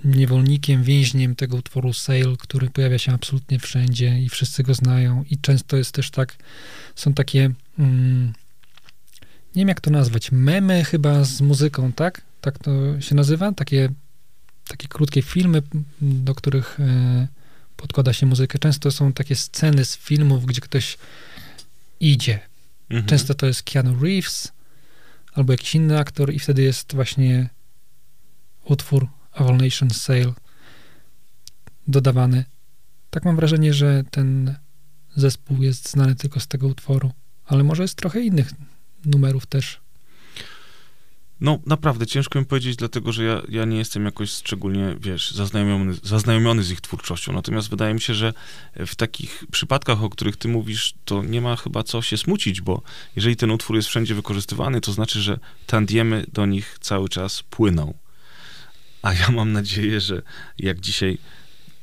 [0.05, 5.39] niewolnikiem, więźniem tego utworu Sail, który pojawia się absolutnie wszędzie i wszyscy go znają i
[5.39, 6.37] często jest też tak,
[6.95, 8.33] są takie mm,
[9.55, 12.23] nie wiem jak to nazwać, memy chyba z muzyką, tak?
[12.41, 13.53] Tak to się nazywa?
[13.53, 13.89] Takie,
[14.69, 15.63] takie krótkie filmy,
[16.01, 17.29] do których e,
[17.77, 18.59] podkłada się muzykę.
[18.59, 20.99] Często są takie sceny z filmów, gdzie ktoś
[22.01, 22.41] idzie.
[22.91, 23.09] Mhm.
[23.09, 24.53] Często to jest Keanu Reeves
[25.33, 27.49] albo jakiś inny aktor i wtedy jest właśnie
[28.65, 30.33] utwór Avon Nation Sale
[31.89, 32.45] dodawany.
[33.11, 34.55] Tak mam wrażenie, że ten
[35.17, 37.13] zespół jest znany tylko z tego utworu,
[37.45, 38.51] ale może jest trochę innych
[39.05, 39.81] numerów też.
[41.45, 45.95] No, naprawdę, ciężko mi powiedzieć, dlatego że ja, ja nie jestem jakoś szczególnie, wiesz, zaznajomiony,
[46.03, 47.33] zaznajomiony z ich twórczością.
[47.33, 48.33] Natomiast wydaje mi się, że
[48.87, 52.83] w takich przypadkach, o których ty mówisz, to nie ma chyba co się smucić, bo
[53.17, 57.95] jeżeli ten utwór jest wszędzie wykorzystywany, to znaczy, że tandiemy do nich cały czas płyną.
[59.03, 60.23] A ja mam nadzieję, że
[60.59, 61.19] jak dzisiaj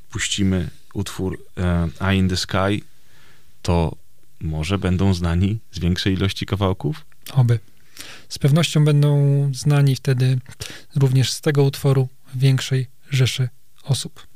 [0.09, 2.83] puścimy utwór e, Eye in the Sky,
[3.61, 3.95] to
[4.39, 7.05] może będą znani z większej ilości kawałków?
[7.33, 7.59] Oby.
[8.29, 10.39] Z pewnością będą znani wtedy
[10.95, 13.49] również z tego utworu większej rzeszy
[13.83, 14.30] osób.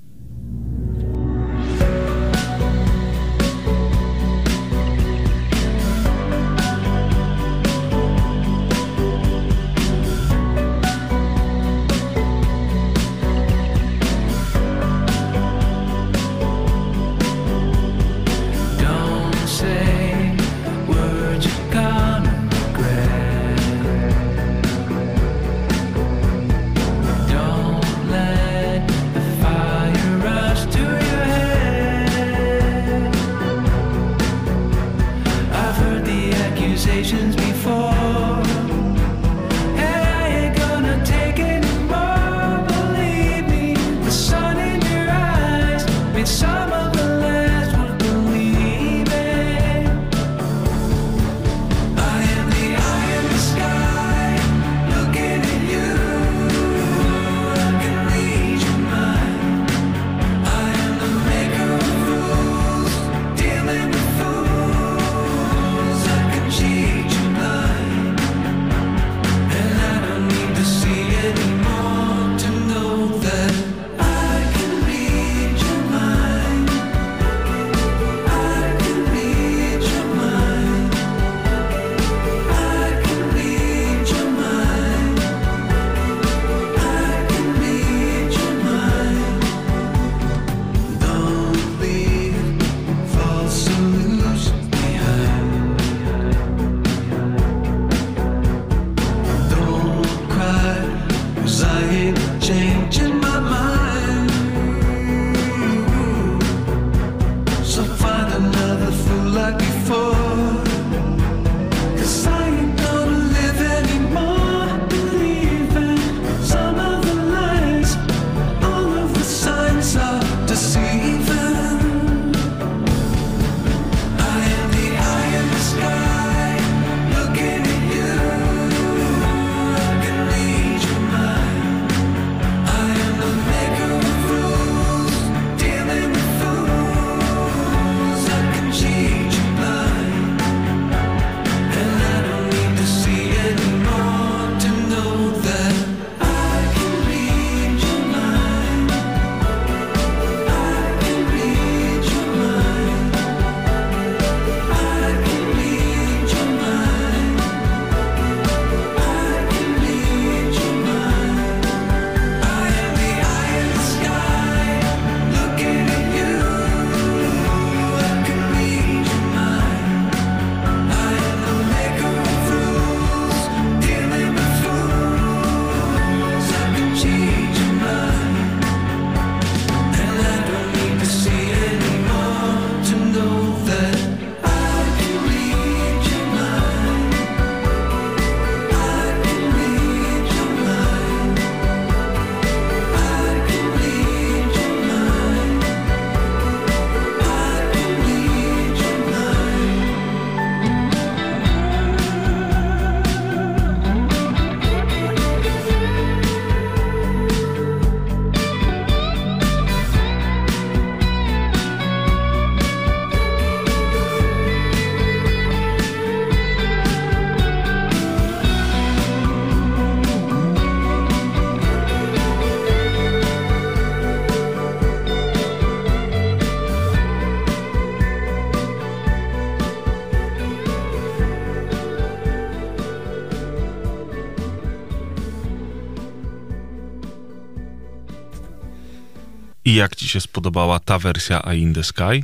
[240.15, 242.23] Się spodobała ta wersja A in the Sky?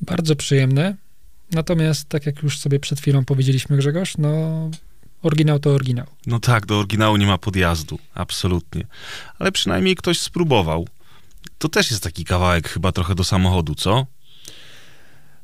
[0.00, 0.96] Bardzo przyjemne.
[1.50, 4.30] Natomiast, tak jak już sobie przed chwilą powiedzieliśmy, Grzegorz, no
[5.22, 6.06] oryginał to oryginał.
[6.26, 8.86] No tak, do oryginału nie ma podjazdu, absolutnie.
[9.38, 10.88] Ale przynajmniej ktoś spróbował.
[11.58, 14.06] To też jest taki kawałek chyba trochę do samochodu, co?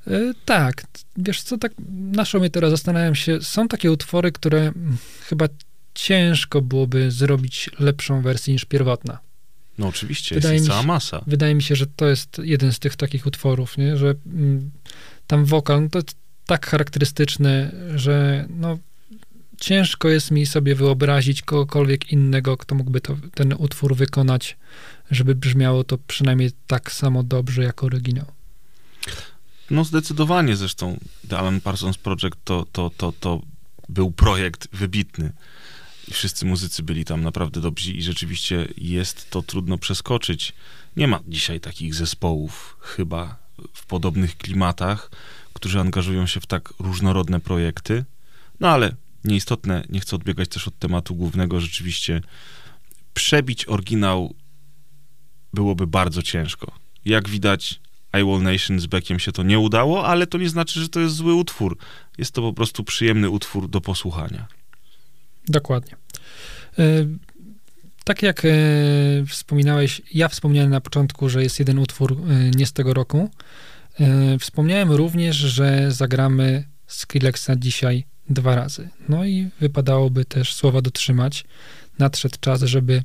[0.06, 0.10] E,
[0.44, 0.86] tak,
[1.16, 1.72] wiesz co, tak
[2.12, 4.96] naszą mnie teraz zastanawiam się, są takie utwory, które mm,
[5.28, 5.46] chyba
[5.94, 9.31] ciężko byłoby zrobić lepszą wersję niż pierwotna.
[9.82, 11.24] No oczywiście, Wydaje jest mi cała masa.
[11.26, 13.96] Wydaje mi się, że to jest jeden z tych takich utworów, nie?
[13.96, 14.70] że mm,
[15.26, 18.78] tam wokal no to jest tak charakterystyczny, że no,
[19.60, 24.56] ciężko jest mi sobie wyobrazić kogokolwiek innego, kto mógłby to, ten utwór wykonać,
[25.10, 28.26] żeby brzmiało to przynajmniej tak samo dobrze jak oryginał.
[29.70, 30.98] No zdecydowanie zresztą
[31.28, 33.42] The Alan Parsons Project to, to, to, to
[33.88, 35.32] był projekt wybitny.
[36.12, 40.52] I wszyscy muzycy byli tam naprawdę dobrzy i rzeczywiście jest to trudno przeskoczyć.
[40.96, 43.36] Nie ma dzisiaj takich zespołów chyba
[43.72, 45.10] w podobnych klimatach,
[45.52, 48.04] którzy angażują się w tak różnorodne projekty.
[48.60, 48.94] No ale
[49.24, 51.60] nieistotne, nie chcę odbiegać też od tematu głównego.
[51.60, 52.20] Rzeczywiście
[53.14, 54.34] przebić oryginał
[55.54, 56.72] byłoby bardzo ciężko.
[57.04, 57.80] Jak widać,
[58.20, 61.00] I Will Nation z Beckiem się to nie udało, ale to nie znaczy, że to
[61.00, 61.76] jest zły utwór.
[62.18, 64.46] Jest to po prostu przyjemny utwór do posłuchania.
[65.48, 66.01] Dokładnie.
[66.78, 67.06] E,
[68.04, 68.48] Tak jak e,
[69.28, 73.30] wspominałeś, ja wspomniałem na początku, że jest jeden utwór e, nie z tego roku.
[74.40, 78.88] Wspomniałem również, że zagramy Skrillexa dzisiaj dwa razy.
[79.08, 81.44] No i wypadałoby też słowa dotrzymać.
[81.98, 83.02] Nadszedł czas, żeby,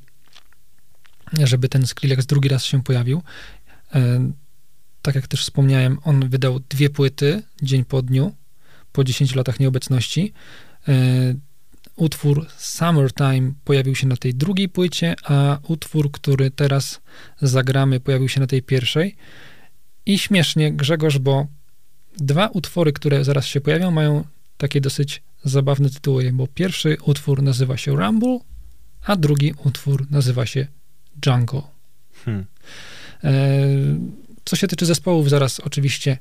[1.44, 3.22] żeby ten Skrillex drugi raz się pojawił.
[5.02, 8.36] Tak jak też wspomniałem, on wydał dwie płyty dzień po dniu,
[8.92, 10.34] po 10 latach nieobecności.
[11.98, 17.02] Utwór Summertime pojawił się na tej drugiej płycie, a utwór, który teraz
[17.42, 19.16] zagramy, pojawił się na tej pierwszej.
[20.06, 21.48] I śmiesznie, Grzegorz, bo
[22.18, 24.24] dwa utwory, które zaraz się pojawią, mają
[24.58, 28.40] takie dosyć zabawne tytuły, bo pierwszy utwór nazywa się Rumble,
[29.06, 30.68] a drugi utwór nazywa się
[31.26, 31.62] Jungle.
[32.26, 32.46] Hmm.
[33.24, 33.32] E,
[34.46, 36.18] Co się tyczy zespołów, zaraz oczywiście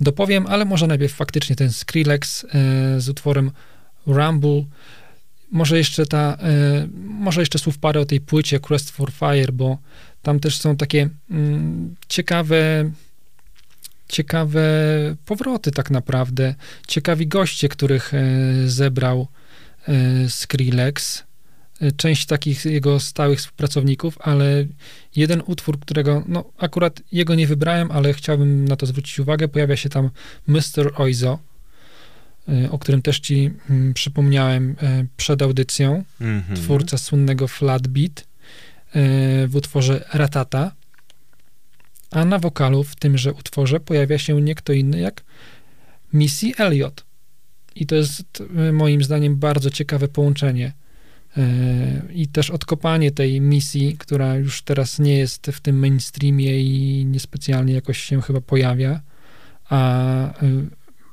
[0.00, 3.50] dopowiem, ale może najpierw faktycznie ten Skrillex e, z utworem
[4.06, 4.64] Rumble.
[5.50, 9.78] Może jeszcze ta, e, może jeszcze słów parę o tej płycie Quest for Fire, bo
[10.22, 12.90] tam też są takie mm, ciekawe
[14.08, 14.62] ciekawe
[15.26, 16.54] powroty tak naprawdę,
[16.86, 18.20] ciekawi goście, których e,
[18.66, 19.28] zebrał
[19.88, 21.24] e, Skrillex,
[21.96, 24.66] część takich jego stałych współpracowników, ale
[25.16, 29.76] jeden utwór, którego, no akurat jego nie wybrałem, ale chciałbym na to zwrócić uwagę, pojawia
[29.76, 30.10] się tam
[30.46, 30.92] Mr.
[30.96, 31.38] Oizo,
[32.70, 36.56] o którym też ci mm, przypomniałem e, przed audycją, Mhm.
[36.56, 38.26] twórca słynnego Flatbeat e,
[39.46, 40.72] w utworze Ratata,
[42.10, 45.24] a na wokalu w tymże utworze pojawia się nie kto inny jak
[46.12, 47.04] Missy Elliott.
[47.74, 48.42] I to jest
[48.72, 50.72] moim zdaniem bardzo ciekawe połączenie.
[52.14, 57.74] I też odkopanie tej misji, która już teraz nie jest w tym mainstreamie i niespecjalnie
[57.74, 59.00] jakoś się chyba pojawia,
[59.68, 60.34] a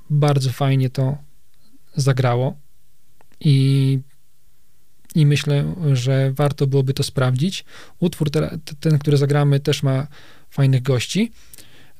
[0.09, 1.17] bardzo fajnie to
[1.95, 2.57] zagrało.
[3.39, 3.99] I
[5.15, 7.65] i myślę, że warto byłoby to sprawdzić.
[7.99, 10.07] Utwór te, ten, który zagramy, też ma
[10.49, 11.31] fajnych gości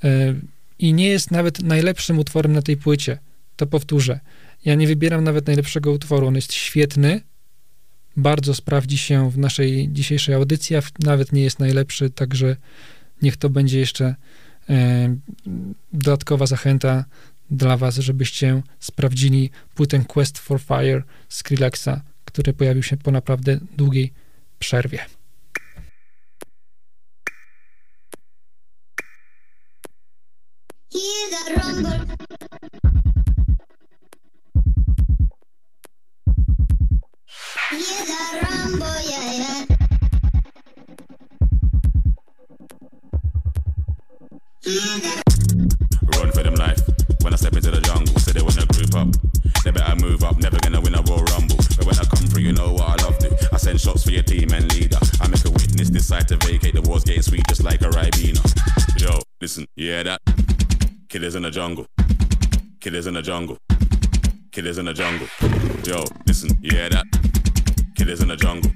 [0.03, 0.35] e,
[0.79, 3.17] i nie jest nawet najlepszym utworem na tej płycie.
[3.55, 4.19] To powtórzę.
[4.65, 6.27] Ja nie wybieram nawet najlepszego utworu.
[6.27, 7.21] On jest świetny,
[8.17, 12.55] bardzo sprawdzi się w naszej dzisiejszej audycji, a nawet nie jest najlepszy, także
[13.21, 14.15] niech to będzie jeszcze
[14.69, 15.15] e,
[15.93, 17.05] dodatkowa zachęta
[17.51, 24.13] dla was, żebyście sprawdzili płytę Quest for Fire Skrillexa, który pojawił się po naprawdę długiej
[24.59, 25.05] przerwie.
[46.15, 47.04] Run for them life.
[47.25, 49.09] When I step into the jungle, say they wanna group up.
[49.63, 51.57] They better move up, never gonna win a Royal Rumble.
[51.73, 53.49] But when I come through, you know what I love to.
[53.51, 54.99] I send shots for your team and leader.
[55.19, 56.75] I make a witness decide to vacate.
[56.75, 58.45] The war's getting sweet just like a Ribena.
[59.01, 60.21] Yo, listen, yeah that?
[61.09, 61.87] Killers in the jungle.
[62.79, 63.57] Killers in the jungle.
[64.51, 65.27] Killers in the jungle.
[65.83, 67.05] Yo, listen, yeah that?
[67.95, 68.71] Killers in the jungle.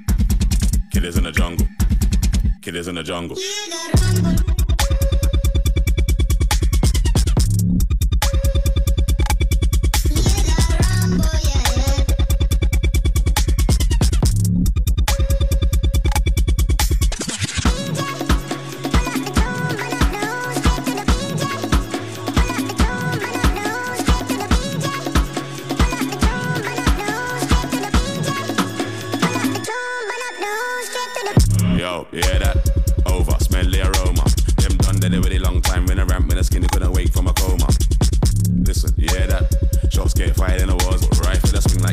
[0.91, 1.67] Killers in the jungle.
[2.63, 3.38] Killers in the jungle.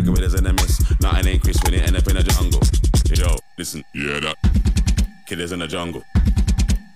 [0.06, 1.00] Like gorillas in the mist.
[1.00, 2.60] Nothing ain't crisp when it end up in the jungle.
[3.14, 4.36] Yo, listen, yeah that.
[5.26, 6.02] Killers in the jungle.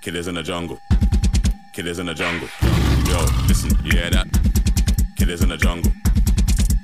[0.03, 0.79] Killers in the jungle.
[1.73, 2.49] Killers in the jungle.
[3.07, 3.19] Yo,
[3.49, 4.27] listen, yeah that.
[5.17, 5.93] Killers in the jungle.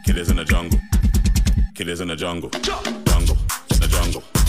[0.05, 0.81] Killers in the jungle.
[1.75, 2.51] Killers in the jungle.
[2.51, 2.93] Jungle.
[3.05, 3.37] Jungle.
[3.69, 4.46] The jungle.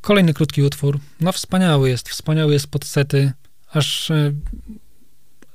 [0.00, 0.98] Kolejny krótki utwór.
[1.20, 3.32] No wspaniały jest, wspaniały jest pod sety.
[3.72, 4.32] Aż, e,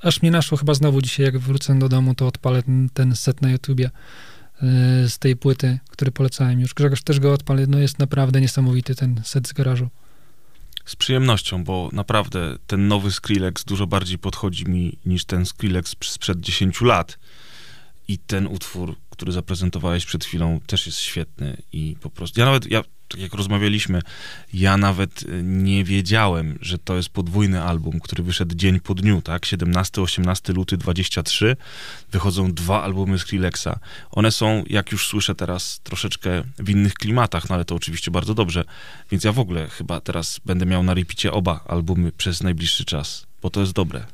[0.02, 3.42] aż mnie naszło chyba znowu dzisiaj, jak wrócę do domu, to odpalę ten, ten set
[3.42, 6.74] na YouTubie e, z tej płyty, który polecałem już.
[6.74, 9.90] Grzegorz też go odpalę, no jest naprawdę niesamowity ten set z garażu.
[10.86, 16.40] Z przyjemnością, bo naprawdę ten nowy Skrillex dużo bardziej podchodzi mi niż ten Skrillex sprzed
[16.40, 17.20] 10 lat.
[18.08, 21.58] I ten utwór, który zaprezentowałeś przed chwilą, też jest świetny.
[21.72, 22.40] I po prostu.
[22.40, 24.02] Ja nawet, ja, tak jak rozmawialiśmy,
[24.54, 29.22] ja nawet y, nie wiedziałem, że to jest podwójny album, który wyszedł dzień po dniu,
[29.22, 29.44] tak?
[29.44, 31.56] 17-18 luty 23.
[32.12, 33.80] Wychodzą dwa albumy Skrillexa.
[34.12, 38.34] One są, jak już słyszę teraz, troszeczkę w innych klimatach, no ale to oczywiście bardzo
[38.34, 38.64] dobrze.
[39.12, 43.28] Więc ja w ogóle chyba teraz będę miał na repicie oba albumy przez najbliższy czas,
[43.42, 44.06] bo to jest dobre.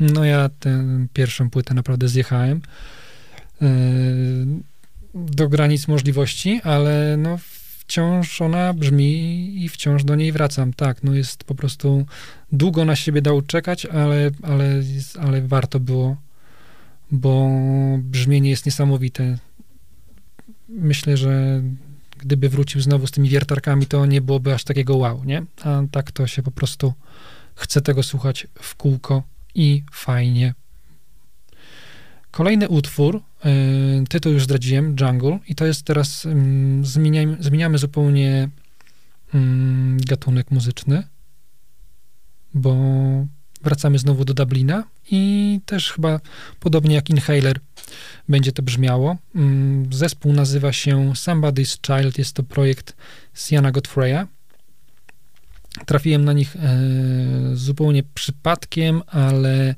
[0.00, 2.62] No ja tę pierwszą płytę naprawdę zjechałem
[5.14, 7.38] do granic możliwości, ale no
[7.90, 10.72] wciąż ona brzmi i wciąż do niej wracam.
[10.72, 12.06] Tak, no jest po prostu
[12.52, 14.82] długo na siebie dało czekać, ale, ale,
[15.20, 16.16] ale warto było,
[17.10, 17.50] bo
[17.98, 19.38] brzmienie jest niesamowite.
[20.68, 21.62] Myślę, że
[22.18, 25.42] gdyby wrócił znowu z tymi wiertarkami, to nie byłoby aż takiego wow, nie?
[25.62, 26.92] A tak to się po prostu
[27.54, 29.22] chce tego słuchać w kółko
[29.54, 30.54] i fajnie.
[32.40, 38.48] Kolejny utwór, y, tytuł już zdradziłem, Jungle, i to jest teraz, ym, zmieniamy, zmieniamy zupełnie
[39.34, 41.02] ym, gatunek muzyczny,
[42.54, 42.76] bo
[43.62, 46.20] wracamy znowu do Dublina i też chyba
[46.60, 47.60] podobnie jak Inhaler
[48.28, 49.16] będzie to brzmiało.
[49.36, 52.96] Ym, Zespół nazywa się Somebody's Child, jest to projekt
[53.34, 54.26] Siana Godfreya.
[55.86, 56.60] Trafiłem na nich e,
[57.54, 59.74] zupełnie przypadkiem, ale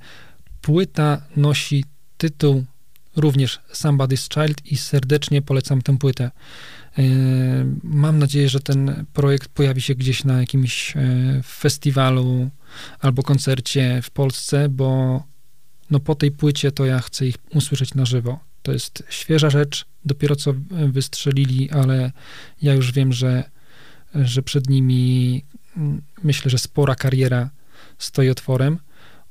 [0.60, 1.84] płyta nosi
[2.23, 2.65] tytuł
[3.16, 6.31] również Somebody's Child i serdecznie polecam tę płytę.
[6.99, 7.03] E,
[7.82, 11.01] mam nadzieję, że ten projekt pojawi się gdzieś na jakimś e,
[11.45, 12.51] festiwalu
[13.01, 15.22] albo koncercie w Polsce, bo
[15.90, 18.38] no po tej płycie to ja chcę ich usłyszeć na żywo.
[18.63, 20.55] To jest świeża rzecz, dopiero co
[20.88, 22.13] wystrzelili, ale
[22.63, 23.51] ja już wiem, że,
[24.14, 25.45] że przed nimi
[25.77, 27.51] mm, myślę, że spora kariera
[27.98, 28.79] stoi otworem.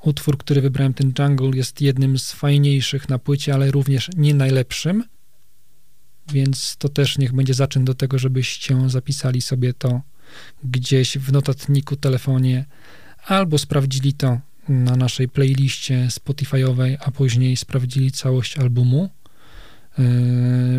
[0.03, 5.03] Utwór, który wybrałem, ten Jungle, jest jednym z fajniejszych na płycie, ale również nie najlepszym,
[6.31, 10.01] więc to też niech będzie zaczyn do tego, żebyście zapisali sobie to
[10.63, 12.65] gdzieś w notatniku, telefonie,
[13.25, 14.39] albo sprawdzili to
[14.69, 19.09] na naszej playliście Spotify'owej, a później sprawdzili całość albumu.
[19.97, 20.05] Yy,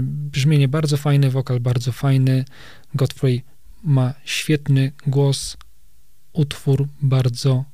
[0.03, 2.45] Brzmienie bardzo fajne, wokal bardzo fajny.
[2.95, 3.43] Godfrey
[3.85, 5.57] ma świetny głos,
[6.33, 7.65] utwór bardzo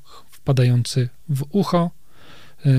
[0.52, 1.90] wpadający w ucho.
[2.64, 2.72] Yy,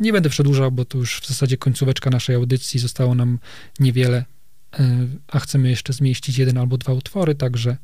[0.00, 2.80] Nie będę przedłużał, bo to już w zasadzie końcóweczka naszej audycji.
[2.80, 3.38] Zostało nam
[3.80, 4.24] niewiele,
[4.78, 4.84] yy,
[5.28, 7.76] a chcemy jeszcze zmieścić jeden albo dwa utwory, także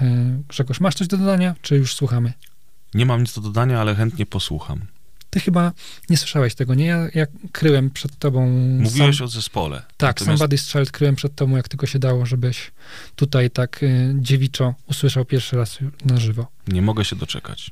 [0.00, 0.08] yy,
[0.48, 2.32] Grzegorz, masz coś do dodania, czy już słuchamy?
[2.94, 4.80] Nie mam nic do dodania, ale chętnie posłucham.
[5.30, 5.72] Ty chyba
[6.10, 6.86] nie słyszałeś tego, nie?
[6.86, 8.50] Ja, ja kryłem przed tobą...
[8.78, 9.82] Mówiłeś sam- o zespole.
[9.96, 12.70] Tak, Natomiast- Somebody's Child kryłem przed tobą, jak tylko się dało, żebyś
[13.16, 16.46] tutaj tak y, dziewiczo usłyszał pierwszy raz na żywo.
[16.68, 17.70] Nie mogę się doczekać.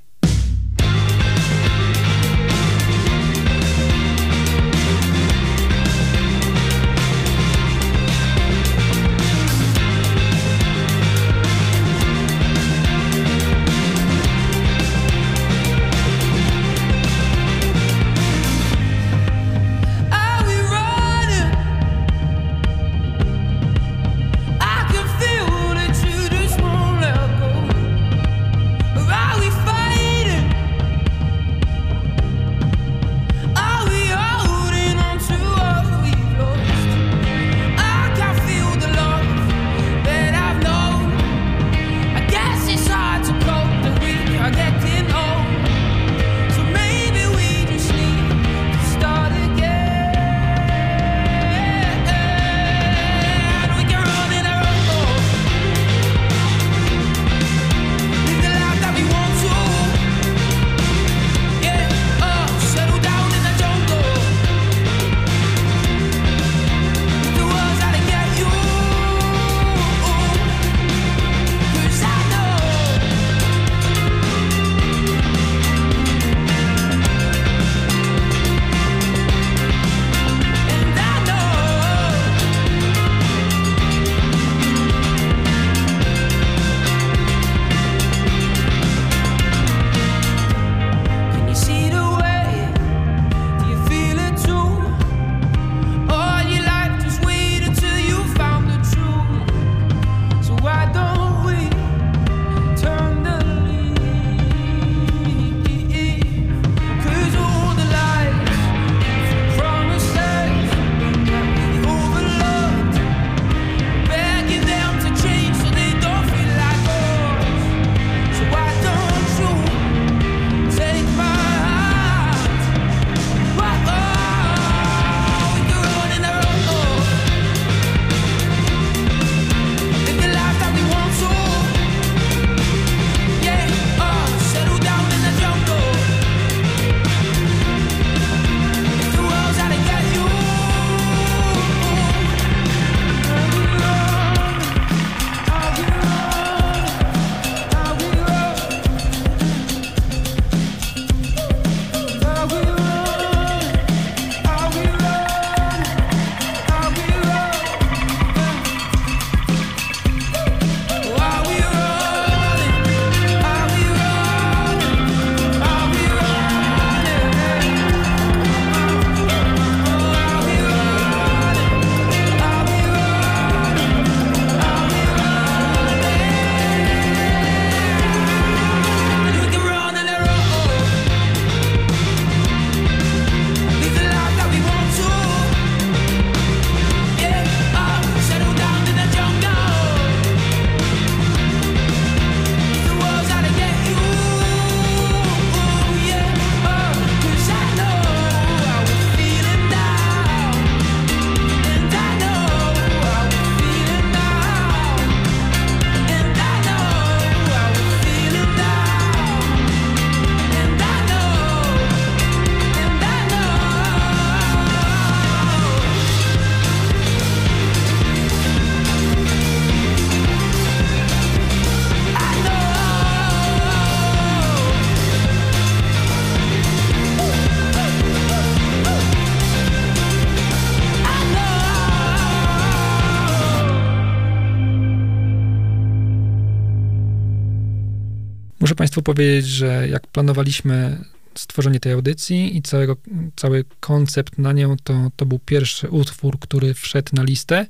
[238.78, 242.97] Państwu powiedzieć, że jak planowaliśmy stworzenie tej audycji i całego,
[243.36, 247.66] cały koncept na nią, to, to był pierwszy utwór, który wszedł na listę.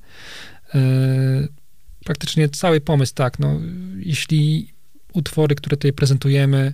[0.75, 0.81] E,
[2.05, 3.61] praktycznie cały pomysł, tak, no,
[3.99, 4.73] jeśli
[5.13, 6.73] utwory, które tutaj prezentujemy,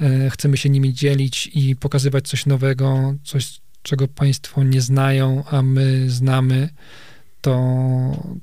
[0.00, 5.62] e, chcemy się nimi dzielić i pokazywać coś nowego, coś, czego Państwo nie znają, a
[5.62, 6.68] my znamy,
[7.40, 7.56] to,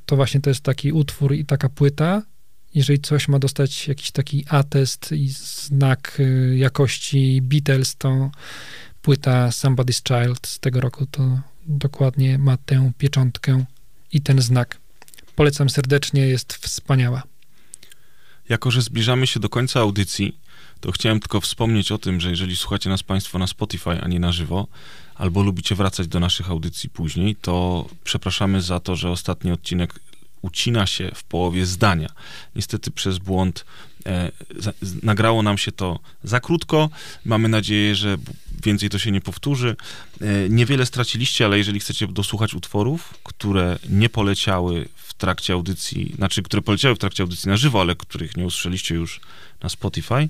[0.05, 2.21] to właśnie to jest taki utwór i taka płyta.
[2.75, 8.31] Jeżeli coś ma dostać jakiś taki atest i znak y, jakości Beatles, to
[9.01, 13.65] płyta Somebody's Child z tego roku to dokładnie ma tę pieczątkę
[14.11, 14.77] i ten znak.
[15.35, 17.23] Polecam serdecznie, jest wspaniała.
[18.49, 20.37] Jako, że zbliżamy się do końca audycji,
[20.79, 24.19] to chciałem tylko wspomnieć o tym, że jeżeli słuchacie nas Państwo na Spotify, a nie
[24.19, 24.67] na żywo,
[25.15, 29.99] albo lubicie wracać do naszych audycji później, to przepraszamy za to, że ostatni odcinek
[30.43, 32.09] ucina się w połowie zdania.
[32.55, 33.65] Niestety przez błąd
[34.05, 34.73] e, za,
[35.03, 36.89] nagrało nam się to za krótko.
[37.25, 38.17] Mamy nadzieję, że
[38.63, 39.75] więcej to się nie powtórzy.
[40.21, 46.43] E, niewiele straciliście, ale jeżeli chcecie dosłuchać utworów, które nie poleciały w trakcie audycji, znaczy,
[46.43, 49.21] które poleciały w trakcie audycji na żywo, ale których nie usłyszeliście już
[49.61, 50.29] na Spotify, e,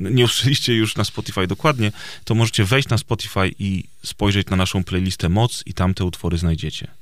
[0.00, 1.92] nie usłyszeliście już na Spotify dokładnie,
[2.24, 6.38] to możecie wejść na Spotify i spojrzeć na naszą playlistę Moc i tam te utwory
[6.38, 7.01] znajdziecie.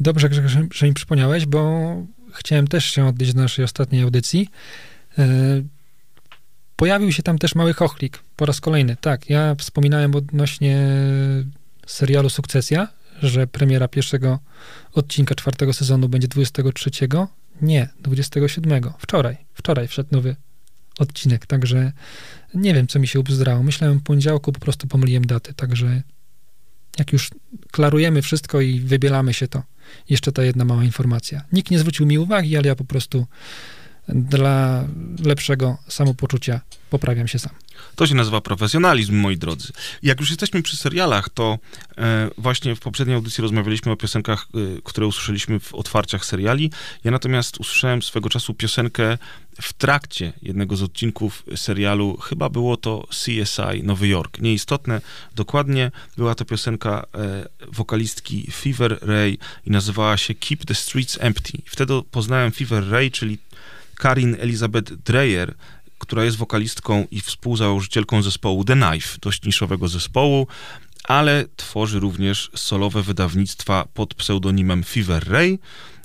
[0.00, 0.28] Dobrze,
[0.72, 1.94] że mi przypomniałeś, bo
[2.32, 4.48] chciałem też się odnieść do naszej ostatniej audycji.
[5.18, 5.26] E,
[6.76, 8.96] pojawił się tam też mały chochlik po raz kolejny.
[9.00, 10.88] Tak, ja wspominałem odnośnie
[11.86, 12.88] serialu Sukcesja,
[13.22, 14.38] że premiera pierwszego
[14.92, 16.90] odcinka czwartego sezonu będzie 23.
[17.62, 18.82] Nie, 27.
[18.98, 19.36] Wczoraj.
[19.54, 20.36] Wczoraj wszedł nowy
[20.98, 21.92] odcinek, także
[22.54, 23.62] nie wiem, co mi się ubzdrało.
[23.62, 26.02] Myślałem w poniedziałku, po prostu pomyliłem daty, także
[26.98, 27.30] jak już
[27.70, 29.62] klarujemy wszystko i wybielamy się, to
[30.08, 31.42] jeszcze ta jedna mała informacja.
[31.52, 33.26] Nikt nie zwrócił mi uwagi, ale ja po prostu
[34.08, 34.84] dla
[35.24, 36.60] lepszego samopoczucia
[36.90, 37.52] poprawiam się sam.
[37.96, 39.72] To się nazywa profesjonalizm, moi drodzy.
[40.02, 41.58] Jak już jesteśmy przy serialach, to
[41.98, 46.70] e, właśnie w poprzedniej audycji rozmawialiśmy o piosenkach, e, które usłyszeliśmy w otwarciach seriali.
[47.04, 49.18] Ja natomiast usłyszałem swego czasu piosenkę
[49.60, 54.40] w trakcie jednego z odcinków serialu, chyba było to CSI Nowy Jork.
[54.40, 55.00] Nieistotne,
[55.34, 61.52] dokładnie była to piosenka e, wokalistki Fever Ray i nazywała się Keep the Streets Empty.
[61.66, 63.38] Wtedy poznałem Fever Ray, czyli
[63.94, 65.54] Karin Elizabeth Dreyer,
[65.98, 70.46] która jest wokalistką i współzałożycielką zespołu The Knife, dość niszowego zespołu,
[71.04, 75.58] ale tworzy również solowe wydawnictwa pod pseudonimem Fever Ray.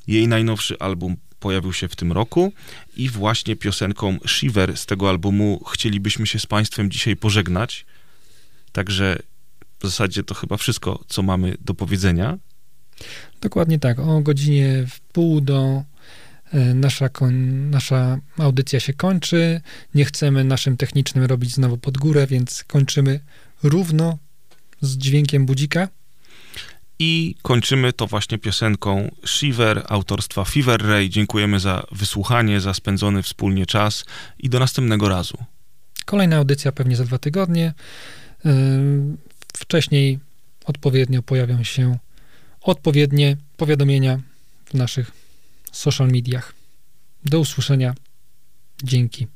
[0.07, 2.53] Jej najnowszy album pojawił się w tym roku
[2.97, 7.85] i właśnie piosenką Shiver z tego albumu chcielibyśmy się z Państwem dzisiaj pożegnać.
[8.71, 9.19] Także
[9.79, 12.37] w zasadzie to chyba wszystko, co mamy do powiedzenia.
[13.41, 13.99] Dokładnie tak.
[13.99, 15.83] O godzinie w pół do
[16.51, 17.09] e, nasza,
[17.69, 19.61] nasza audycja się kończy.
[19.95, 23.19] Nie chcemy naszym technicznym robić znowu pod górę, więc kończymy
[23.63, 24.17] równo
[24.81, 25.87] z dźwiękiem budzika.
[26.99, 31.09] I kończymy to właśnie piosenką Shiver autorstwa Fever Ray.
[31.09, 34.05] Dziękujemy za wysłuchanie, za spędzony wspólnie czas
[34.39, 35.37] i do następnego razu.
[36.05, 37.73] Kolejna audycja pewnie za dwa tygodnie.
[38.45, 38.51] Yy,
[39.57, 40.19] Wcześniej
[40.65, 41.97] odpowiednio pojawią się
[42.61, 44.19] odpowiednie powiadomienia
[44.65, 45.11] w naszych
[45.71, 46.53] social mediach.
[47.25, 47.95] Do usłyszenia.
[48.83, 49.27] Dzięki.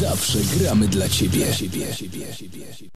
[0.00, 1.46] Zawsze gramy dla ciebie.